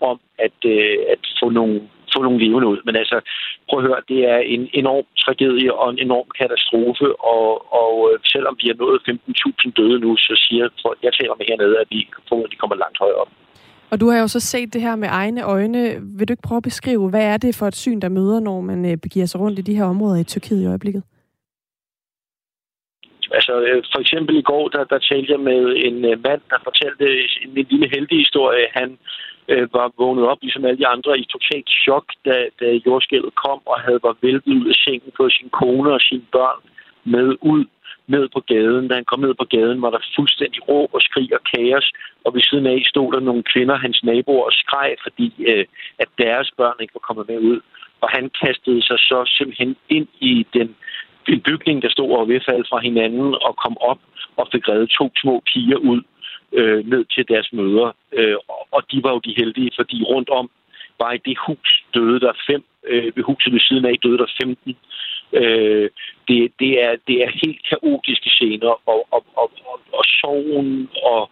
om 0.00 0.18
at, 0.38 0.58
øh, 0.64 0.96
at 1.12 1.22
få 1.40 1.48
nogle 1.50 1.80
få 2.16 2.22
nogle 2.22 2.42
levende 2.44 2.68
ud. 2.72 2.80
Men 2.86 2.94
altså, 3.02 3.16
prøv 3.68 3.78
at 3.78 3.86
høre, 3.88 4.08
det 4.12 4.20
er 4.34 4.40
en 4.54 4.64
enorm 4.80 5.06
tragedie 5.22 5.70
og 5.80 5.86
en 5.90 5.98
enorm 6.06 6.28
katastrofe, 6.40 7.06
og, 7.34 7.46
og 7.82 7.92
øh, 8.08 8.14
selvom 8.34 8.54
vi 8.60 8.66
har 8.70 8.76
nået 8.84 8.98
15.000 9.08 9.72
døde 9.78 9.98
nu, 10.04 10.10
så 10.16 10.32
siger 10.44 10.64
folk, 10.84 10.98
jeg 11.06 11.12
taler 11.18 11.34
med 11.38 11.46
hernede, 11.48 11.76
at 11.82 11.88
vi 11.90 12.00
de 12.52 12.56
kommer 12.60 12.76
langt 12.76 12.98
højere 13.04 13.20
op. 13.24 13.32
Og 13.90 14.00
du 14.00 14.06
har 14.10 14.18
jo 14.20 14.28
så 14.28 14.40
set 14.40 14.72
det 14.74 14.80
her 14.80 14.96
med 14.96 15.08
egne 15.10 15.42
øjne. 15.42 15.80
Vil 16.18 16.28
du 16.28 16.32
ikke 16.32 16.48
prøve 16.48 16.56
at 16.56 16.70
beskrive, 16.70 17.10
hvad 17.10 17.24
er 17.32 17.36
det 17.36 17.56
for 17.58 17.66
et 17.66 17.76
syn, 17.76 18.00
der 18.00 18.08
møder, 18.08 18.40
når 18.40 18.60
man 18.60 18.90
øh, 18.90 18.96
begiver 18.96 19.26
sig 19.26 19.40
rundt 19.40 19.58
i 19.58 19.62
de 19.62 19.76
her 19.76 19.84
områder 19.84 20.20
i 20.20 20.24
Tyrkiet 20.24 20.62
i 20.62 20.66
øjeblikket? 20.66 21.02
Altså, 23.30 23.52
øh, 23.60 23.82
for 23.92 24.00
eksempel 24.00 24.36
i 24.36 24.42
går, 24.42 24.68
der, 24.68 24.84
der 24.84 24.98
talte 24.98 25.32
jeg 25.32 25.40
med 25.40 25.62
en 25.86 26.00
mand, 26.26 26.40
der 26.50 26.58
fortalte 26.64 27.04
en, 27.42 27.50
en 27.58 27.66
lille 27.70 27.88
heldig 27.94 28.18
historie. 28.18 28.66
Han 28.72 28.98
øh, 29.48 29.74
var 29.74 29.92
vågnet 29.98 30.24
op, 30.30 30.38
ligesom 30.42 30.64
alle 30.64 30.78
de 30.78 30.86
andre, 30.86 31.18
i 31.18 31.24
totalt 31.24 31.68
chok, 31.84 32.04
da, 32.24 32.36
da 32.60 32.66
jordskælvet 32.86 33.34
kom, 33.34 33.60
og 33.66 33.80
havde 33.80 34.00
var 34.02 34.16
væltet 34.22 34.52
ud 34.60 34.66
af 34.72 34.74
sengen 34.74 35.12
på 35.16 35.24
sin 35.30 35.48
kone 35.48 35.92
og 35.92 36.00
sine 36.00 36.26
børn 36.32 36.60
med 37.04 37.28
ud 37.40 37.64
ned 38.06 38.28
på 38.34 38.40
gaden. 38.40 38.88
Da 38.88 38.94
han 38.94 39.04
kom 39.10 39.20
ned 39.20 39.34
på 39.34 39.44
gaden, 39.44 39.82
var 39.82 39.90
der 39.90 40.08
fuldstændig 40.16 40.68
råb 40.68 40.90
og 40.94 41.02
skrig 41.02 41.30
og 41.38 41.42
kaos, 41.54 41.92
og 42.24 42.34
ved 42.34 42.42
siden 42.42 42.66
af 42.66 42.82
stod 42.84 43.12
der 43.12 43.20
nogle 43.20 43.42
kvinder, 43.52 43.76
hans 43.76 44.04
naboer, 44.04 44.44
og 44.44 44.52
skreg, 44.52 44.96
fordi 45.02 45.28
øh, 45.50 45.64
at 45.98 46.08
deres 46.18 46.50
børn 46.56 46.78
ikke 46.80 46.94
var 46.94 47.06
kommet 47.08 47.28
med 47.28 47.38
ud. 47.38 47.60
Og 48.00 48.08
han 48.10 48.30
kastede 48.42 48.82
sig 48.82 48.98
så 48.98 49.18
simpelthen 49.36 49.76
ind 49.88 50.08
i 50.20 50.46
den 50.54 50.76
en 51.28 51.40
bygning, 51.40 51.82
der 51.82 51.88
stod 51.88 52.10
og 52.18 52.28
ved 52.28 52.40
fra 52.70 52.78
hinanden, 52.78 53.34
og 53.46 53.56
kom 53.64 53.76
op 53.80 53.98
og 54.36 54.48
fik 54.52 54.68
reddet 54.68 54.90
to 54.98 55.10
små 55.22 55.42
piger 55.50 55.76
ud 55.76 56.00
øh, 56.56 56.90
ned 56.92 57.04
til 57.04 57.28
deres 57.28 57.48
møder. 57.52 57.88
Øh, 58.12 58.36
og 58.70 58.82
de 58.90 59.02
var 59.02 59.12
jo 59.12 59.18
de 59.18 59.34
heldige, 59.36 59.70
fordi 59.76 60.02
rundt 60.02 60.30
om 60.30 60.50
bare 60.98 61.14
i 61.16 61.20
det 61.24 61.36
hus 61.46 61.84
døde 61.94 62.20
der 62.20 62.32
fem. 62.50 62.64
Øh, 62.86 63.16
ved 63.16 63.24
huset 63.24 63.52
ved 63.52 63.60
siden 63.60 63.84
af 63.84 63.94
døde 64.02 64.18
der 64.18 64.26
15. 64.42 64.76
Øh, 65.32 65.90
det, 66.28 66.52
det, 66.60 66.72
er, 66.84 66.96
det 67.06 67.16
er 67.24 67.38
helt 67.44 67.60
kaotiske 67.70 68.30
scener, 68.30 68.72
og, 68.92 69.06
og, 69.10 69.24
og, 69.36 69.50
og, 69.66 69.80
og 69.92 70.04
sorgen 70.04 70.88
og 71.02 71.30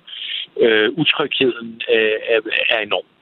øh, 0.61 0.91
utrygheden 0.91 1.83
øh, 1.95 2.17
er, 2.35 2.41
er 2.71 2.81
enorm. 2.81 3.14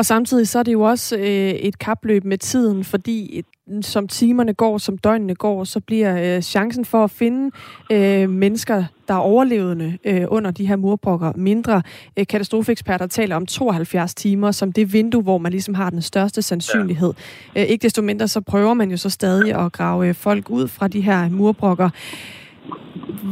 Og 0.00 0.06
samtidig 0.06 0.48
så 0.48 0.58
er 0.58 0.62
det 0.62 0.72
jo 0.72 0.80
også 0.80 1.16
øh, 1.16 1.50
et 1.50 1.78
kapløb 1.78 2.24
med 2.24 2.38
tiden, 2.38 2.84
fordi 2.84 3.42
som 3.82 4.08
timerne 4.08 4.54
går, 4.54 4.78
som 4.78 4.98
døgnene 4.98 5.34
går, 5.34 5.64
så 5.64 5.80
bliver 5.80 6.36
øh, 6.36 6.42
chancen 6.42 6.84
for 6.84 7.04
at 7.04 7.10
finde 7.10 7.50
øh, 7.92 8.30
mennesker, 8.30 8.84
der 9.08 9.14
er 9.14 9.18
overlevende 9.18 9.98
øh, 10.04 10.24
under 10.28 10.50
de 10.50 10.66
her 10.66 10.76
murbrokker, 10.76 11.32
mindre. 11.36 11.82
Øh, 12.16 12.26
katastrofeeksperter 12.26 13.06
taler 13.06 13.36
om 13.36 13.46
72 13.46 14.14
timer 14.14 14.50
som 14.50 14.72
det 14.72 14.92
vindue, 14.92 15.22
hvor 15.22 15.38
man 15.38 15.52
ligesom 15.52 15.74
har 15.74 15.90
den 15.90 16.02
største 16.02 16.42
sandsynlighed. 16.42 17.12
Ja. 17.54 17.62
Øh, 17.62 17.68
ikke 17.68 17.82
desto 17.82 18.02
mindre, 18.02 18.28
så 18.28 18.40
prøver 18.40 18.74
man 18.74 18.90
jo 18.90 18.96
så 18.96 19.10
stadig 19.10 19.54
at 19.54 19.72
grave 19.72 20.08
øh, 20.08 20.14
folk 20.14 20.50
ud 20.50 20.68
fra 20.68 20.88
de 20.88 21.00
her 21.00 21.28
murbrokker. 21.28 21.90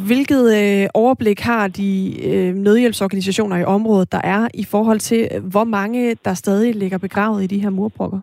Hvilket 0.06 0.44
øh, 0.58 0.88
overblik 0.94 1.40
har 1.40 1.68
de 1.68 1.90
øh, 2.30 2.54
nødhjælpsorganisationer 2.54 3.56
i 3.56 3.64
området, 3.64 4.12
der 4.12 4.20
er 4.24 4.48
i 4.54 4.64
forhold 4.70 4.98
til, 4.98 5.28
øh, 5.34 5.50
hvor 5.50 5.64
mange 5.64 6.14
der 6.14 6.34
stadig 6.34 6.74
ligger 6.74 6.98
begravet 6.98 7.42
i 7.44 7.46
de 7.46 7.62
her 7.62 7.70
murbrokker? 7.70 8.20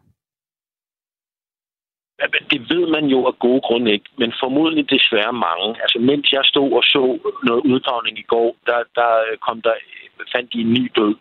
Det 2.51 2.61
ved 2.69 2.87
man 2.87 3.05
jo 3.05 3.25
af 3.25 3.39
gode 3.39 3.61
grunde 3.61 3.91
ikke, 3.91 4.09
men 4.17 4.33
formodentlig 4.39 4.89
desværre 4.89 5.33
mange. 5.33 5.81
Altså, 5.83 5.99
mens 5.99 6.31
jeg 6.31 6.41
stod 6.43 6.71
og 6.71 6.83
så 6.83 7.19
noget 7.43 7.61
udgravning 7.71 8.19
i 8.19 8.25
går, 8.33 8.55
der, 8.65 8.79
der 8.95 9.11
øh, 9.31 9.37
kom 9.37 9.61
der, 9.61 9.71
øh, 9.71 10.25
fandt 10.33 10.53
de 10.53 10.61
en 10.61 10.73
ny 10.73 10.91
død. 10.95 11.15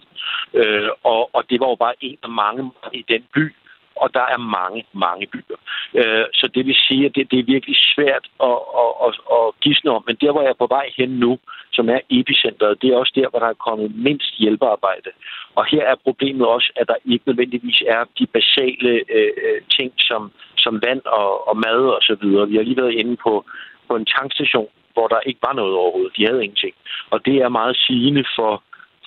Øh, 0.54 0.88
og, 1.04 1.34
og 1.36 1.42
det 1.50 1.60
var 1.60 1.68
jo 1.68 1.74
bare 1.74 1.94
en 2.00 2.18
af 2.22 2.30
mange 2.30 2.70
i 2.92 3.04
den 3.08 3.22
by, 3.34 3.54
og 3.97 4.14
der 4.14 4.26
er 4.34 4.38
mange, 4.38 4.84
mange 4.92 5.26
byer. 5.26 5.59
Øh, 5.95 6.24
så 6.32 6.49
det 6.55 6.66
vil 6.66 6.74
sige, 6.88 7.07
at 7.07 7.14
det, 7.14 7.30
det 7.30 7.38
er 7.38 7.53
virkelig 7.55 7.76
svært 7.95 8.24
at, 8.51 8.59
at, 8.82 8.90
at, 9.07 9.12
at 9.36 9.45
gisne 9.61 9.90
om. 9.90 10.05
Men 10.07 10.16
der, 10.20 10.32
hvor 10.32 10.42
jeg 10.42 10.51
er 10.51 10.62
på 10.64 10.66
vej 10.76 10.86
hen 10.99 11.11
nu, 11.24 11.38
som 11.72 11.88
er 11.88 12.01
epicentret, 12.11 12.82
det 12.82 12.90
er 12.90 12.97
også 12.97 13.12
der, 13.14 13.28
hvor 13.28 13.38
der 13.38 13.47
er 13.47 13.64
kommet 13.66 13.97
mindst 14.07 14.38
hjælpearbejde. 14.38 15.11
Og 15.55 15.64
her 15.66 15.82
er 15.82 16.05
problemet 16.05 16.47
også, 16.47 16.72
at 16.76 16.88
der 16.88 16.95
ikke 17.05 17.24
nødvendigvis 17.26 17.82
er 17.86 18.05
de 18.18 18.26
basale 18.26 18.90
øh, 19.16 19.32
øh 19.45 19.61
ting 19.76 19.92
som, 19.99 20.32
som 20.57 20.82
vand 20.86 21.03
og, 21.05 21.49
og 21.49 21.57
mad 21.57 21.80
og 21.97 22.03
så 22.03 22.16
videre. 22.22 22.49
Vi 22.49 22.57
har 22.57 22.62
lige 22.62 22.82
været 22.82 22.99
inde 23.01 23.16
på 23.16 23.45
på 23.88 23.97
en 23.97 24.07
tankstation, 24.18 24.68
hvor 24.92 25.07
der 25.09 25.20
ikke 25.20 25.40
var 25.47 25.55
noget 25.61 25.74
overhovedet. 25.74 26.16
De 26.16 26.26
havde 26.26 26.45
ingenting. 26.45 26.74
Og 27.11 27.26
det 27.26 27.36
er 27.36 27.49
meget 27.49 27.76
sigende 27.76 28.24
for, 28.36 28.62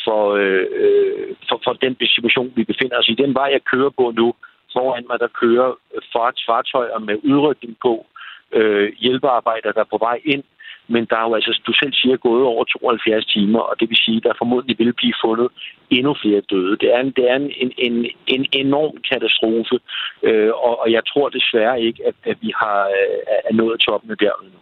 for, 0.06 0.22
øh, 0.42 0.66
øh 0.84 1.36
for, 1.50 1.62
for 1.64 1.74
den 1.74 1.96
situation, 2.16 2.54
vi 2.56 2.64
befinder 2.64 2.98
os 2.98 3.10
i. 3.10 3.14
Den 3.24 3.34
vej, 3.34 3.50
jeg 3.56 3.64
kører 3.72 3.90
på 3.90 4.14
nu, 4.16 4.34
foran 4.78 5.06
mig, 5.10 5.20
der 5.20 5.38
kører 5.42 5.70
fartøjer 6.48 7.00
med 7.00 7.16
udrykning 7.24 7.78
på, 7.82 7.94
øh, 8.52 8.94
hjælpearbejder, 9.04 9.72
der 9.72 9.82
er 9.82 9.94
på 9.94 9.98
vej 9.98 10.20
ind, 10.26 10.44
men 10.88 11.06
der 11.10 11.18
er 11.18 11.26
jo 11.28 11.34
altså, 11.36 11.62
du 11.68 11.74
selv 11.74 11.94
siger, 11.94 12.18
gået 12.18 12.44
over 12.44 12.64
72 12.64 13.26
timer, 13.26 13.60
og 13.60 13.80
det 13.80 13.90
vil 13.90 13.98
sige, 14.06 14.18
at 14.18 14.24
der 14.24 14.34
formodentlig 14.38 14.80
vil 14.80 14.94
blive 14.94 15.14
fundet 15.26 15.50
endnu 15.90 16.16
flere 16.22 16.42
døde. 16.42 16.78
Det 16.82 16.94
er 16.96 17.00
en, 17.00 17.12
det 17.12 17.30
er 17.32 17.36
en, 17.36 17.52
en, 17.64 17.72
en, 17.78 17.96
en 18.28 18.46
enorm 18.52 18.96
katastrofe, 19.12 19.80
øh, 20.24 20.52
og, 20.68 20.80
og 20.82 20.92
jeg 20.92 21.04
tror 21.06 21.30
desværre 21.30 21.82
ikke, 21.82 22.08
at, 22.08 22.16
at 22.24 22.38
vi 22.42 22.52
har 22.62 22.80
øh, 23.00 23.20
er 23.50 23.54
nået 23.54 23.80
toppen 23.80 24.12
af 24.12 24.18
bjerget 24.18 24.52
nu. 24.54 24.60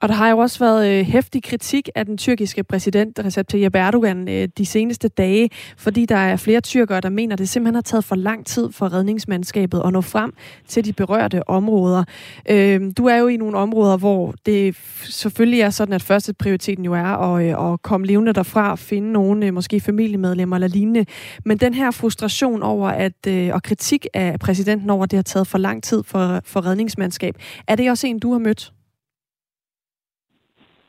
Og 0.00 0.08
der 0.08 0.14
har 0.14 0.30
jo 0.30 0.38
også 0.38 0.58
været 0.58 1.06
hæftig 1.06 1.38
øh, 1.38 1.50
kritik 1.50 1.88
af 1.94 2.06
den 2.06 2.18
tyrkiske 2.18 2.64
præsident 2.64 3.20
Recep 3.24 3.48
Tayyip 3.48 3.74
Erdogan 3.74 4.28
øh, 4.28 4.48
de 4.58 4.66
seneste 4.66 5.08
dage, 5.08 5.50
fordi 5.76 6.06
der 6.06 6.16
er 6.16 6.36
flere 6.36 6.60
tyrkere, 6.60 7.00
der 7.00 7.08
mener, 7.08 7.32
at 7.32 7.38
det 7.38 7.48
simpelthen 7.48 7.74
har 7.74 7.82
taget 7.82 8.04
for 8.04 8.16
lang 8.16 8.46
tid 8.46 8.72
for 8.72 8.92
redningsmandskabet 8.92 9.82
at 9.84 9.92
nå 9.92 10.00
frem 10.00 10.32
til 10.68 10.84
de 10.84 10.92
berørte 10.92 11.48
områder. 11.48 12.04
Øh, 12.50 12.80
du 12.98 13.06
er 13.06 13.16
jo 13.16 13.28
i 13.28 13.36
nogle 13.36 13.56
områder, 13.56 13.96
hvor 13.96 14.34
det 14.46 14.76
selvfølgelig 15.04 15.60
er 15.60 15.70
sådan, 15.70 15.94
at 15.94 16.02
første 16.02 16.34
prioriteten 16.34 16.84
jo 16.84 16.92
er 16.94 17.34
at, 17.34 17.44
øh, 17.44 17.72
at 17.72 17.82
komme 17.82 18.06
levende 18.06 18.32
derfra, 18.32 18.76
finde 18.76 19.12
nogle, 19.12 19.46
øh, 19.46 19.54
måske 19.54 19.80
familiemedlemmer 19.80 20.56
eller 20.56 20.68
lignende. 20.68 21.06
Men 21.44 21.58
den 21.58 21.74
her 21.74 21.90
frustration 21.90 22.62
over 22.62 22.88
at, 22.88 23.26
øh, 23.28 23.50
og 23.52 23.62
kritik 23.62 24.06
af 24.14 24.38
præsidenten 24.40 24.90
over, 24.90 25.04
at 25.04 25.10
det 25.10 25.16
har 25.16 25.22
taget 25.22 25.46
for 25.46 25.58
lang 25.58 25.82
tid 25.82 26.02
for, 26.06 26.40
for 26.44 26.66
redningsmandskab, 26.66 27.34
er 27.68 27.76
det 27.76 27.90
også 27.90 28.06
en, 28.06 28.18
du 28.18 28.32
har 28.32 28.38
mødt? 28.38 28.72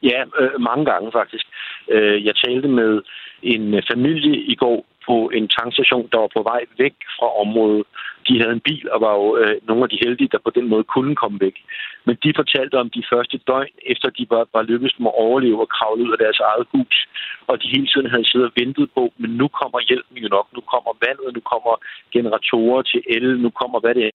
Ja, 0.03 0.23
øh, 0.39 0.61
mange 0.61 0.85
gange 0.85 1.11
faktisk. 1.11 1.45
Øh, 1.89 2.25
jeg 2.25 2.35
talte 2.35 2.67
med 2.67 3.01
en 3.43 3.73
øh, 3.73 3.83
familie 3.91 4.35
i 4.53 4.55
går 4.55 4.85
på 5.07 5.29
en 5.37 5.47
tankstation, 5.47 6.09
der 6.11 6.17
var 6.17 6.31
på 6.37 6.43
vej 6.43 6.61
væk 6.77 6.95
fra 7.17 7.39
området. 7.43 7.85
De 8.27 8.39
havde 8.39 8.53
en 8.53 8.67
bil 8.69 8.91
og 8.91 9.01
var 9.01 9.13
jo 9.21 9.37
øh, 9.37 9.55
nogle 9.69 9.83
af 9.83 9.89
de 9.89 10.01
heldige, 10.05 10.29
der 10.31 10.37
på 10.45 10.51
den 10.57 10.67
måde 10.69 10.83
kunne 10.83 11.15
komme 11.15 11.37
væk. 11.41 11.57
Men 12.05 12.15
de 12.23 12.33
fortalte 12.35 12.75
om 12.83 12.89
de 12.89 13.03
første 13.11 13.37
døgn, 13.47 13.73
efter 13.85 14.09
de 14.09 14.25
var, 14.29 14.43
var 14.53 14.63
lykkedes 14.63 14.99
med 14.99 15.11
at 15.11 15.19
overleve 15.25 15.61
og 15.61 15.69
kravle 15.69 16.03
ud 16.03 16.11
af 16.11 16.17
deres 16.17 16.39
eget 16.39 16.67
hus. 16.73 17.07
Og 17.47 17.61
de 17.61 17.67
hele 17.75 17.87
tiden 17.87 18.09
havde 18.09 18.29
siddet 18.29 18.47
og 18.49 18.53
ventet 18.61 18.87
på, 18.97 19.03
men 19.17 19.31
nu 19.41 19.47
kommer 19.47 19.79
hjælpen 19.89 20.17
jo 20.17 20.29
nok. 20.37 20.47
Nu 20.55 20.61
kommer 20.73 20.91
vandet, 21.05 21.29
nu 21.37 21.41
kommer 21.51 21.73
generatorer 22.15 22.81
til 22.81 23.01
el, 23.15 23.27
nu 23.45 23.49
kommer 23.49 23.79
hvad 23.79 23.95
det 23.95 24.05
er 24.05 24.11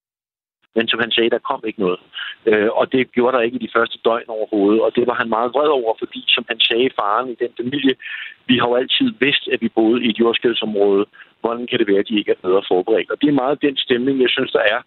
men 0.77 0.89
som 0.89 1.01
han 1.05 1.13
sagde, 1.13 1.31
der 1.31 1.49
kom 1.51 1.63
ikke 1.67 1.81
noget. 1.81 2.01
Øh, 2.47 2.69
og 2.79 2.93
det 2.93 3.13
gjorde 3.13 3.37
der 3.37 3.43
ikke 3.43 3.59
i 3.61 3.67
de 3.67 3.75
første 3.77 3.99
døgn 4.05 4.29
overhovedet. 4.29 4.81
Og 4.83 4.91
det 4.97 5.07
var 5.07 5.15
han 5.15 5.29
meget 5.29 5.51
vred 5.55 5.71
over, 5.81 5.93
fordi 5.99 6.25
som 6.29 6.45
han 6.49 6.61
sagde, 6.61 6.97
faren 7.01 7.29
i 7.31 7.37
den 7.43 7.53
familie, 7.61 7.95
vi 8.49 8.55
har 8.59 8.69
jo 8.69 8.75
altid 8.83 9.09
vidst, 9.21 9.45
at 9.53 9.61
vi 9.63 9.69
boede 9.69 10.05
i 10.05 10.09
et 10.11 10.19
jordskældsområde. 10.19 11.05
Hvordan 11.41 11.67
kan 11.67 11.79
det 11.79 11.89
være, 11.89 12.03
at 12.05 12.09
de 12.09 12.19
ikke 12.19 12.31
er 12.33 12.47
bedre 12.47 12.63
forberedt? 12.69 13.11
Og 13.11 13.21
det 13.21 13.29
er 13.29 13.43
meget 13.43 13.63
den 13.63 13.77
stemning, 13.77 14.21
jeg 14.21 14.31
synes, 14.31 14.53
der 14.53 14.65
er. 14.75 14.81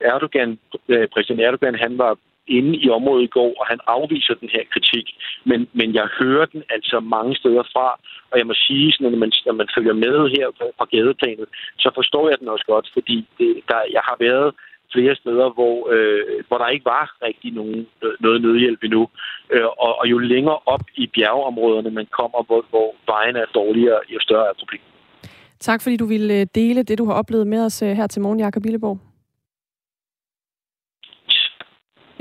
Erdogan, 0.00 0.58
øh, 0.88 1.08
præsident 1.08 1.40
Erdogan, 1.40 1.74
han 1.74 1.98
var 1.98 2.16
inde 2.46 2.76
i 2.78 2.88
området 2.90 3.24
i 3.24 3.34
går, 3.36 3.52
og 3.60 3.66
han 3.66 3.80
afviser 3.86 4.34
den 4.34 4.48
her 4.48 4.64
kritik. 4.72 5.06
Men, 5.44 5.68
men 5.72 5.94
jeg 5.94 6.06
hører 6.20 6.46
den 6.46 6.62
altså 6.70 7.00
mange 7.00 7.36
steder 7.36 7.62
fra, 7.72 7.88
og 8.30 8.38
jeg 8.38 8.46
må 8.46 8.54
sige, 8.54 8.92
sådan, 8.92 9.10
når, 9.10 9.18
man, 9.18 9.32
når 9.46 9.52
man 9.52 9.68
følger 9.76 9.92
med 9.92 10.16
her 10.36 10.46
på, 10.58 10.64
på 10.78 10.84
gadeplanet, 10.84 11.48
så 11.78 11.90
forstår 11.94 12.28
jeg 12.28 12.38
den 12.40 12.48
også 12.48 12.64
godt, 12.66 12.86
fordi 12.92 13.26
det, 13.38 13.60
der, 13.68 13.80
jeg 13.96 14.02
har 14.08 14.16
været 14.20 14.54
flere 14.92 15.14
steder, 15.14 15.48
hvor, 15.58 15.76
øh, 15.94 16.44
hvor 16.48 16.58
der 16.58 16.68
ikke 16.68 16.84
var 16.84 17.16
rigtig 17.22 17.50
nogen, 17.52 17.86
øh, 18.04 18.12
noget 18.20 18.42
nødhjælp 18.42 18.82
endnu. 18.82 19.08
Øh, 19.50 19.66
og, 19.84 19.92
og 20.00 20.06
jo 20.06 20.18
længere 20.18 20.58
op 20.66 20.84
i 20.94 21.06
bjergeområderne 21.14 21.90
man 21.90 22.06
kommer, 22.18 22.42
hvor, 22.46 22.64
hvor 22.70 22.88
vejen 23.06 23.36
er 23.36 23.46
dårligere, 23.54 24.00
jo 24.14 24.18
større 24.20 24.48
er 24.48 24.56
problemet. 24.58 24.88
Tak 25.60 25.82
fordi 25.82 25.96
du 25.96 26.06
ville 26.06 26.40
øh, 26.40 26.46
dele 26.54 26.82
det, 26.82 26.98
du 26.98 27.04
har 27.04 27.14
oplevet 27.14 27.46
med 27.46 27.64
os 27.64 27.82
øh, 27.82 27.88
her 27.88 28.06
til 28.06 28.22
morgen, 28.22 28.40
Jakob 28.40 28.62
Billeborg. 28.62 28.98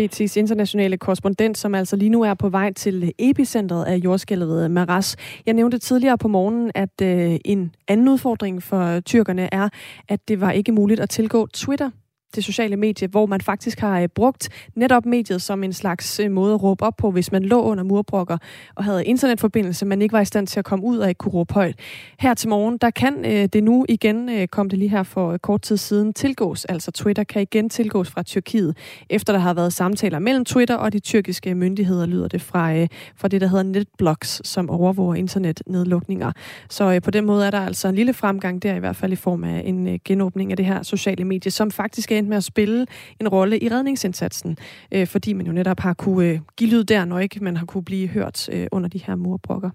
BT's 0.01 0.39
internationale 0.39 0.97
korrespondent, 0.97 1.57
som 1.57 1.75
altså 1.75 1.95
lige 1.95 2.09
nu 2.09 2.21
er 2.23 2.33
på 2.33 2.49
vej 2.49 2.73
til 2.73 3.13
epicentret 3.19 3.85
af 3.85 3.95
jordskælvet 3.95 4.71
Maras. 4.71 5.15
Jeg 5.45 5.53
nævnte 5.53 5.77
tidligere 5.77 6.17
på 6.17 6.27
morgenen, 6.27 6.71
at 6.75 7.01
en 7.45 7.75
anden 7.87 8.07
udfordring 8.07 8.63
for 8.63 8.99
tyrkerne 8.99 9.53
er, 9.53 9.69
at 10.09 10.27
det 10.27 10.41
var 10.41 10.51
ikke 10.51 10.71
muligt 10.71 10.99
at 10.99 11.09
tilgå 11.09 11.47
Twitter 11.47 11.89
det 12.35 12.43
sociale 12.43 12.75
medie, 12.75 13.07
hvor 13.07 13.25
man 13.25 13.41
faktisk 13.41 13.79
har 13.79 13.99
øh, 13.99 14.07
brugt 14.07 14.49
netop 14.75 15.05
mediet 15.05 15.41
som 15.41 15.63
en 15.63 15.73
slags 15.73 16.19
øh, 16.19 16.31
måde 16.31 16.53
at 16.53 16.63
råbe 16.63 16.83
op 16.85 16.97
på, 16.97 17.11
hvis 17.11 17.31
man 17.31 17.43
lå 17.43 17.61
under 17.61 17.83
murbrokker 17.83 18.37
og 18.75 18.83
havde 18.83 19.05
internetforbindelse, 19.05 19.85
man 19.85 20.01
ikke 20.01 20.13
var 20.13 20.21
i 20.21 20.25
stand 20.25 20.47
til 20.47 20.59
at 20.59 20.65
komme 20.65 20.85
ud 20.85 20.97
og 20.97 21.09
ikke 21.09 21.19
kunne 21.19 21.33
råbe 21.33 21.53
højt. 21.53 21.75
Her 22.19 22.33
til 22.33 22.49
morgen, 22.49 22.77
der 22.77 22.89
kan 22.89 23.25
øh, 23.25 23.49
det 23.53 23.63
nu 23.63 23.85
igen, 23.89 24.47
kom 24.47 24.69
det 24.69 24.79
lige 24.79 24.89
her 24.89 25.03
for 25.03 25.37
kort 25.37 25.61
tid 25.61 25.77
siden, 25.77 26.13
tilgås. 26.13 26.65
Altså 26.65 26.91
Twitter 26.91 27.23
kan 27.23 27.41
igen 27.41 27.69
tilgås 27.69 28.09
fra 28.09 28.23
Tyrkiet, 28.23 28.77
efter 29.09 29.33
der 29.33 29.39
har 29.39 29.53
været 29.53 29.73
samtaler 29.73 30.19
mellem 30.19 30.45
Twitter 30.45 30.75
og 30.75 30.93
de 30.93 30.99
tyrkiske 30.99 31.55
myndigheder, 31.55 32.05
lyder 32.05 32.27
det 32.27 32.41
fra, 32.41 32.85
fra 33.15 33.27
det, 33.27 33.41
der 33.41 33.47
hedder 33.47 33.63
netblocks, 33.63 34.41
som 34.43 34.69
overvåger 34.69 35.15
internetnedlukninger. 35.15 36.31
Så 36.69 36.99
på 37.03 37.11
den 37.11 37.25
måde 37.25 37.45
er 37.45 37.51
der 37.51 37.59
altså 37.59 37.87
en 37.87 37.95
lille 37.95 38.13
fremgang 38.13 38.63
der, 38.63 38.75
i 38.75 38.79
hvert 38.79 38.95
fald 38.95 39.11
i 39.11 39.15
form 39.15 39.43
af 39.43 39.61
en 39.65 39.99
genåbning 40.05 40.51
af 40.51 40.57
det 40.57 40.65
her 40.65 40.83
sociale 40.83 41.25
medie, 41.25 41.51
som 41.51 41.71
faktisk 41.71 42.11
er 42.11 42.17
endte 42.23 42.29
med 42.29 42.37
at 42.37 42.43
spille 42.43 42.85
en 43.21 43.27
rolle 43.27 43.59
i 43.59 43.69
redningsindsatsen, 43.69 44.57
øh, 44.91 45.07
fordi 45.07 45.33
man 45.33 45.45
jo 45.45 45.51
netop 45.51 45.79
har 45.79 45.93
kunne 45.93 46.27
øh, 46.27 46.39
give 46.57 46.69
lyd 46.69 46.83
der, 46.83 47.05
når 47.05 47.19
ikke 47.19 47.43
man 47.43 47.57
har 47.57 47.65
kunne 47.65 47.83
blive 47.83 48.07
hørt 48.07 48.49
øh, 48.51 48.67
under 48.71 48.89
de 48.89 48.97
her 48.97 49.15
murbrokker. 49.15 49.69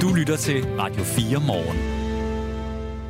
Du 0.00 0.14
lytter 0.14 0.36
til 0.36 0.64
Radio 0.78 1.02
4 1.02 1.40
morgen. 1.46 2.02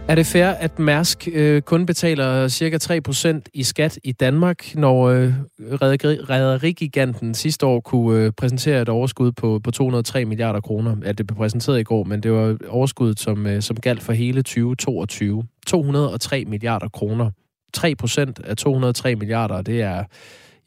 Er 0.08 0.14
det 0.14 0.26
fair, 0.26 0.46
at 0.46 0.78
Mærsk 0.78 1.28
øh, 1.32 1.62
kun 1.62 1.86
betaler 1.86 2.48
cirka 2.48 2.78
3% 2.82 3.40
i 3.54 3.62
skat 3.62 3.98
i 4.04 4.12
Danmark, 4.12 4.74
når 4.74 5.02
øh, 5.02 5.32
rædderigiganten 5.60 7.34
sidste 7.34 7.66
år 7.66 7.80
kunne 7.80 8.24
øh, 8.24 8.32
præsentere 8.32 8.82
et 8.82 8.88
overskud 8.88 9.32
på, 9.32 9.60
på 9.64 9.70
203 9.70 10.24
milliarder 10.24 10.60
kroner? 10.60 10.96
Ja, 11.04 11.12
det 11.12 11.26
blev 11.26 11.36
præsenteret 11.36 11.80
i 11.80 11.82
går, 11.82 12.04
men 12.04 12.22
det 12.22 12.32
var 12.32 12.56
overskuddet, 12.68 13.20
som, 13.20 13.46
øh, 13.46 13.62
som 13.62 13.76
galt 13.76 14.02
for 14.02 14.12
hele 14.12 14.42
2022. 14.42 15.44
203 15.66 16.44
milliarder 16.44 16.88
kroner. 16.88 17.30
3 17.74 17.94
procent 17.94 18.40
af 18.44 18.56
203 18.56 19.14
milliarder, 19.14 19.62
det 19.62 19.82
er 19.82 20.04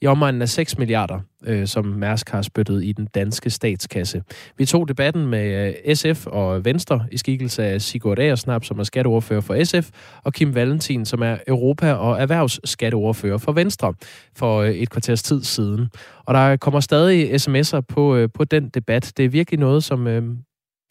i 0.01 0.07
omegnen 0.07 0.41
af 0.41 0.49
6 0.49 0.77
milliarder, 0.77 1.19
øh, 1.45 1.67
som 1.67 1.85
Mærsk 1.85 2.29
har 2.29 2.41
spyttet 2.41 2.83
i 2.83 2.91
den 2.91 3.05
danske 3.05 3.49
statskasse. 3.49 4.23
Vi 4.57 4.65
tog 4.65 4.87
debatten 4.87 5.25
med 5.25 5.73
øh, 5.87 5.95
SF 5.95 6.27
og 6.27 6.65
Venstre 6.65 7.05
i 7.11 7.17
skikkelse 7.17 7.63
af 7.63 7.81
Sigurd 7.81 8.19
Aersnap, 8.19 8.65
som 8.65 8.79
er 8.79 8.83
skatteordfører 8.83 9.41
for 9.41 9.63
SF, 9.63 9.89
og 10.23 10.33
Kim 10.33 10.55
Valentin, 10.55 11.05
som 11.05 11.21
er 11.21 11.37
Europa- 11.47 11.93
og 11.93 12.21
erhvervsskatteordfører 12.21 13.37
for 13.37 13.51
Venstre 13.51 13.93
for 14.35 14.61
øh, 14.61 14.71
et 14.71 14.89
kvarters 14.89 15.23
tid 15.23 15.43
siden. 15.43 15.89
Og 16.25 16.33
der 16.33 16.57
kommer 16.57 16.79
stadig 16.79 17.35
sms'er 17.35 17.79
på, 17.79 18.15
øh, 18.15 18.29
på 18.33 18.43
den 18.43 18.69
debat. 18.69 19.13
Det 19.17 19.25
er 19.25 19.29
virkelig 19.29 19.59
noget, 19.59 19.83
som, 19.83 20.07
øh, 20.07 20.23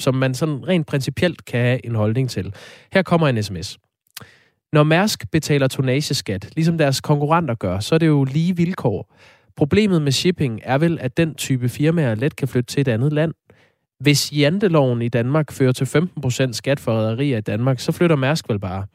som 0.02 0.14
man 0.14 0.34
sådan 0.34 0.68
rent 0.68 0.86
principielt 0.86 1.44
kan 1.44 1.60
have 1.60 1.86
en 1.86 1.94
holdning 1.94 2.30
til. 2.30 2.54
Her 2.92 3.02
kommer 3.02 3.28
en 3.28 3.42
sms. 3.42 3.78
Når 4.74 4.82
Mærsk 4.82 5.30
betaler 5.30 5.68
tonageskat, 5.68 6.50
ligesom 6.56 6.78
deres 6.78 7.00
konkurrenter 7.00 7.54
gør, 7.54 7.78
så 7.80 7.94
er 7.94 7.98
det 7.98 8.06
jo 8.06 8.24
lige 8.24 8.56
vilkår. 8.56 9.14
Problemet 9.56 10.02
med 10.02 10.12
shipping 10.12 10.60
er 10.62 10.78
vel, 10.78 10.98
at 11.00 11.16
den 11.16 11.34
type 11.34 11.68
firmaer 11.68 12.14
let 12.14 12.36
kan 12.36 12.48
flytte 12.48 12.66
til 12.66 12.80
et 12.80 12.88
andet 12.88 13.12
land. 13.12 13.34
Hvis 14.00 14.32
janteloven 14.32 15.02
i 15.02 15.08
Danmark 15.08 15.52
fører 15.52 15.72
til 15.72 15.84
15% 15.84 16.52
skat 16.52 16.80
for 16.80 16.92
rædderier 16.92 17.38
i 17.38 17.40
Danmark, 17.40 17.80
så 17.80 17.92
flytter 17.92 18.16
Mærsk 18.16 18.48
vel 18.48 18.58
bare. 18.58 18.86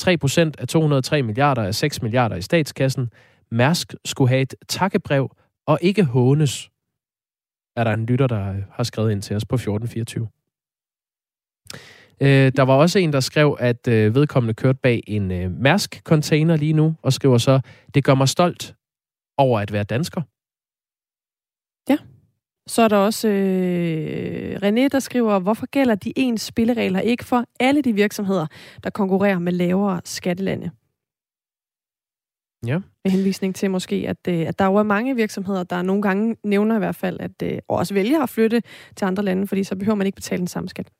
3% 0.00 0.52
af 0.58 0.68
203 0.68 1.22
milliarder 1.22 1.62
er 1.62 1.72
6 1.72 2.02
milliarder 2.02 2.36
i 2.36 2.42
statskassen. 2.42 3.10
Mærsk 3.50 3.94
skulle 4.04 4.28
have 4.28 4.42
et 4.42 4.54
takkebrev 4.68 5.36
og 5.66 5.78
ikke 5.82 6.04
hånes. 6.04 6.70
Er 7.76 7.84
der 7.84 7.92
en 7.92 8.06
lytter, 8.06 8.26
der 8.26 8.52
øh, 8.52 8.62
har 8.70 8.84
skrevet 8.84 9.12
ind 9.12 9.22
til 9.22 9.36
os 9.36 9.44
på 9.44 9.54
1424. 9.54 10.28
Øh, 12.22 12.52
der 12.56 12.62
var 12.62 12.74
også 12.74 12.98
en, 12.98 13.12
der 13.12 13.20
skrev, 13.20 13.56
at 13.60 13.88
øh, 13.88 14.14
vedkommende 14.14 14.54
kørte 14.54 14.78
bag 14.82 15.02
en 15.06 15.30
øh, 15.30 15.50
Mærsk-container 15.50 16.56
lige 16.56 16.72
nu, 16.72 16.94
og 17.02 17.12
skriver 17.12 17.38
så, 17.38 17.60
det 17.94 18.04
gør 18.04 18.14
mig 18.14 18.28
stolt 18.28 18.74
over 19.38 19.60
at 19.60 19.72
være 19.72 19.84
dansker. 19.84 20.20
Ja. 21.88 21.98
Så 22.66 22.82
er 22.82 22.88
der 22.88 22.96
også 22.96 23.28
øh, 23.28 24.56
René, 24.62 24.88
der 24.88 24.98
skriver, 24.98 25.38
hvorfor 25.38 25.66
gælder 25.66 25.94
de 25.94 26.12
ens 26.16 26.42
spilleregler 26.42 27.00
ikke 27.00 27.24
for 27.24 27.44
alle 27.60 27.82
de 27.82 27.92
virksomheder, 27.92 28.46
der 28.84 28.90
konkurrerer 28.90 29.38
med 29.38 29.52
lavere 29.52 30.00
skattelande? 30.04 30.70
Ja. 32.66 32.78
Med 33.04 33.12
henvisning 33.12 33.54
til 33.54 33.70
måske, 33.70 33.94
at, 34.08 34.28
øh, 34.28 34.48
at 34.48 34.58
der 34.58 34.64
jo 34.64 34.74
er 34.74 34.82
mange 34.82 35.16
virksomheder, 35.16 35.62
der 35.62 35.82
nogle 35.82 36.02
gange 36.02 36.36
nævner 36.44 36.74
i 36.76 36.78
hvert 36.78 36.96
fald, 36.96 37.20
at 37.20 37.42
øh, 37.42 37.58
også 37.68 37.94
vælger 37.94 38.22
at 38.22 38.28
flytte 38.28 38.62
til 38.96 39.04
andre 39.04 39.22
lande, 39.22 39.46
fordi 39.46 39.64
så 39.64 39.76
behøver 39.76 39.96
man 39.96 40.06
ikke 40.06 40.16
betale 40.16 40.38
den 40.38 40.46
samme 40.46 40.68
skat. 40.68 40.90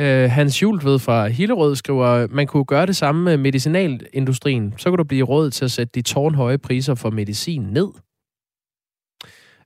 Uh, 0.00 0.30
Hans 0.30 0.62
Jultved 0.62 0.98
fra 0.98 1.26
Hillerød 1.26 1.76
skriver, 1.76 2.26
man 2.30 2.46
kunne 2.46 2.64
gøre 2.64 2.86
det 2.86 2.96
samme 2.96 3.24
med 3.24 3.36
medicinalindustrien. 3.36 4.74
Så 4.76 4.88
kunne 4.88 4.98
du 4.98 5.04
blive 5.04 5.24
råd 5.24 5.50
til 5.50 5.64
at 5.64 5.70
sætte 5.70 5.90
de 5.94 6.02
tårnhøje 6.02 6.58
priser 6.58 6.94
for 6.94 7.10
medicin 7.10 7.62
ned. 7.62 7.88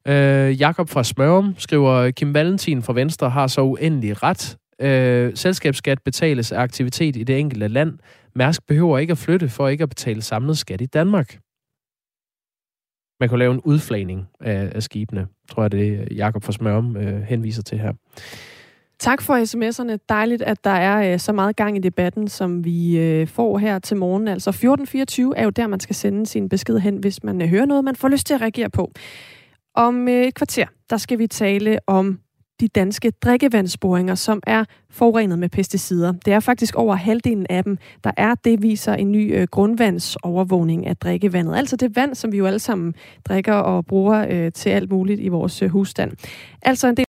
Øh, 0.09 0.61
Jakob 0.61 0.89
fra 0.89 1.05
Smørum 1.05 1.55
skriver, 1.59 2.11
Kim 2.11 2.35
Valentin 2.35 2.83
fra 2.83 2.93
Venstre 2.93 3.31
har 3.31 3.47
så 3.47 3.61
uendelig 3.61 4.23
ret. 4.23 4.57
Øh, 4.81 5.37
selskabsskat 5.37 6.03
betales 6.05 6.53
af 6.53 6.61
aktivitet 6.61 7.17
i 7.17 7.25
det 7.25 7.39
enkelte 7.39 7.69
land. 7.69 7.99
Mærsk 8.35 8.67
behøver 8.67 8.99
ikke 8.99 9.11
at 9.11 9.19
flytte 9.19 9.49
for 9.49 9.69
ikke 9.69 9.83
at 9.83 9.89
betale 9.89 10.23
samlet 10.23 10.59
skat 10.59 10.81
i 10.81 10.87
Danmark. 10.87 11.39
Man 13.21 13.29
kan 13.29 13.39
lave 13.39 13.55
en 13.55 13.61
udflagning 13.61 14.29
af, 14.41 14.73
af 14.75 14.83
skibene, 14.83 15.27
tror 15.51 15.63
jeg, 15.63 15.73
det 15.73 16.09
Jakob 16.11 16.43
fra 16.45 16.53
Smørum 16.53 16.97
øh, 16.97 17.23
henviser 17.23 17.63
til 17.63 17.79
her. 17.79 17.93
Tak 19.01 19.23
for 19.23 19.35
sms'erne. 19.35 19.97
Dejligt, 20.09 20.43
at 20.43 20.65
der 20.65 20.71
er 20.71 21.13
øh, 21.13 21.19
så 21.19 21.33
meget 21.33 21.57
gang 21.57 21.77
i 21.77 21.81
debatten, 21.81 22.29
som 22.29 22.65
vi 22.65 22.99
øh, 22.99 23.29
får 23.29 23.59
her 23.59 23.79
til 23.79 23.97
morgen. 23.97 24.29
Altså 24.29 24.51
1424 24.51 25.39
er 25.39 25.45
jo 25.45 25.51
der, 25.51 25.67
man 25.67 25.81
skal 25.81 25.97
sende 25.97 26.27
sin 26.27 26.49
besked 26.49 26.79
hen, 26.79 26.97
hvis 26.97 27.25
man 27.25 27.43
øh, 27.43 27.49
hører 27.49 27.67
noget, 27.67 27.85
man 27.85 27.97
får 27.97 28.09
lyst 28.09 28.27
til 28.27 28.35
at 28.35 28.41
reagere 28.41 28.71
på. 28.71 28.93
Om 29.75 30.09
øh, 30.09 30.25
et 30.25 30.35
kvarter, 30.35 30.67
der 30.91 30.97
skal 30.97 31.19
vi 31.19 31.27
tale 31.27 31.79
om 31.87 32.19
de 32.61 32.69
danske 32.69 33.11
drikkevandsboringer, 33.11 34.15
som 34.15 34.41
er 34.47 34.65
forurenet 34.91 35.39
med 35.39 35.49
pesticider. 35.49 36.13
Det 36.25 36.33
er 36.33 36.41
faktisk 36.41 36.75
over 36.75 36.95
halvdelen 36.95 37.47
af 37.51 37.65
dem, 37.65 37.79
der 38.05 38.11
er. 38.17 38.35
Det 38.35 38.63
viser 38.63 38.95
en 38.95 39.13
ny 39.13 39.37
øh, 39.37 39.47
grundvandsovervågning 39.51 40.87
af 40.87 40.97
drikkevandet. 40.97 41.57
Altså 41.57 41.77
det 41.77 41.97
vand, 41.97 42.15
som 42.15 42.33
vi 42.33 42.39
jo 42.39 42.47
alle 42.47 42.59
sammen 42.59 42.95
drikker 43.25 43.55
og 43.55 43.87
bruger 43.87 44.27
øh, 44.31 44.53
til 44.53 44.71
alt 44.71 44.91
muligt 44.91 45.21
i 45.21 45.29
vores 45.29 45.63
øh, 45.63 45.71
husstand. 45.71 46.13
Altså 46.63 46.89
en 46.89 46.97
del 46.97 47.07